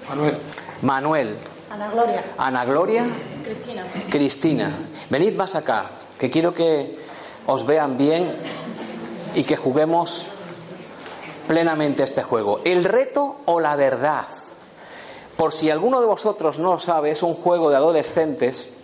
Manuel. 0.08 0.38
Manuel. 0.80 1.53
Ana 1.74 1.90
Gloria. 1.90 2.22
Ana 2.38 2.64
Gloria. 2.64 3.04
Cristina. 3.42 3.84
Cristina. 4.08 4.70
Venid 5.10 5.34
más 5.34 5.56
acá, 5.56 5.86
que 6.20 6.30
quiero 6.30 6.54
que 6.54 6.96
os 7.46 7.66
vean 7.66 7.98
bien 7.98 8.32
y 9.34 9.42
que 9.42 9.56
juguemos 9.56 10.28
plenamente 11.48 12.04
este 12.04 12.22
juego. 12.22 12.60
¿El 12.64 12.84
reto 12.84 13.40
o 13.46 13.58
la 13.58 13.74
verdad? 13.74 14.24
Por 15.36 15.52
si 15.52 15.68
alguno 15.68 16.00
de 16.00 16.06
vosotros 16.06 16.60
no 16.60 16.74
lo 16.74 16.78
sabe, 16.78 17.10
es 17.10 17.24
un 17.24 17.34
juego 17.34 17.70
de 17.70 17.76
adolescentes 17.76 18.74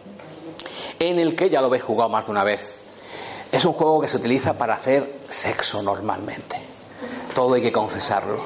en 0.99 1.20
el 1.20 1.36
que 1.36 1.49
ya 1.49 1.61
lo 1.61 1.68
habéis 1.68 1.84
jugado 1.84 2.11
más 2.11 2.24
de 2.24 2.32
una 2.32 2.43
vez. 2.43 2.80
Es 3.53 3.64
un 3.64 3.72
juego 3.72 4.01
que 4.01 4.09
se 4.09 4.16
utiliza 4.16 4.55
para 4.55 4.74
hacer 4.74 5.20
sexo 5.30 5.80
normalmente. 5.84 6.57
Todo 7.36 7.55
hay 7.55 7.62
que 7.62 7.70
confesarlo. 7.70 8.41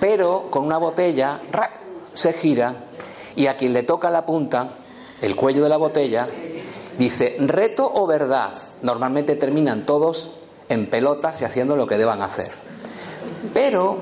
Pero 0.00 0.50
con 0.50 0.64
una 0.64 0.78
botella 0.78 1.40
se 2.14 2.32
gira 2.32 2.87
y 3.38 3.46
a 3.46 3.56
quien 3.56 3.72
le 3.72 3.84
toca 3.84 4.10
la 4.10 4.26
punta, 4.26 4.70
el 5.22 5.36
cuello 5.36 5.62
de 5.62 5.68
la 5.68 5.76
botella, 5.76 6.26
dice 6.98 7.36
reto 7.38 7.88
o 7.94 8.04
verdad. 8.04 8.50
Normalmente 8.82 9.36
terminan 9.36 9.86
todos 9.86 10.40
en 10.68 10.86
pelotas 10.86 11.40
y 11.40 11.44
haciendo 11.44 11.76
lo 11.76 11.86
que 11.86 11.98
deban 11.98 12.20
hacer. 12.20 12.50
Pero 13.54 13.98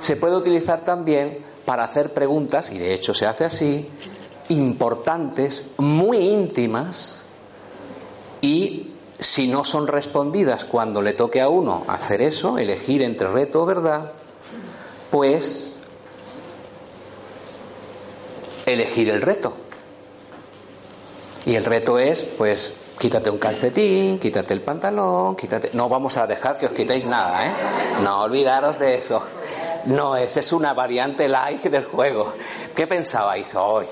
se 0.00 0.16
puede 0.16 0.36
utilizar 0.36 0.80
también 0.80 1.38
para 1.64 1.84
hacer 1.84 2.12
preguntas, 2.12 2.70
y 2.70 2.76
de 2.76 2.92
hecho 2.92 3.14
se 3.14 3.24
hace 3.24 3.46
así, 3.46 3.88
importantes, 4.50 5.70
muy 5.78 6.18
íntimas, 6.18 7.22
y 8.42 8.92
si 9.18 9.48
no 9.48 9.64
son 9.64 9.86
respondidas 9.86 10.66
cuando 10.66 11.00
le 11.00 11.14
toque 11.14 11.40
a 11.40 11.48
uno 11.48 11.84
hacer 11.88 12.20
eso, 12.20 12.58
elegir 12.58 13.00
entre 13.00 13.28
reto 13.28 13.62
o 13.62 13.66
verdad, 13.66 14.12
pues 15.10 15.75
elegir 18.66 19.08
el 19.08 19.22
reto. 19.22 19.54
Y 21.46 21.54
el 21.54 21.64
reto 21.64 21.98
es, 21.98 22.22
pues, 22.36 22.80
quítate 22.98 23.30
un 23.30 23.38
calcetín, 23.38 24.18
quítate 24.18 24.52
el 24.52 24.60
pantalón, 24.60 25.36
quítate... 25.36 25.70
No 25.74 25.88
vamos 25.88 26.16
a 26.16 26.26
dejar 26.26 26.58
que 26.58 26.66
os 26.66 26.72
quitéis 26.72 27.06
nada, 27.06 27.46
¿eh? 27.46 27.50
No 28.02 28.22
olvidaros 28.22 28.80
de 28.80 28.96
eso. 28.96 29.22
No, 29.86 30.16
esa 30.16 30.40
es 30.40 30.52
una 30.52 30.74
variante 30.74 31.28
light 31.28 31.62
del 31.62 31.84
juego. 31.84 32.32
¿Qué 32.74 32.88
pensabais 32.88 33.54
hoy? 33.54 33.86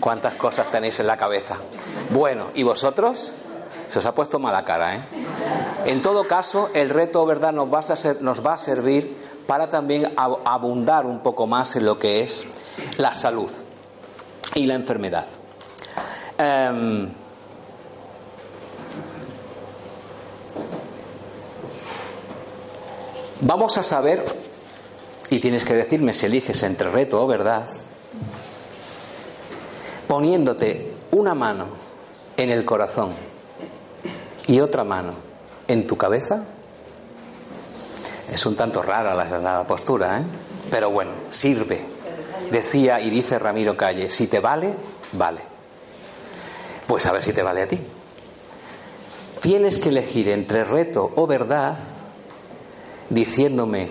¿Cuántas 0.00 0.34
cosas 0.34 0.70
tenéis 0.70 0.98
en 1.00 1.06
la 1.06 1.18
cabeza? 1.18 1.56
Bueno, 2.10 2.46
¿y 2.54 2.62
vosotros? 2.62 3.32
Se 3.88 3.98
os 3.98 4.06
ha 4.06 4.14
puesto 4.14 4.38
mala 4.38 4.64
cara, 4.64 4.96
¿eh? 4.96 5.04
En 5.84 6.00
todo 6.00 6.26
caso, 6.26 6.70
el 6.72 6.88
reto, 6.88 7.26
¿verdad?, 7.26 7.52
nos 7.52 7.72
va 7.72 7.80
a, 7.80 7.82
ser, 7.82 8.22
nos 8.22 8.44
va 8.44 8.54
a 8.54 8.58
servir 8.58 9.14
para 9.46 9.68
también 9.68 10.12
abundar 10.16 11.04
un 11.04 11.22
poco 11.22 11.46
más 11.46 11.76
en 11.76 11.84
lo 11.84 11.98
que 11.98 12.22
es 12.22 12.54
la 12.96 13.14
salud 13.14 13.50
y 14.54 14.66
la 14.66 14.74
enfermedad. 14.74 15.26
Em, 16.38 17.08
vamos 23.40 23.78
a 23.78 23.82
saber, 23.82 24.24
y 25.30 25.38
tienes 25.38 25.64
que 25.64 25.74
decirme 25.74 26.12
si 26.12 26.26
eliges 26.26 26.62
entre 26.62 26.90
reto 26.90 27.22
o 27.22 27.26
verdad, 27.26 27.66
poniéndote 30.08 30.92
una 31.10 31.34
mano 31.34 31.66
en 32.36 32.50
el 32.50 32.64
corazón 32.64 33.10
y 34.46 34.60
otra 34.60 34.84
mano 34.84 35.14
en 35.68 35.86
tu 35.86 35.96
cabeza. 35.96 36.44
Es 38.30 38.44
un 38.44 38.56
tanto 38.56 38.82
rara 38.82 39.14
la, 39.14 39.38
la 39.38 39.64
postura, 39.64 40.20
¿eh? 40.20 40.24
pero 40.70 40.90
bueno, 40.90 41.12
sirve. 41.30 41.95
Decía 42.50 43.00
y 43.00 43.10
dice 43.10 43.38
Ramiro 43.38 43.76
Calle, 43.76 44.10
si 44.10 44.26
te 44.26 44.40
vale, 44.40 44.74
vale. 45.12 45.40
Pues 46.86 47.06
a 47.06 47.12
ver 47.12 47.22
si 47.22 47.32
te 47.32 47.42
vale 47.42 47.62
a 47.62 47.68
ti. 47.68 47.78
Tienes 49.40 49.80
que 49.80 49.90
elegir 49.90 50.28
entre 50.28 50.64
reto 50.64 51.12
o 51.16 51.26
verdad 51.26 51.76
diciéndome 53.10 53.90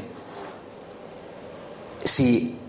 si 2.03 2.59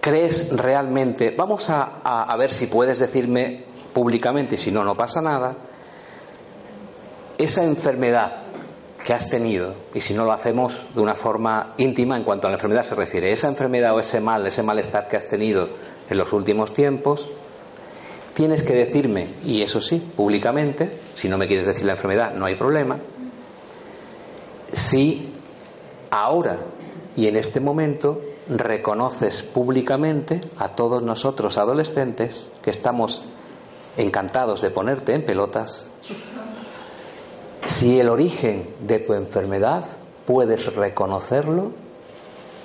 crees 0.00 0.56
realmente, 0.56 1.34
vamos 1.36 1.68
a, 1.70 2.34
ver 2.38 2.52
si 2.52 2.66
puedes 2.66 2.98
decirme 2.98 3.64
públicamente, 3.92 4.56
si 4.56 4.70
no, 4.70 4.84
no 4.84 4.94
pasa 4.94 5.20
nada, 5.20 5.56
esa 7.38 7.64
enfermedad 7.64 8.45
que 9.06 9.14
has 9.14 9.30
tenido, 9.30 9.72
y 9.94 10.00
si 10.00 10.14
no 10.14 10.24
lo 10.24 10.32
hacemos 10.32 10.88
de 10.96 11.00
una 11.00 11.14
forma 11.14 11.74
íntima 11.76 12.16
en 12.16 12.24
cuanto 12.24 12.48
a 12.48 12.50
la 12.50 12.56
enfermedad 12.56 12.82
se 12.82 12.96
refiere, 12.96 13.30
esa 13.30 13.46
enfermedad 13.46 13.94
o 13.94 14.00
ese 14.00 14.20
mal, 14.20 14.44
ese 14.44 14.64
malestar 14.64 15.06
que 15.06 15.16
has 15.16 15.28
tenido 15.28 15.68
en 16.10 16.18
los 16.18 16.32
últimos 16.32 16.74
tiempos, 16.74 17.30
tienes 18.34 18.64
que 18.64 18.74
decirme, 18.74 19.28
y 19.44 19.62
eso 19.62 19.80
sí, 19.80 20.00
públicamente, 20.16 20.90
si 21.14 21.28
no 21.28 21.38
me 21.38 21.46
quieres 21.46 21.68
decir 21.68 21.86
la 21.86 21.92
enfermedad, 21.92 22.34
no 22.34 22.46
hay 22.46 22.56
problema, 22.56 22.98
si 24.72 25.32
ahora 26.10 26.58
y 27.14 27.28
en 27.28 27.36
este 27.36 27.60
momento 27.60 28.20
reconoces 28.48 29.42
públicamente 29.42 30.40
a 30.58 30.70
todos 30.70 31.04
nosotros 31.04 31.58
adolescentes 31.58 32.48
que 32.60 32.70
estamos 32.70 33.22
encantados 33.96 34.62
de 34.62 34.70
ponerte 34.70 35.14
en 35.14 35.22
pelotas, 35.22 35.92
si 37.66 38.00
el 38.00 38.08
origen 38.08 38.68
de 38.80 38.98
tu 38.98 39.14
enfermedad 39.14 39.84
puedes 40.26 40.74
reconocerlo 40.74 41.72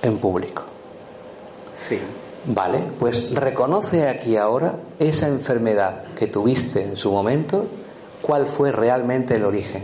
en 0.02 0.18
público. 0.18 0.64
Sí. 1.76 2.00
Vale, 2.46 2.84
pues 3.00 3.36
reconoce 3.36 4.08
aquí 4.08 4.36
ahora 4.36 4.74
esa 5.00 5.28
enfermedad 5.28 6.06
que 6.16 6.26
tuviste 6.28 6.82
en 6.82 6.98
su 6.98 7.12
momento, 7.12 7.68
cuál 8.22 8.48
fue 8.48 8.72
realmente 8.72 9.36
el 9.36 9.46
origen. 9.46 9.84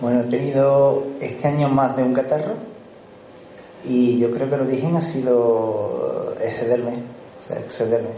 Bueno, 0.00 0.22
he 0.22 0.24
tenido 0.24 1.06
este 1.20 1.48
año 1.48 1.68
más 1.68 1.96
de 1.96 2.02
un 2.02 2.12
catarro 2.12 2.54
y 3.84 4.18
yo 4.20 4.30
creo 4.30 4.48
que 4.48 4.56
el 4.56 4.60
origen 4.62 4.96
ha 4.96 5.02
sido 5.02 6.34
excederme, 6.40 6.92
o 6.92 7.46
sea, 7.46 7.58
excederme. 7.60 8.10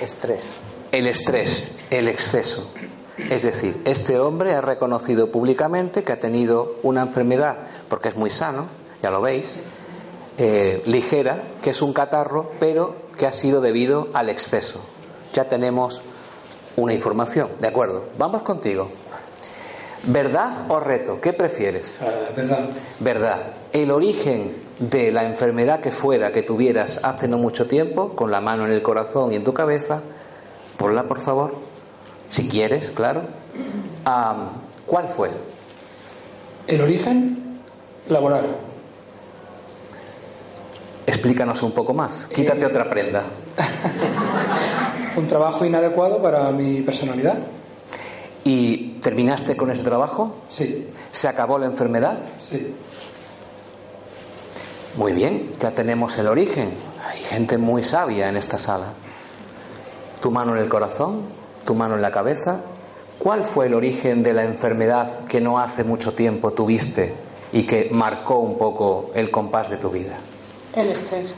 Estrés. 0.00 0.54
El 0.92 1.08
estrés, 1.08 1.76
el 1.90 2.06
exceso. 2.08 2.70
Es 3.16 3.42
decir, 3.42 3.80
este 3.84 4.18
hombre 4.18 4.54
ha 4.54 4.60
reconocido 4.60 5.30
públicamente 5.30 6.02
que 6.02 6.12
ha 6.12 6.20
tenido 6.20 6.76
una 6.82 7.02
enfermedad, 7.02 7.56
porque 7.88 8.08
es 8.08 8.16
muy 8.16 8.30
sano, 8.30 8.66
ya 9.02 9.10
lo 9.10 9.20
veis, 9.20 9.62
eh, 10.36 10.82
ligera, 10.86 11.40
que 11.62 11.70
es 11.70 11.80
un 11.80 11.92
catarro, 11.92 12.50
pero 12.58 12.96
que 13.16 13.26
ha 13.26 13.32
sido 13.32 13.60
debido 13.60 14.08
al 14.14 14.30
exceso. 14.30 14.84
Ya 15.32 15.44
tenemos 15.44 16.02
una 16.76 16.92
información, 16.92 17.48
¿de 17.60 17.68
acuerdo? 17.68 18.04
Vamos 18.18 18.42
contigo. 18.42 18.90
¿Verdad 20.06 20.70
o 20.70 20.80
reto? 20.80 21.20
¿Qué 21.20 21.32
prefieres? 21.32 21.96
Verdad. 22.36 22.68
Verdad. 22.98 23.38
El 23.72 23.90
origen 23.90 24.54
de 24.78 25.12
la 25.12 25.24
enfermedad 25.24 25.80
que 25.80 25.90
fuera 25.90 26.32
que 26.32 26.42
tuvieras 26.42 27.04
hace 27.04 27.28
no 27.28 27.38
mucho 27.38 27.68
tiempo, 27.68 28.14
con 28.16 28.30
la 28.30 28.40
mano 28.40 28.66
en 28.66 28.72
el 28.72 28.82
corazón 28.82 29.32
y 29.32 29.36
en 29.36 29.44
tu 29.44 29.54
cabeza, 29.54 30.02
ponla 30.76 31.04
por 31.04 31.20
favor, 31.20 31.54
si 32.30 32.48
quieres, 32.48 32.90
claro. 32.90 33.22
¿Cuál 34.86 35.08
fue? 35.08 35.30
El 36.66 36.80
origen 36.80 37.60
laboral. 38.08 38.44
Explícanos 41.06 41.62
un 41.62 41.72
poco 41.72 41.92
más. 41.94 42.26
Quítate 42.34 42.62
Eh, 42.62 42.66
otra 42.66 42.88
prenda. 42.88 43.22
Un 45.16 45.26
trabajo 45.28 45.64
inadecuado 45.64 46.20
para 46.20 46.50
mi 46.50 46.80
personalidad. 46.80 47.38
¿Y 48.42 48.98
terminaste 49.00 49.56
con 49.56 49.70
ese 49.70 49.82
trabajo? 49.82 50.36
Sí, 50.48 50.90
¿Se 51.12 51.28
acabó 51.28 51.58
la 51.58 51.66
enfermedad? 51.66 52.18
sí. 52.38 52.76
Muy 54.96 55.12
bien, 55.12 55.52
ya 55.60 55.72
tenemos 55.72 56.16
el 56.18 56.28
origen. 56.28 56.72
Hay 57.08 57.20
gente 57.20 57.58
muy 57.58 57.82
sabia 57.82 58.28
en 58.28 58.36
esta 58.36 58.58
sala. 58.58 58.92
Tu 60.22 60.30
mano 60.30 60.54
en 60.54 60.62
el 60.62 60.68
corazón, 60.68 61.22
tu 61.64 61.74
mano 61.74 61.94
en 61.94 62.02
la 62.02 62.10
cabeza. 62.10 62.60
¿Cuál 63.18 63.44
fue 63.44 63.66
el 63.66 63.74
origen 63.74 64.22
de 64.22 64.32
la 64.32 64.44
enfermedad 64.44 65.20
que 65.28 65.40
no 65.40 65.58
hace 65.58 65.84
mucho 65.84 66.12
tiempo 66.14 66.52
tuviste 66.52 67.14
y 67.52 67.62
que 67.64 67.88
marcó 67.92 68.38
un 68.40 68.58
poco 68.58 69.10
el 69.14 69.30
compás 69.30 69.70
de 69.70 69.76
tu 69.76 69.90
vida? 69.90 70.16
El 70.74 70.88
estrés. 70.90 71.36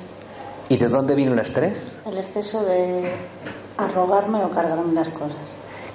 ¿Y 0.69 0.79
de 0.79 0.89
dónde 0.89 1.15
vino 1.15 1.33
el 1.35 1.39
estrés? 1.39 1.99
El 2.07 2.17
exceso 2.19 2.65
de 2.65 3.11
arrogarme 3.77 4.43
o 4.45 4.51
cargarme 4.51 4.93
las 4.95 5.11
cosas. 5.11 5.37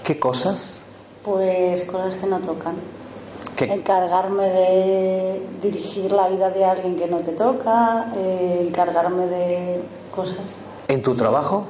¿Qué 0.04 0.20
cosas? 0.20 0.78
Pues 1.24 1.86
cosas 1.90 2.16
que 2.20 2.28
no 2.28 2.40
tocan. 2.40 2.76
¿Qué- 3.56 3.66
Encargarme 3.66 4.48
de 4.48 5.46
dirigir 5.62 6.12
la 6.12 6.30
vida 6.30 6.50
de 6.52 6.64
alguien 6.64 6.96
que 6.96 7.08
no 7.08 7.18
te 7.18 7.34
toca, 7.34 8.12
eh, 8.16 8.66
encargarme 8.68 9.26
de 9.28 9.82
cosas. 10.16 10.46
¿En 10.88 11.02
tu 11.02 11.16
trabajo? 11.16 11.66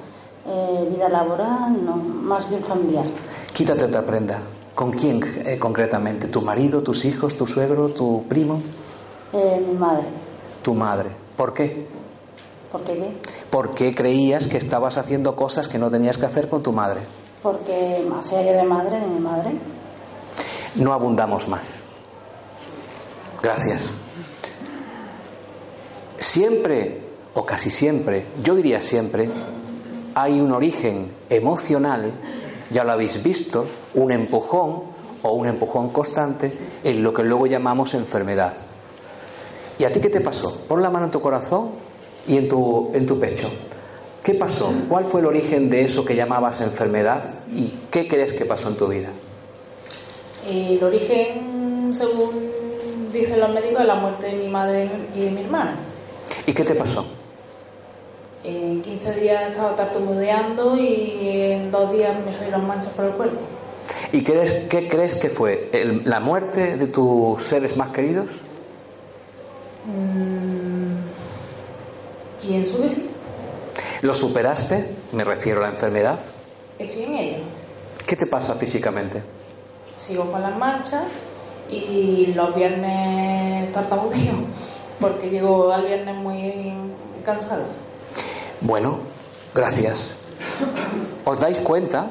Eh, 0.45 0.89
vida 0.91 1.07
laboral, 1.09 1.85
no, 1.85 1.95
más 1.95 2.49
bien 2.49 2.63
familiar. 2.63 3.05
Quítate 3.53 3.83
otra 3.83 4.01
prenda. 4.01 4.39
¿Con 4.73 4.91
quién 4.91 5.21
eh, 5.45 5.59
concretamente? 5.59 6.27
¿Tu 6.27 6.41
marido, 6.41 6.81
tus 6.81 7.05
hijos, 7.05 7.37
tu 7.37 7.45
suegro, 7.45 7.89
tu 7.89 8.25
primo? 8.27 8.61
Eh, 9.33 9.65
mi 9.67 9.77
madre. 9.77 10.05
Tu 10.63 10.73
madre. 10.73 11.09
¿Por 11.37 11.53
qué? 11.53 11.85
¿Por 12.71 12.81
qué 12.81 12.93
qué? 12.93 13.17
¿Por 13.51 13.75
qué 13.75 13.93
creías 13.93 14.47
que 14.47 14.57
estabas 14.57 14.97
haciendo 14.97 15.35
cosas 15.35 15.67
que 15.67 15.77
no 15.77 15.91
tenías 15.91 16.17
que 16.17 16.25
hacer 16.25 16.49
con 16.49 16.63
tu 16.63 16.71
madre? 16.71 17.01
Porque 17.43 18.07
hacía 18.19 18.43
yo 18.43 18.53
de 18.53 18.63
madre 18.63 18.99
de 18.99 19.07
mi 19.07 19.19
madre. 19.19 19.51
No 20.75 20.93
abundamos 20.93 21.47
más. 21.47 21.87
Gracias. 23.43 23.95
Siempre, 26.19 27.01
o 27.33 27.45
casi 27.45 27.71
siempre, 27.71 28.25
yo 28.43 28.55
diría 28.55 28.81
siempre, 28.81 29.29
hay 30.15 30.39
un 30.39 30.51
origen 30.51 31.11
emocional, 31.29 32.11
ya 32.69 32.83
lo 32.83 32.91
habéis 32.91 33.23
visto, 33.23 33.65
un 33.93 34.11
empujón 34.11 34.83
o 35.23 35.33
un 35.33 35.47
empujón 35.47 35.89
constante 35.89 36.51
en 36.83 37.03
lo 37.03 37.13
que 37.13 37.23
luego 37.23 37.47
llamamos 37.47 37.93
enfermedad. 37.93 38.53
¿Y 39.79 39.83
a 39.83 39.91
ti 39.91 39.99
qué 39.99 40.09
te 40.09 40.21
pasó? 40.21 40.65
Pon 40.67 40.81
la 40.81 40.89
mano 40.89 41.05
en 41.05 41.11
tu 41.11 41.21
corazón 41.21 41.71
y 42.27 42.37
en 42.37 42.49
tu, 42.49 42.91
en 42.93 43.05
tu 43.05 43.19
pecho. 43.19 43.49
¿Qué 44.23 44.35
pasó? 44.35 44.71
¿Cuál 44.87 45.05
fue 45.05 45.21
el 45.21 45.25
origen 45.25 45.69
de 45.69 45.83
eso 45.83 46.05
que 46.05 46.15
llamabas 46.15 46.61
enfermedad? 46.61 47.23
¿Y 47.53 47.73
qué 47.89 48.07
crees 48.07 48.33
que 48.33 48.45
pasó 48.45 48.69
en 48.69 48.75
tu 48.75 48.87
vida? 48.87 49.09
El 50.47 50.83
origen, 50.83 51.91
según 51.93 52.29
dicen 53.11 53.39
los 53.39 53.49
médicos, 53.49 53.81
es 53.81 53.87
la 53.87 53.95
muerte 53.95 54.27
de 54.27 54.33
mi 54.33 54.47
madre 54.47 54.89
y 55.15 55.21
de 55.21 55.31
mi 55.31 55.41
hermana. 55.41 55.75
¿Y 56.45 56.53
qué 56.53 56.63
te 56.63 56.75
pasó? 56.75 57.05
En 58.43 58.81
15 58.81 59.13
días 59.19 59.51
estaba 59.51 59.75
tartamudeando 59.75 60.75
y 60.77 61.19
en 61.51 61.71
dos 61.71 61.93
días 61.93 62.15
me 62.25 62.33
salieron 62.33 62.67
manchas 62.67 62.95
por 62.95 63.05
el 63.05 63.11
cuerpo. 63.11 63.39
¿Y 64.11 64.23
crees, 64.23 64.67
qué 64.67 64.87
crees 64.89 65.15
que 65.15 65.29
fue? 65.29 65.69
¿El- 65.73 66.01
¿La 66.05 66.19
muerte 66.19 66.77
de 66.77 66.87
tus 66.87 67.43
seres 67.43 67.77
más 67.77 67.91
queridos? 67.91 68.27
Pienso 72.41 72.83
que 72.83 72.89
sí, 72.89 73.11
¿Lo 74.01 74.13
superaste? 74.15 74.95
Me 75.11 75.23
refiero 75.23 75.59
a 75.59 75.67
la 75.67 75.73
enfermedad. 75.73 76.19
estoy 76.79 77.03
en 77.03 77.13
ello. 77.15 77.37
¿Qué 78.07 78.15
te 78.15 78.25
pasa 78.25 78.55
físicamente? 78.55 79.21
Sigo 79.97 80.31
con 80.31 80.41
las 80.41 80.57
manchas 80.57 81.03
y 81.69 82.33
los 82.35 82.55
viernes 82.55 83.71
tartamudeo 83.71 84.33
porque 84.99 85.29
llego 85.29 85.71
al 85.71 85.85
viernes 85.85 86.15
muy 86.15 86.73
cansado. 87.23 87.65
Bueno, 88.61 88.99
gracias. 89.53 90.11
¿Os 91.25 91.39
dais 91.39 91.57
cuenta? 91.59 92.07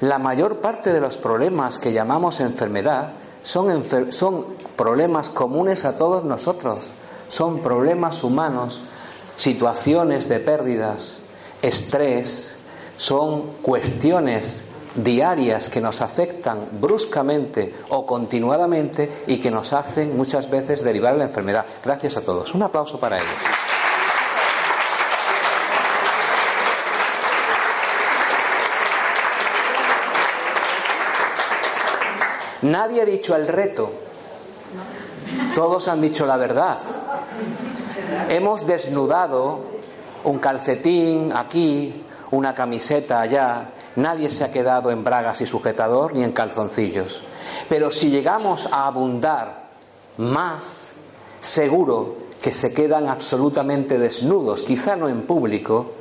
La 0.00 0.18
mayor 0.18 0.56
parte 0.58 0.92
de 0.92 1.00
los 1.00 1.16
problemas 1.16 1.78
que 1.78 1.92
llamamos 1.92 2.40
enfermedad 2.40 3.12
son, 3.44 3.68
enfer- 3.68 4.12
son 4.12 4.44
problemas 4.76 5.28
comunes 5.28 5.84
a 5.84 5.98
todos 5.98 6.24
nosotros. 6.24 6.78
Son 7.28 7.60
problemas 7.60 8.24
humanos, 8.24 8.80
situaciones 9.36 10.28
de 10.28 10.40
pérdidas, 10.40 11.18
estrés, 11.62 12.56
son 12.96 13.42
cuestiones 13.62 14.72
diarias 14.96 15.68
que 15.68 15.80
nos 15.80 16.00
afectan 16.02 16.58
bruscamente 16.80 17.72
o 17.90 18.04
continuadamente 18.06 19.22
y 19.28 19.38
que 19.38 19.50
nos 19.52 19.72
hacen 19.72 20.16
muchas 20.16 20.50
veces 20.50 20.82
derivar 20.82 21.14
la 21.14 21.24
enfermedad. 21.24 21.64
Gracias 21.84 22.16
a 22.16 22.22
todos. 22.22 22.52
Un 22.54 22.62
aplauso 22.64 22.98
para 22.98 23.18
ellos. 23.18 23.28
Nadie 32.62 33.02
ha 33.02 33.04
dicho 33.04 33.34
el 33.36 33.48
reto. 33.48 33.90
Todos 35.54 35.88
han 35.88 36.00
dicho 36.00 36.26
la 36.26 36.36
verdad. 36.36 36.78
Hemos 38.28 38.66
desnudado 38.66 39.64
un 40.24 40.38
calcetín 40.38 41.32
aquí, 41.34 42.04
una 42.30 42.54
camiseta 42.54 43.20
allá. 43.20 43.70
Nadie 43.96 44.30
se 44.30 44.44
ha 44.44 44.52
quedado 44.52 44.90
en 44.90 45.02
bragas 45.02 45.40
y 45.40 45.46
sujetador 45.46 46.14
ni 46.14 46.22
en 46.22 46.32
calzoncillos. 46.32 47.22
Pero 47.68 47.90
si 47.90 48.10
llegamos 48.10 48.72
a 48.72 48.86
abundar 48.86 49.70
más, 50.18 50.96
seguro 51.40 52.16
que 52.42 52.52
se 52.54 52.74
quedan 52.74 53.08
absolutamente 53.08 53.98
desnudos, 53.98 54.62
quizá 54.62 54.96
no 54.96 55.08
en 55.08 55.22
público, 55.22 55.92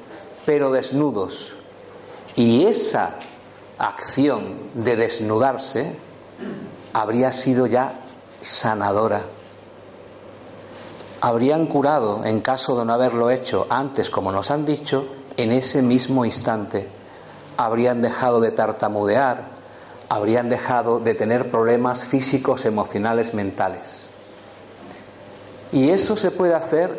pero 0.45 0.71
desnudos. 0.71 1.57
Y 2.35 2.65
esa 2.65 3.15
acción 3.77 4.55
de 4.73 4.95
desnudarse 4.95 6.08
habría 6.93 7.31
sido 7.31 7.67
ya 7.67 7.93
sanadora. 8.41 9.21
Habrían 11.21 11.65
curado, 11.65 12.23
en 12.23 12.39
caso 12.39 12.79
de 12.79 12.85
no 12.85 12.93
haberlo 12.93 13.29
hecho 13.29 13.67
antes, 13.69 14.09
como 14.09 14.31
nos 14.31 14.51
han 14.51 14.65
dicho, 14.65 15.05
en 15.35 15.51
ese 15.51 15.81
mismo 15.81 16.23
instante. 16.25 16.87
Habrían 17.57 18.01
dejado 18.01 18.39
de 18.39 18.51
tartamudear, 18.51 19.43
habrían 20.07 20.49
dejado 20.49 20.99
de 20.99 21.13
tener 21.13 21.51
problemas 21.51 22.03
físicos, 22.03 22.65
emocionales, 22.65 23.33
mentales. 23.33 24.07
Y 25.71 25.89
eso 25.89 26.15
se 26.15 26.31
puede 26.31 26.55
hacer, 26.55 26.89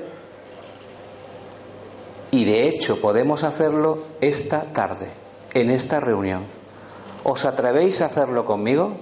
y 2.31 2.45
de 2.45 2.69
hecho 2.69 3.01
podemos 3.01 3.43
hacerlo 3.43 4.05
esta 4.21 4.63
tarde, 4.73 5.09
en 5.55 5.71
esta 5.71 5.99
reunión. 5.99 6.45
¿Os 7.25 7.47
atrevéis 7.47 8.03
a 8.03 8.07
hacerlo 8.07 8.45
conmigo? 8.45 8.93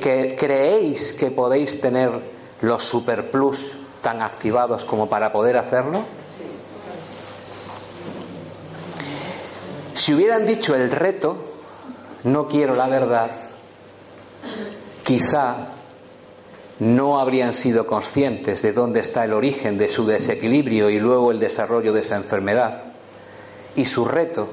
¿Que 0.00 0.36
creéis 0.38 1.14
que 1.14 1.30
podéis 1.30 1.80
tener 1.80 2.10
los 2.60 2.84
superplus 2.84 3.78
tan 4.02 4.22
activados 4.22 4.84
como 4.84 5.08
para 5.08 5.32
poder 5.32 5.56
hacerlo? 5.56 6.02
Si 9.94 10.12
hubieran 10.14 10.46
dicho 10.46 10.74
el 10.74 10.90
reto, 10.90 11.36
no 12.24 12.48
quiero 12.48 12.74
la 12.74 12.88
verdad, 12.88 13.30
quizá 15.04 15.68
no 16.80 17.20
habrían 17.20 17.54
sido 17.54 17.86
conscientes 17.86 18.62
de 18.62 18.72
dónde 18.72 19.00
está 19.00 19.24
el 19.24 19.32
origen 19.32 19.78
de 19.78 19.88
su 19.88 20.06
desequilibrio 20.06 20.90
y 20.90 20.98
luego 20.98 21.30
el 21.30 21.40
desarrollo 21.40 21.92
de 21.92 22.00
esa 22.00 22.16
enfermedad. 22.16 22.82
Y 23.76 23.86
su 23.86 24.04
reto 24.04 24.48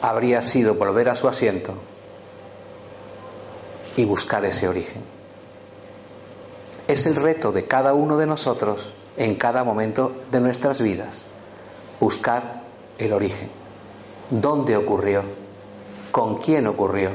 habría 0.00 0.40
sido 0.42 0.74
volver 0.74 1.08
a 1.08 1.16
su 1.16 1.28
asiento 1.28 1.74
y 4.00 4.04
buscar 4.06 4.42
ese 4.46 4.66
origen. 4.66 5.02
Es 6.88 7.04
el 7.04 7.16
reto 7.16 7.52
de 7.52 7.66
cada 7.66 7.92
uno 7.92 8.16
de 8.16 8.26
nosotros 8.26 8.94
en 9.18 9.34
cada 9.34 9.62
momento 9.62 10.22
de 10.30 10.40
nuestras 10.40 10.80
vidas, 10.80 11.26
buscar 12.00 12.62
el 12.96 13.12
origen. 13.12 13.50
¿Dónde 14.30 14.74
ocurrió? 14.78 15.22
¿Con 16.10 16.38
quién 16.38 16.66
ocurrió? 16.66 17.10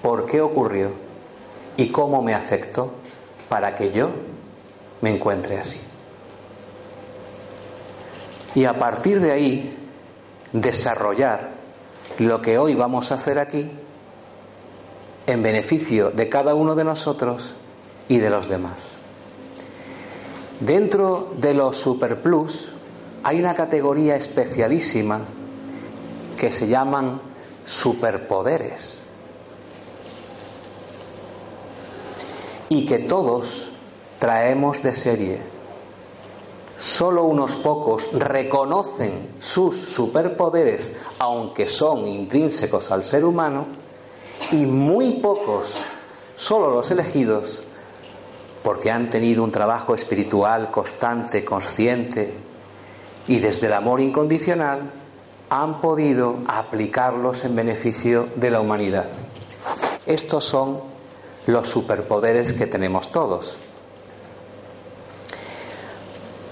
¿Por 0.00 0.24
qué 0.24 0.40
ocurrió? 0.40 0.90
¿Y 1.76 1.92
cómo 1.92 2.22
me 2.22 2.32
afectó 2.32 2.90
para 3.50 3.76
que 3.76 3.92
yo 3.92 4.08
me 5.02 5.14
encuentre 5.14 5.58
así? 5.58 5.82
Y 8.54 8.64
a 8.64 8.72
partir 8.78 9.20
de 9.20 9.32
ahí, 9.32 9.76
desarrollar 10.54 11.50
lo 12.18 12.40
que 12.40 12.56
hoy 12.56 12.74
vamos 12.74 13.12
a 13.12 13.16
hacer 13.16 13.38
aquí 13.38 13.70
en 15.30 15.42
beneficio 15.42 16.10
de 16.10 16.28
cada 16.28 16.54
uno 16.54 16.74
de 16.74 16.84
nosotros 16.84 17.50
y 18.08 18.18
de 18.18 18.30
los 18.30 18.48
demás. 18.48 18.96
Dentro 20.60 21.32
de 21.38 21.54
los 21.54 21.78
superplus 21.78 22.72
hay 23.22 23.40
una 23.40 23.54
categoría 23.54 24.16
especialísima 24.16 25.20
que 26.36 26.52
se 26.52 26.68
llaman 26.68 27.20
superpoderes 27.64 29.06
y 32.68 32.86
que 32.86 32.98
todos 32.98 33.72
traemos 34.18 34.82
de 34.82 34.94
serie. 34.94 35.38
Solo 36.78 37.24
unos 37.24 37.56
pocos 37.56 38.12
reconocen 38.12 39.36
sus 39.38 39.76
superpoderes, 39.78 41.00
aunque 41.18 41.68
son 41.68 42.08
intrínsecos 42.08 42.90
al 42.90 43.04
ser 43.04 43.24
humano, 43.24 43.79
y 44.50 44.66
muy 44.66 45.20
pocos, 45.20 45.76
solo 46.36 46.70
los 46.70 46.90
elegidos, 46.90 47.64
porque 48.62 48.90
han 48.90 49.10
tenido 49.10 49.42
un 49.42 49.50
trabajo 49.50 49.94
espiritual 49.94 50.70
constante, 50.70 51.44
consciente 51.44 52.34
y 53.26 53.38
desde 53.38 53.68
el 53.68 53.74
amor 53.74 54.00
incondicional, 54.00 54.90
han 55.48 55.80
podido 55.80 56.38
aplicarlos 56.46 57.44
en 57.44 57.56
beneficio 57.56 58.28
de 58.36 58.50
la 58.50 58.60
humanidad. 58.60 59.06
Estos 60.06 60.44
son 60.44 60.80
los 61.46 61.68
superpoderes 61.68 62.52
que 62.52 62.66
tenemos 62.66 63.10
todos. 63.10 63.60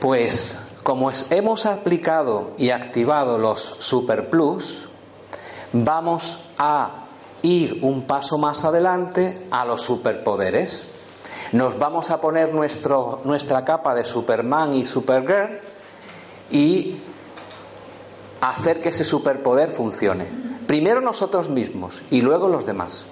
Pues 0.00 0.68
como 0.82 1.10
hemos 1.30 1.66
aplicado 1.66 2.52
y 2.56 2.70
activado 2.70 3.38
los 3.38 3.60
superplus, 3.60 4.88
vamos 5.72 6.50
a 6.58 7.07
ir 7.42 7.80
un 7.82 8.02
paso 8.02 8.38
más 8.38 8.64
adelante 8.64 9.46
a 9.50 9.64
los 9.64 9.82
superpoderes. 9.82 10.94
Nos 11.52 11.78
vamos 11.78 12.10
a 12.10 12.20
poner 12.20 12.52
nuestro, 12.52 13.20
nuestra 13.24 13.64
capa 13.64 13.94
de 13.94 14.04
Superman 14.04 14.74
y 14.74 14.86
Supergirl 14.86 15.60
y 16.50 16.96
hacer 18.40 18.80
que 18.80 18.90
ese 18.90 19.04
superpoder 19.04 19.70
funcione. 19.70 20.26
Primero 20.66 21.00
nosotros 21.00 21.48
mismos 21.48 22.02
y 22.10 22.20
luego 22.20 22.48
los 22.48 22.66
demás. 22.66 23.06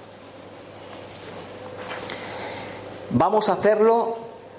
Vamos 3.10 3.48
a 3.48 3.54
hacerlo 3.54 4.16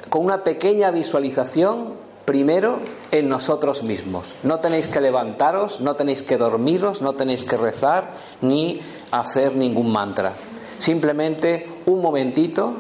con 0.10 0.26
una 0.26 0.44
pequeña 0.44 0.90
visualización 0.90 1.94
primero 2.26 2.80
en 3.12 3.30
nosotros 3.30 3.84
mismos. 3.84 4.34
No 4.44 4.60
tenéis 4.60 4.88
que 4.88 5.00
levantaros, 5.00 5.80
no 5.80 5.96
tenéis 5.96 6.24
que 6.24 6.38
dormiros, 6.38 7.02
no 7.02 7.14
tenéis 7.14 7.44
que 7.44 7.56
rezar 7.56 8.06
ni 8.42 8.82
hacer 9.12 9.56
ningún 9.56 9.92
mantra. 9.92 10.34
Simplemente 10.80 11.68
un 11.86 12.02
momentito, 12.02 12.74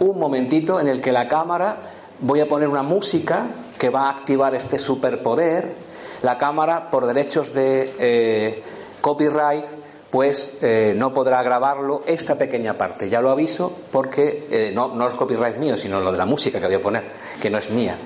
un 0.00 0.18
momentito 0.18 0.80
en 0.80 0.88
el 0.88 1.00
que 1.00 1.12
la 1.12 1.28
cámara 1.28 1.76
voy 2.20 2.40
a 2.40 2.46
poner 2.46 2.68
una 2.68 2.82
música 2.82 3.46
que 3.78 3.90
va 3.90 4.06
a 4.06 4.10
activar 4.10 4.54
este 4.54 4.78
superpoder. 4.78 5.86
la 6.22 6.38
cámara 6.38 6.90
por 6.90 7.06
derechos 7.06 7.52
de 7.52 7.94
eh, 7.98 8.62
copyright 9.00 9.64
pues 10.10 10.58
eh, 10.62 10.94
no 10.96 11.12
podrá 11.12 11.42
grabarlo 11.42 12.02
esta 12.06 12.36
pequeña 12.36 12.72
parte. 12.72 13.10
Ya 13.10 13.20
lo 13.20 13.30
aviso 13.30 13.70
porque 13.92 14.46
eh, 14.50 14.72
no, 14.74 14.94
no 14.94 15.08
es 15.08 15.14
copyright 15.14 15.58
mío, 15.58 15.76
sino 15.76 16.00
lo 16.00 16.10
de 16.10 16.18
la 16.18 16.24
música 16.24 16.58
que 16.58 16.66
voy 16.66 16.76
a 16.76 16.82
poner, 16.82 17.02
que 17.40 17.50
no 17.50 17.58
es 17.58 17.70
mía. 17.70 17.96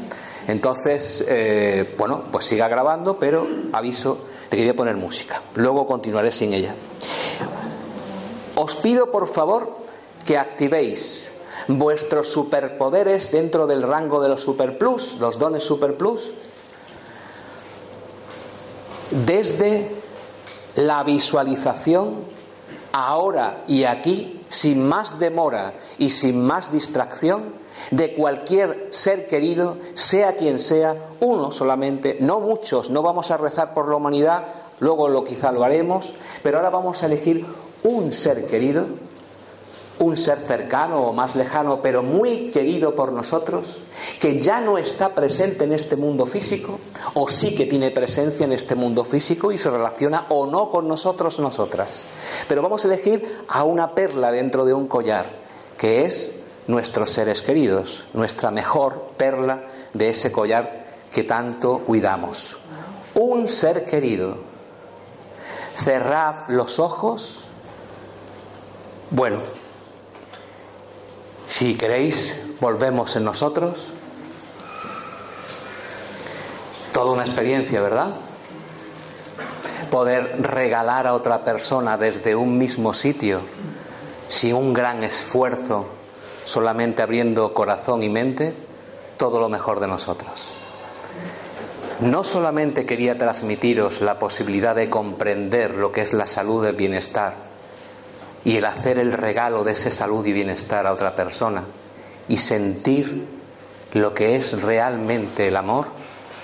Entonces, 0.48 1.24
bueno, 1.96 2.24
pues 2.32 2.46
siga 2.46 2.66
grabando, 2.66 3.18
pero 3.18 3.46
aviso 3.72 4.26
de 4.50 4.56
que 4.56 4.62
voy 4.64 4.70
a 4.70 4.76
poner 4.76 4.96
música. 4.96 5.40
Luego 5.54 5.86
continuaré 5.86 6.32
sin 6.32 6.52
ella. 6.52 6.74
Os 8.60 8.76
pido, 8.76 9.08
por 9.08 9.24
favor, 9.26 9.72
que 10.28 10.36
activéis 10.36 11.40
vuestros 11.66 12.28
superpoderes 12.28 13.32
dentro 13.32 13.66
del 13.66 13.80
rango 13.80 14.20
de 14.20 14.28
los 14.28 14.42
superplus, 14.44 15.16
los 15.18 15.38
dones 15.38 15.64
superplus, 15.64 16.28
desde 19.24 19.88
la 20.76 21.02
visualización 21.04 22.20
ahora 22.92 23.64
y 23.66 23.84
aquí, 23.84 24.44
sin 24.50 24.86
más 24.86 25.18
demora 25.18 25.72
y 25.96 26.10
sin 26.10 26.44
más 26.44 26.70
distracción, 26.70 27.54
de 27.90 28.14
cualquier 28.14 28.90
ser 28.92 29.26
querido, 29.26 29.78
sea 29.94 30.36
quien 30.36 30.60
sea, 30.60 30.96
uno 31.20 31.50
solamente, 31.50 32.18
no 32.20 32.40
muchos, 32.40 32.90
no 32.90 33.00
vamos 33.00 33.30
a 33.30 33.38
rezar 33.38 33.72
por 33.72 33.88
la 33.88 33.96
humanidad, 33.96 34.44
luego 34.80 35.08
lo 35.08 35.24
quizá 35.24 35.50
lo 35.50 35.64
haremos, 35.64 36.16
pero 36.42 36.58
ahora 36.58 36.68
vamos 36.68 37.02
a 37.02 37.06
elegir 37.06 37.46
un 37.82 38.12
ser 38.12 38.46
querido 38.46 38.86
un 40.00 40.16
ser 40.16 40.38
cercano 40.38 41.02
o 41.02 41.12
más 41.12 41.36
lejano, 41.36 41.80
pero 41.82 42.02
muy 42.02 42.50
querido 42.50 42.94
por 42.94 43.12
nosotros, 43.12 43.80
que 44.18 44.40
ya 44.40 44.60
no 44.60 44.78
está 44.78 45.10
presente 45.10 45.64
en 45.64 45.74
este 45.74 45.94
mundo 45.94 46.24
físico, 46.24 46.80
o 47.12 47.28
sí 47.28 47.54
que 47.54 47.66
tiene 47.66 47.90
presencia 47.90 48.44
en 48.44 48.52
este 48.52 48.74
mundo 48.74 49.04
físico 49.04 49.52
y 49.52 49.58
se 49.58 49.70
relaciona 49.70 50.24
o 50.30 50.46
no 50.46 50.70
con 50.70 50.88
nosotros, 50.88 51.38
nosotras. 51.38 52.12
Pero 52.48 52.62
vamos 52.62 52.82
a 52.84 52.88
elegir 52.88 53.44
a 53.48 53.64
una 53.64 53.90
perla 53.90 54.32
dentro 54.32 54.64
de 54.64 54.72
un 54.72 54.88
collar, 54.88 55.26
que 55.76 56.06
es 56.06 56.44
nuestros 56.66 57.10
seres 57.10 57.42
queridos, 57.42 58.04
nuestra 58.14 58.50
mejor 58.50 59.10
perla 59.18 59.64
de 59.92 60.08
ese 60.08 60.32
collar 60.32 60.86
que 61.12 61.24
tanto 61.24 61.80
cuidamos. 61.80 62.56
Un 63.14 63.50
ser 63.50 63.84
querido. 63.84 64.38
Cerrad 65.76 66.48
los 66.48 66.78
ojos. 66.78 67.49
Bueno, 69.12 69.38
si 71.48 71.76
queréis, 71.76 72.54
volvemos 72.60 73.16
en 73.16 73.24
nosotros. 73.24 73.76
Toda 76.92 77.10
una 77.10 77.24
experiencia, 77.24 77.80
¿verdad? 77.80 78.10
Poder 79.90 80.40
regalar 80.42 81.08
a 81.08 81.14
otra 81.14 81.44
persona 81.44 81.98
desde 81.98 82.36
un 82.36 82.56
mismo 82.56 82.94
sitio, 82.94 83.40
sin 84.28 84.54
un 84.54 84.72
gran 84.72 85.02
esfuerzo, 85.02 85.86
solamente 86.44 87.02
abriendo 87.02 87.52
corazón 87.52 88.04
y 88.04 88.08
mente, 88.08 88.54
todo 89.16 89.40
lo 89.40 89.48
mejor 89.48 89.80
de 89.80 89.88
nosotros. 89.88 90.52
No 91.98 92.22
solamente 92.22 92.86
quería 92.86 93.18
transmitiros 93.18 94.02
la 94.02 94.20
posibilidad 94.20 94.76
de 94.76 94.88
comprender 94.88 95.74
lo 95.74 95.90
que 95.90 96.02
es 96.02 96.12
la 96.12 96.28
salud 96.28 96.64
del 96.64 96.76
bienestar, 96.76 97.49
y 98.44 98.56
el 98.56 98.64
hacer 98.64 98.98
el 98.98 99.12
regalo 99.12 99.64
de 99.64 99.72
esa 99.72 99.90
salud 99.90 100.24
y 100.24 100.32
bienestar 100.32 100.86
a 100.86 100.92
otra 100.92 101.14
persona 101.14 101.64
y 102.28 102.38
sentir 102.38 103.26
lo 103.92 104.14
que 104.14 104.36
es 104.36 104.62
realmente 104.62 105.48
el 105.48 105.56
amor, 105.56 105.88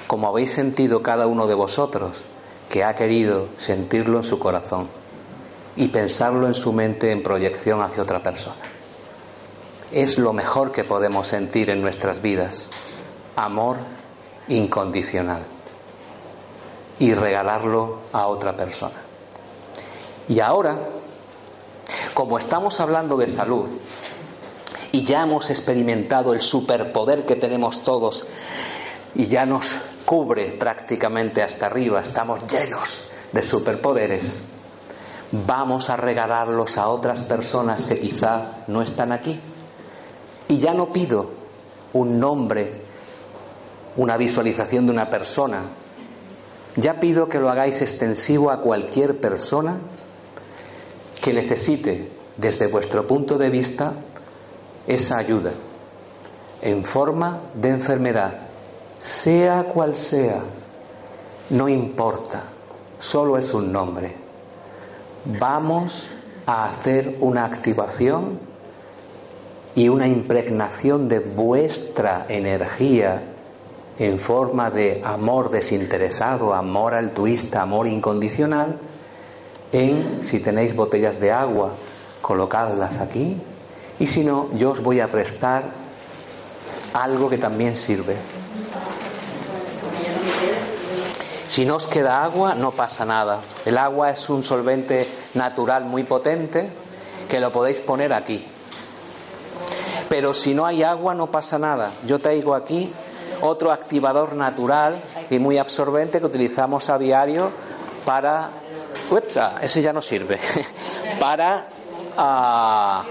como 0.07 0.29
habéis 0.29 0.53
sentido 0.53 1.03
cada 1.03 1.27
uno 1.27 1.47
de 1.47 1.55
vosotros, 1.55 2.17
que 2.71 2.85
ha 2.85 2.97
querido 2.97 3.49
sentirlo 3.57 4.19
en 4.19 4.25
su 4.25 4.39
corazón 4.39 4.89
y 5.77 5.89
pensarlo 5.89 6.47
en 6.47 6.55
su 6.55 6.73
mente 6.73 7.13
en 7.13 7.23
proyección 7.23 7.83
hacia 7.83 8.03
otra 8.03 8.21
persona. 8.23 8.57
Es 9.93 10.19
lo 10.19 10.33
mejor 10.33 10.73
que 10.73 10.85
podemos 10.85 11.29
sentir 11.29 11.71
en 11.71 11.81
nuestras 11.81 12.21
vidas, 12.21 12.71
amor 13.37 13.77
incondicional 14.49 15.43
y 16.99 17.15
regalarlo 17.15 18.01
a 18.13 18.27
otra 18.27 18.57
persona. 18.57 18.97
Y 20.29 20.41
ahora 20.41 20.77
como 22.17 22.39
estamos 22.39 22.81
hablando 22.81 23.19
de 23.19 23.29
salud 23.29 23.69
y 24.91 25.05
ya 25.05 25.25
hemos 25.25 25.51
experimentado 25.51 26.33
el 26.33 26.41
superpoder 26.41 27.27
que 27.27 27.37
tenemos 27.37 27.85
todos 27.85 28.29
y 29.15 29.27
ya 29.27 29.45
nos 29.45 29.67
cubre 30.07 30.47
prácticamente 30.47 31.43
hasta 31.43 31.67
arriba, 31.67 32.01
estamos 32.01 32.41
llenos 32.49 33.11
de 33.33 33.43
superpoderes, 33.43 34.45
vamos 35.31 35.91
a 35.91 35.97
regalarlos 35.97 36.79
a 36.79 36.89
otras 36.89 37.25
personas 37.25 37.85
que 37.85 38.01
quizá 38.01 38.65
no 38.67 38.81
están 38.81 39.13
aquí. 39.13 39.39
Y 40.49 40.57
ya 40.57 40.73
no 40.73 40.95
pido 40.95 41.29
un 41.93 42.19
nombre, 42.19 42.81
una 43.97 44.17
visualización 44.17 44.87
de 44.87 44.93
una 44.93 45.11
persona, 45.11 45.65
ya 46.77 46.99
pido 46.99 47.29
que 47.29 47.41
lo 47.41 47.51
hagáis 47.51 47.83
extensivo 47.83 48.51
a 48.51 48.63
cualquier 48.63 49.21
persona 49.21 49.77
que 51.27 51.33
necesite, 51.33 52.09
desde 52.37 52.69
vuestro 52.69 53.05
punto 53.05 53.37
de 53.37 53.51
vista, 53.51 53.93
esa 54.87 55.19
ayuda 55.19 55.51
en 56.63 56.85
forma 56.85 57.41
de 57.53 57.71
enfermedad, 57.71 58.33
sea 59.01 59.65
cual 59.65 59.97
sea, 59.97 60.39
no 61.51 61.69
importa, 61.69 62.45
solo 63.01 63.39
es 63.39 63.53
un 63.55 63.73
nombre. 63.73 64.15
Vamos 65.25 66.13
a 66.47 66.67
hacer 66.67 67.17
una 67.19 67.45
activación 67.45 68.39
y 69.75 69.89
una 69.89 70.07
impregnación 70.07 71.09
de 71.09 71.19
vuestra 71.19 72.27
energía 72.29 73.21
en 73.99 74.21
forma 74.21 74.71
de 74.71 75.03
amor 75.05 75.51
desinteresado, 75.51 76.55
amor 76.55 76.95
altruista, 76.95 77.63
amor 77.63 77.89
incondicional, 77.89 78.79
en, 79.77 80.25
si 80.25 80.41
tenéis 80.41 80.75
botellas 80.75 81.21
de 81.21 81.33
agua, 81.33 81.73
colocadlas 82.23 83.01
aquí. 83.01 83.39
Y 83.99 84.07
si 84.07 84.25
no, 84.25 84.49
yo 84.55 84.71
os 84.71 84.83
voy 84.83 85.01
a 85.01 85.09
prestar 85.09 85.65
algo 86.95 87.29
que 87.29 87.37
también 87.37 87.77
sirve. 87.77 88.17
Si 91.49 91.67
no 91.67 91.77
os 91.77 91.87
queda 91.87 92.25
agua, 92.25 92.55
no 92.55 92.71
pasa 92.71 93.05
nada. 93.05 93.41
El 93.67 93.77
agua 93.77 94.11
es 94.11 94.29
un 94.31 94.43
solvente 94.43 95.07
natural 95.35 95.85
muy 95.85 96.05
potente 96.05 96.69
que 97.29 97.39
lo 97.39 97.53
podéis 97.53 97.81
poner 97.81 98.15
aquí. 98.15 98.47
Pero 100.09 100.33
si 100.33 100.55
no 100.55 100.65
hay 100.65 100.85
agua, 100.85 101.15
no 101.15 101.27
pasa 101.27 101.59
nada. 101.59 101.91
Yo 102.07 102.19
traigo 102.19 102.55
aquí 102.55 102.91
otro 103.43 103.73
activador 103.73 104.35
natural 104.35 104.97
y 105.29 105.39
muy 105.39 105.59
absorbente 105.59 106.19
que 106.19 106.27
utilizamos 106.27 106.89
a 106.89 106.99
diario 106.99 107.51
para 108.07 108.51
ese 109.63 109.83
ya 109.83 109.93
no 109.93 110.03
sirve. 110.03 110.39
Para 111.21 111.69
ah, 112.17 113.05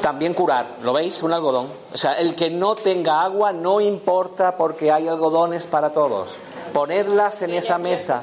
también 0.00 0.34
curar, 0.34 0.66
¿lo 0.82 0.92
veis? 0.92 1.22
Un 1.22 1.32
algodón. 1.32 1.68
O 1.92 1.96
sea, 1.96 2.14
el 2.14 2.34
que 2.34 2.50
no 2.50 2.74
tenga 2.74 3.22
agua 3.22 3.52
no 3.52 3.80
importa 3.80 4.56
porque 4.56 4.92
hay 4.92 5.08
algodones 5.08 5.66
para 5.66 5.90
todos. 5.92 6.38
Ponedlas 6.72 7.42
en 7.42 7.54
esa 7.54 7.78
mesa. 7.78 8.22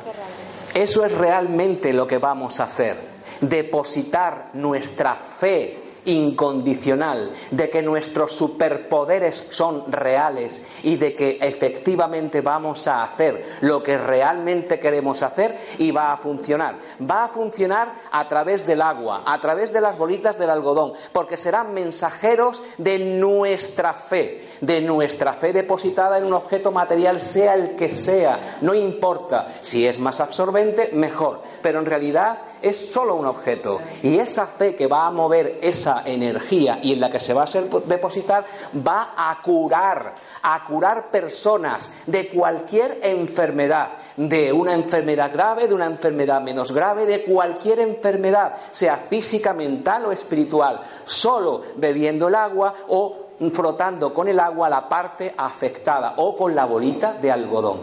Eso 0.74 1.06
es 1.06 1.12
realmente 1.12 1.94
lo 1.94 2.08
que 2.08 2.18
vamos 2.18 2.60
a 2.60 2.66
hacer. 2.66 2.98
Depositar 3.41 4.50
nuestra 4.54 5.16
fe 5.16 5.82
incondicional 6.06 7.32
de 7.51 7.70
que 7.70 7.82
nuestros 7.82 8.34
superpoderes 8.34 9.49
son 9.51 9.91
reales 9.91 10.66
y 10.84 10.97
de 10.97 11.16
que 11.16 11.38
efectivamente 11.41 12.41
vamos 12.41 12.88
a 12.88 13.04
hacer 13.04 13.45
lo 13.62 13.84
que 13.84 13.97
realmente 13.97 14.80
queremos 14.80 15.24
hacer 15.24 15.58
y 15.78 15.91
va 15.91 16.14
a 16.14 16.18
funcionar. 16.18 16.76
Va 17.01 17.26
a 17.26 17.30
funcionar 17.30 17.89
a 18.12 18.28
través 18.28 18.66
del 18.66 18.82
agua, 18.82 19.24
a 19.26 19.39
través 19.39 19.74
de 19.74 19.82
las 19.82 19.97
bolitas 19.97 20.38
del 20.38 20.49
algodón, 20.49 20.93
porque 21.12 21.38
serán 21.38 21.74
mensajeros 21.74 22.62
de 22.78 22.99
nuestra 22.99 23.93
fe, 23.93 24.47
de 24.62 24.82
nuestra 24.82 25.34
fe 25.34 25.54
depositada 25.54 26.18
en 26.18 26.26
un 26.26 26.34
objeto 26.34 26.72
material, 26.72 27.22
sea 27.22 27.56
el 27.56 27.76
que 27.76 27.91
sea, 27.91 28.58
no 28.62 28.74
importa. 28.74 29.54
Si 29.62 29.88
es 29.88 29.99
más 29.99 30.20
absorbente, 30.20 30.89
mejor, 30.93 31.41
pero 31.62 31.80
en 31.80 31.86
realidad 31.86 32.38
es 32.64 32.91
solo 32.91 33.16
un 33.16 33.26
objeto. 33.28 33.80
Y 34.01 34.18
esa 34.18 34.47
fe 34.47 34.76
que 34.76 34.88
va 34.88 35.05
a 35.05 35.11
mover 35.11 35.59
esa 35.61 36.01
energía 36.05 36.80
y 36.82 36.93
en 36.93 37.01
la 37.01 37.11
que 37.11 37.20
se 37.20 37.34
va 37.34 37.43
a 37.43 37.82
depositar 37.86 38.45
va 38.76 39.14
a 39.16 39.38
curar, 39.43 40.16
a 40.41 40.66
curar 40.66 41.11
personas 41.11 41.89
de 42.07 42.30
cualquier 42.30 42.99
enfermedad, 43.03 43.89
de 44.16 44.53
una 44.53 44.74
enfermedad 44.74 45.32
grave, 45.34 45.68
de 45.68 45.74
una 45.74 45.86
enfermedad 45.86 46.41
menos 46.41 46.72
grave, 46.72 47.05
de 47.05 47.24
cualquier 47.24 47.80
enfermedad, 47.80 48.55
sea 48.72 48.97
física, 48.97 49.53
mental 49.53 50.05
o 50.05 50.11
espiritual, 50.11 50.80
solo 51.05 51.61
bebiendo 51.76 52.30
el 52.30 52.36
agua 52.36 52.74
o 52.88 53.18
frotando 53.53 54.14
con 54.14 54.30
el 54.30 54.39
agua 54.39 54.70
la 54.70 54.88
parte 54.88 55.34
afectada 55.36 56.14
o 56.18 56.38
con 56.38 56.55
la 56.55 56.66
bolita 56.66 57.14
de 57.14 57.32
algodón. 57.32 57.82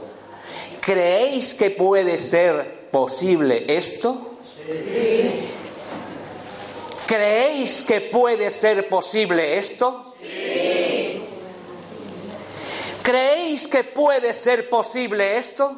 ¿Creéis 0.80 1.54
que 1.54 1.70
puede 1.70 2.18
ser 2.20 2.88
posible 2.90 3.64
esto? 3.68 4.29
¿Creéis 7.06 7.82
que 7.82 8.00
puede 8.00 8.50
ser 8.50 8.88
posible 8.88 9.58
esto? 9.58 10.14
¿Creéis 13.02 13.66
que 13.66 13.82
puede 13.82 14.32
ser 14.34 14.68
posible 14.68 15.38
esto? 15.38 15.74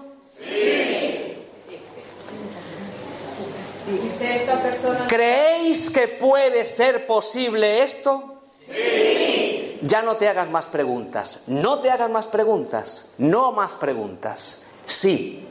¿Creéis 5.09 5.91
que 5.91 6.09
puede 6.09 6.65
ser 6.65 7.07
posible 7.07 7.83
esto? 7.83 8.41
Sí. 8.55 9.79
Ya 9.83 10.03
no 10.03 10.17
te 10.17 10.29
hagas 10.29 10.51
más 10.51 10.67
preguntas. 10.67 11.45
No 11.47 11.81
te 11.81 11.91
hagas 11.91 12.11
más 12.11 12.27
preguntas. 12.27 13.11
No 13.19 13.53
más 13.53 13.73
preguntas. 13.75 14.67
Sí. 14.87 15.49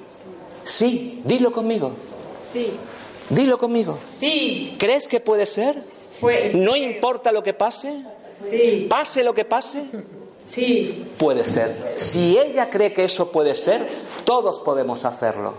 Sí. 0.64 1.22
Dilo 1.26 1.52
conmigo. 1.52 1.94
Sí. 2.52 2.72
Dilo 3.30 3.58
conmigo. 3.58 3.98
Sí. 4.10 4.76
¿Crees 4.78 5.08
que 5.08 5.20
puede 5.20 5.46
ser? 5.46 5.84
Puede. 6.20 6.54
¿No 6.54 6.76
importa 6.76 7.32
lo 7.32 7.44
que 7.44 7.54
pase? 7.54 8.04
Sí. 8.50 8.88
¿Pase 8.90 9.24
lo 9.24 9.34
que 9.34 9.46
pase? 9.46 9.86
Sí. 10.48 11.06
Puede 11.18 11.46
ser. 11.46 11.96
Si 11.98 12.38
ella 12.38 12.70
cree 12.70 12.94
que 12.94 13.06
eso 13.06 13.32
puede 13.32 13.56
ser, 13.56 13.88
todos 14.26 14.60
podemos 14.60 15.06
hacerlo. 15.06 15.54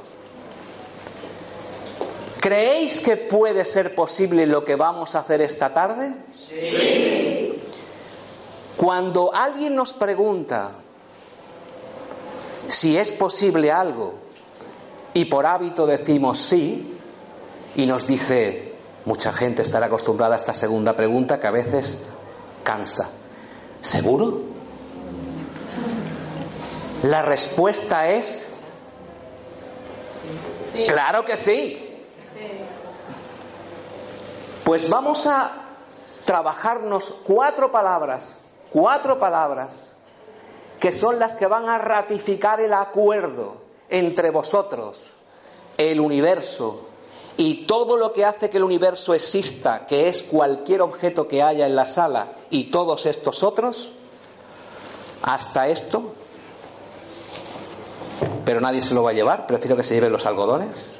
¿Creéis 2.41 3.01
que 3.01 3.17
puede 3.17 3.65
ser 3.65 3.95
posible 3.95 4.47
lo 4.47 4.65
que 4.65 4.77
vamos 4.77 5.15
a 5.15 5.21
hacer 5.21 5.41
esta 5.41 5.73
tarde? 5.73 6.13
Sí. 6.49 7.55
Cuando 8.77 9.33
alguien 9.33 9.77
nos 9.77 9.93
pregunta 9.93 10.73
si 12.69 12.97
es 12.99 13.13
posible 13.13 13.71
algo 13.71 14.15
y 15.15 15.27
por 15.27 15.47
hábito 15.47 15.87
decimos 15.87 16.41
sí, 16.41 16.99
y 17.75 17.87
nos 17.87 18.07
dice, 18.07 18.75
mucha 19.05 19.33
gente 19.33 19.63
estará 19.63 19.87
acostumbrada 19.87 20.35
a 20.35 20.39
esta 20.39 20.55
segunda 20.55 20.95
pregunta 20.95 21.41
que 21.41 21.47
a 21.47 21.51
veces 21.51 22.03
cansa. 22.63 23.11
¿Seguro? 23.81 24.41
La 27.03 27.23
respuesta 27.23 28.09
es, 28.09 28.61
sí. 30.73 30.87
claro 30.87 31.25
que 31.25 31.37
sí. 31.37 31.89
Pues 34.65 34.89
vamos 34.89 35.27
a 35.27 35.51
trabajarnos 36.25 37.23
cuatro 37.27 37.73
palabras, 37.73 38.43
cuatro 38.71 39.19
palabras, 39.19 39.97
que 40.79 40.93
son 40.93 41.19
las 41.19 41.35
que 41.35 41.47
van 41.47 41.69
a 41.69 41.79
ratificar 41.79 42.61
el 42.61 42.73
acuerdo 42.73 43.57
entre 43.89 44.31
vosotros, 44.31 45.15
el 45.77 45.99
universo 45.99 46.92
y 47.37 47.67
todo 47.67 47.97
lo 47.97 48.13
que 48.13 48.25
hace 48.25 48.51
que 48.51 48.59
el 48.59 48.65
universo 48.65 49.15
exista, 49.15 49.87
que 49.87 50.09
es 50.09 50.25
cualquier 50.25 50.83
objeto 50.83 51.29
que 51.29 51.43
haya 51.43 51.67
en 51.67 51.77
la 51.77 51.87
sala 51.87 52.27
y 52.51 52.65
todos 52.65 53.07
estos 53.07 53.43
otros, 53.43 53.93
hasta 55.23 55.69
esto, 55.69 56.03
pero 58.45 58.61
nadie 58.61 58.83
se 58.83 58.95
lo 58.95 59.03
va 59.03 59.11
a 59.11 59.15
llevar, 59.15 59.47
prefiero 59.47 59.77
que 59.77 59.85
se 59.85 59.95
lleven 59.95 60.13
los 60.13 60.27
algodones. 60.27 60.91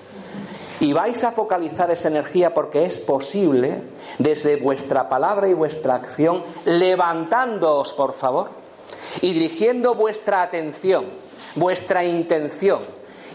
Y 0.81 0.93
vais 0.93 1.23
a 1.23 1.31
focalizar 1.31 1.91
esa 1.91 2.09
energía 2.09 2.55
porque 2.55 2.85
es 2.85 2.99
posible 3.01 3.83
desde 4.19 4.57
vuestra 4.57 5.09
palabra 5.09 5.49
y 5.49 5.55
vuestra 5.55 5.95
acción, 5.95 6.43
levantándoos, 6.65 7.93
por 7.93 8.15
favor, 8.15 8.51
y 9.21 9.33
dirigiendo 9.33 9.95
vuestra 9.95 10.43
atención, 10.43 11.05
vuestra 11.55 12.05
intención 12.05 12.81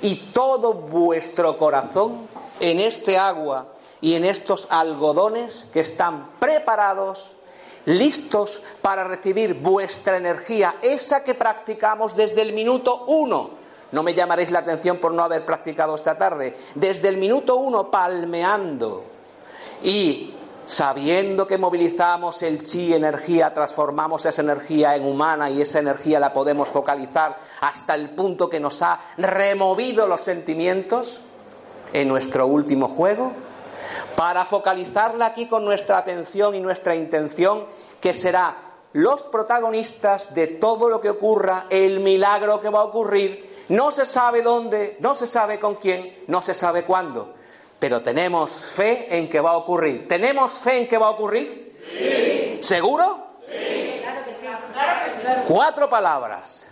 y 0.01 0.15
todo 0.33 0.73
vuestro 0.73 1.57
corazón 1.57 2.27
en 2.59 2.79
este 2.79 3.17
agua 3.17 3.67
y 4.01 4.15
en 4.15 4.25
estos 4.25 4.67
algodones 4.71 5.69
que 5.73 5.81
están 5.81 6.29
preparados, 6.39 7.33
listos 7.85 8.61
para 8.81 9.05
recibir 9.05 9.53
vuestra 9.53 10.17
energía, 10.17 10.75
esa 10.81 11.23
que 11.23 11.33
practicamos 11.33 12.15
desde 12.15 12.41
el 12.41 12.53
minuto 12.53 13.05
uno 13.07 13.57
no 13.91 14.03
me 14.03 14.13
llamaréis 14.13 14.51
la 14.51 14.59
atención 14.59 14.97
por 14.97 15.13
no 15.13 15.23
haber 15.23 15.45
practicado 15.45 15.95
esta 15.95 16.17
tarde. 16.17 16.55
Desde 16.75 17.07
el 17.07 17.17
minuto 17.17 17.55
uno, 17.55 17.89
palmeando 17.89 19.03
y 19.81 20.33
sabiendo 20.65 21.47
que 21.47 21.57
movilizamos 21.57 22.43
el 22.43 22.67
chi 22.67 22.93
energía, 22.93 23.53
transformamos 23.53 24.25
esa 24.25 24.41
energía 24.41 24.95
en 24.95 25.05
humana 25.05 25.49
y 25.49 25.61
esa 25.61 25.79
energía 25.79 26.19
la 26.19 26.33
podemos 26.33 26.67
focalizar 26.67 27.37
hasta 27.61 27.95
el 27.95 28.09
punto 28.11 28.49
que 28.49 28.59
nos 28.59 28.81
ha 28.81 28.99
removido 29.17 30.07
los 30.07 30.21
sentimientos 30.21 31.21
en 31.93 32.07
nuestro 32.07 32.47
último 32.47 32.87
juego, 32.87 33.31
para 34.15 34.45
focalizarla 34.45 35.27
aquí 35.27 35.47
con 35.47 35.63
nuestra 35.63 35.99
atención 35.99 36.55
y 36.55 36.59
nuestra 36.59 36.95
intención, 36.95 37.65
que 38.01 38.13
será 38.13 38.55
los 38.93 39.23
protagonistas 39.23 40.33
de 40.33 40.47
todo 40.47 40.89
lo 40.89 41.01
que 41.01 41.09
ocurra, 41.09 41.65
el 41.69 41.99
milagro 41.99 42.61
que 42.61 42.69
va 42.69 42.79
a 42.79 42.85
ocurrir 42.85 43.47
no 43.69 43.91
se 43.91 44.05
sabe 44.05 44.41
dónde, 44.41 44.97
no 44.99 45.13
se 45.13 45.27
sabe 45.27 45.59
con 45.59 45.75
quién, 45.75 46.23
no 46.27 46.41
se 46.41 46.53
sabe 46.53 46.83
cuándo. 46.83 47.35
Pero 47.79 48.01
tenemos 48.01 48.51
fe 48.51 49.07
en 49.17 49.29
que 49.29 49.39
va 49.39 49.51
a 49.51 49.57
ocurrir. 49.57 50.07
¿Tenemos 50.07 50.51
fe 50.53 50.79
en 50.79 50.87
que 50.87 50.97
va 50.97 51.07
a 51.07 51.11
ocurrir? 51.11 51.77
Sí. 51.91 52.57
¿Seguro? 52.61 53.27
Sí. 53.45 53.99
Claro 54.01 54.25
que 54.25 54.31
sí. 54.31 54.47
Claro 54.73 55.05
que 55.05 55.11
sí. 55.11 55.41
Cuatro 55.47 55.89
palabras. 55.89 56.66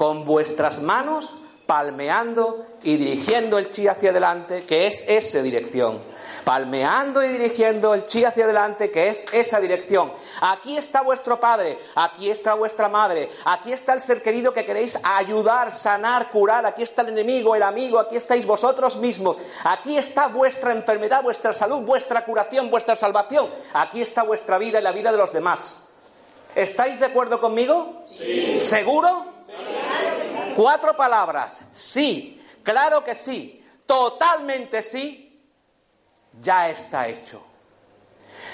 Con 0.00 0.24
vuestras 0.24 0.80
manos 0.80 1.42
palmeando 1.66 2.64
y 2.82 2.96
dirigiendo 2.96 3.58
el 3.58 3.70
chi 3.70 3.86
hacia 3.86 4.12
adelante, 4.12 4.64
que 4.64 4.86
es 4.86 5.06
esa 5.06 5.42
dirección 5.42 6.00
palmeando 6.42 7.22
y 7.22 7.28
dirigiendo 7.28 7.92
el 7.92 8.06
chi 8.06 8.24
hacia 8.24 8.44
adelante, 8.44 8.90
que 8.90 9.08
es 9.10 9.34
esa 9.34 9.60
dirección. 9.60 10.10
Aquí 10.40 10.78
está 10.78 11.02
vuestro 11.02 11.38
padre, 11.38 11.78
aquí 11.96 12.30
está 12.30 12.54
vuestra 12.54 12.88
madre, 12.88 13.28
aquí 13.44 13.74
está 13.74 13.92
el 13.92 14.00
ser 14.00 14.22
querido 14.22 14.54
que 14.54 14.64
queréis 14.64 14.98
ayudar, 15.04 15.70
sanar, 15.70 16.30
curar, 16.30 16.64
aquí 16.64 16.82
está 16.82 17.02
el 17.02 17.10
enemigo, 17.10 17.54
el 17.54 17.62
amigo, 17.62 17.98
aquí 17.98 18.16
estáis 18.16 18.46
vosotros 18.46 18.96
mismos, 18.96 19.36
aquí 19.64 19.98
está 19.98 20.28
vuestra 20.28 20.72
enfermedad, 20.72 21.22
vuestra 21.22 21.52
salud, 21.52 21.82
vuestra 21.82 22.24
curación, 22.24 22.70
vuestra 22.70 22.96
salvación, 22.96 23.50
aquí 23.74 24.00
está 24.00 24.22
vuestra 24.22 24.56
vida 24.56 24.80
y 24.80 24.82
la 24.82 24.92
vida 24.92 25.12
de 25.12 25.18
los 25.18 25.30
demás. 25.30 25.88
¿Estáis 26.54 27.00
de 27.00 27.06
acuerdo 27.06 27.38
conmigo? 27.38 28.02
Sí. 28.18 28.62
¿Seguro? 28.62 29.26
Sí. 29.46 29.89
Cuatro 30.54 30.96
palabras. 30.96 31.62
Sí, 31.74 32.42
claro 32.62 33.02
que 33.02 33.14
sí, 33.14 33.64
totalmente 33.86 34.82
sí 34.82 35.30
ya 36.40 36.68
está 36.68 37.08
hecho. 37.08 37.42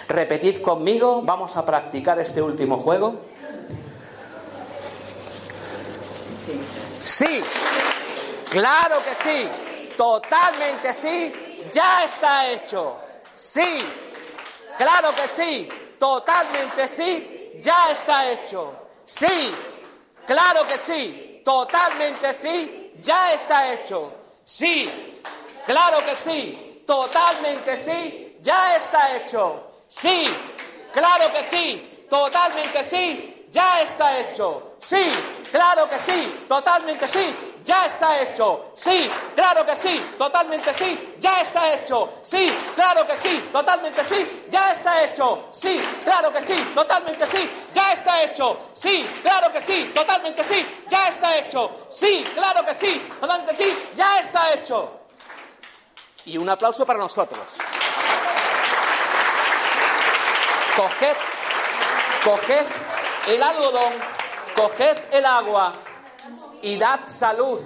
Repetid 0.09 0.63
conmigo, 0.63 1.23
vamos 1.23 1.57
a 1.57 1.67
practicar 1.67 2.19
este 2.21 2.41
último 2.41 2.79
juego. 2.79 3.21
Sí. 7.05 7.43
Claro 8.51 8.97
que 9.05 9.15
sí, 9.15 9.49
totalmente 9.97 10.95
sí, 10.95 11.63
ya 11.73 12.05
está 12.05 12.49
hecho. 12.49 12.97
Sí, 13.35 13.85
claro 14.79 15.15
que 15.15 15.29
sí, 15.29 15.69
totalmente 15.99 16.89
sí, 16.89 17.61
ya 17.61 17.91
está 17.91 18.31
hecho. 18.31 18.73
Sí, 19.05 19.53
claro 20.27 20.67
que 20.67 20.79
sí, 20.79 21.26
totalmente 21.47 22.35
sí, 22.35 22.93
ya 23.01 23.33
está 23.33 23.73
hecho. 23.73 24.13
Sí, 24.45 24.91
claro 25.65 26.05
que 26.05 26.17
sí, 26.17 26.67
Totalmente 26.87 27.77
sí, 27.77 28.39
ya 28.43 28.77
está 28.77 29.17
hecho. 29.17 29.83
Sí, 29.89 30.29
claro 30.93 31.33
que 31.33 31.43
sí, 31.45 32.07
totalmente 32.09 32.85
sí, 32.85 33.49
ya 33.51 33.83
está 33.83 34.19
hecho. 34.21 34.77
Sí, 34.81 35.03
claro 35.51 35.89
que 35.89 35.99
sí, 35.99 36.45
totalmente 36.49 37.09
sí, 37.09 37.56
ya 37.67 37.87
está 37.87 38.23
hecho. 38.23 38.71
Sí, 38.75 39.11
claro 39.35 39.67
que 39.67 39.77
sí, 39.77 40.15
totalmente 40.17 40.73
sí, 40.73 41.17
ya 41.19 41.41
está 41.41 41.75
hecho. 41.75 42.21
Sí, 42.23 42.57
claro 42.77 43.05
que 43.07 43.17
sí, 43.17 43.49
totalmente 43.53 44.05
sí, 44.05 44.47
ya 44.49 44.73
está 44.73 45.03
hecho. 45.03 45.49
Sí, 45.53 45.83
claro 46.05 46.33
que 46.33 46.43
sí, 46.43 46.73
totalmente 46.75 47.27
sí, 47.27 47.51
ya 47.75 47.93
está 47.93 48.23
hecho. 48.23 48.71
Sí, 48.73 49.07
claro 49.21 49.53
que 49.53 49.61
sí, 49.61 49.93
totalmente 49.95 50.45
sí, 50.45 50.85
ya 50.89 51.09
está 51.09 51.37
hecho. 51.39 51.89
Sí, 51.91 52.25
claro 52.35 52.65
que 52.65 52.75
sí, 52.75 53.09
totalmente 53.21 53.65
sí, 53.65 53.91
ya 53.97 54.21
está 54.21 54.55
hecho. 54.55 55.01
Y 56.25 56.39
un 56.39 56.49
aplauso 56.49 56.87
para 56.87 57.01
nosotros. 57.01 57.57
Coged, 60.77 61.17
coged 62.23 62.67
el 63.27 63.43
algodón, 63.43 63.93
coged 64.55 64.99
el 65.11 65.25
agua 65.25 65.73
y 66.67 66.77
dad 66.79 66.99
salud. 67.07 67.61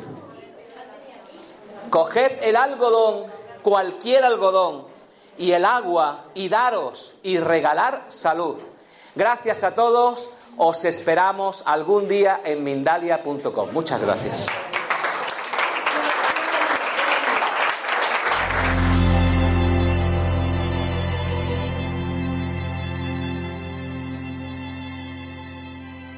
Coged 1.89 2.43
el 2.43 2.55
algodón, 2.55 3.25
cualquier 3.63 4.25
algodón, 4.25 4.85
y 5.39 5.53
el 5.53 5.65
agua 5.65 6.27
y 6.35 6.51
daros 6.51 7.17
y 7.23 7.39
regalar 7.39 8.05
salud. 8.11 8.59
Gracias 9.15 9.65
a 9.65 9.75
todos, 9.75 10.29
os 10.59 10.85
esperamos 10.85 11.63
algún 11.67 12.09
día 12.09 12.43
en 12.45 12.63
mindalia.com. 12.63 13.71
Muchas 13.73 14.03
gracias. 14.03 14.49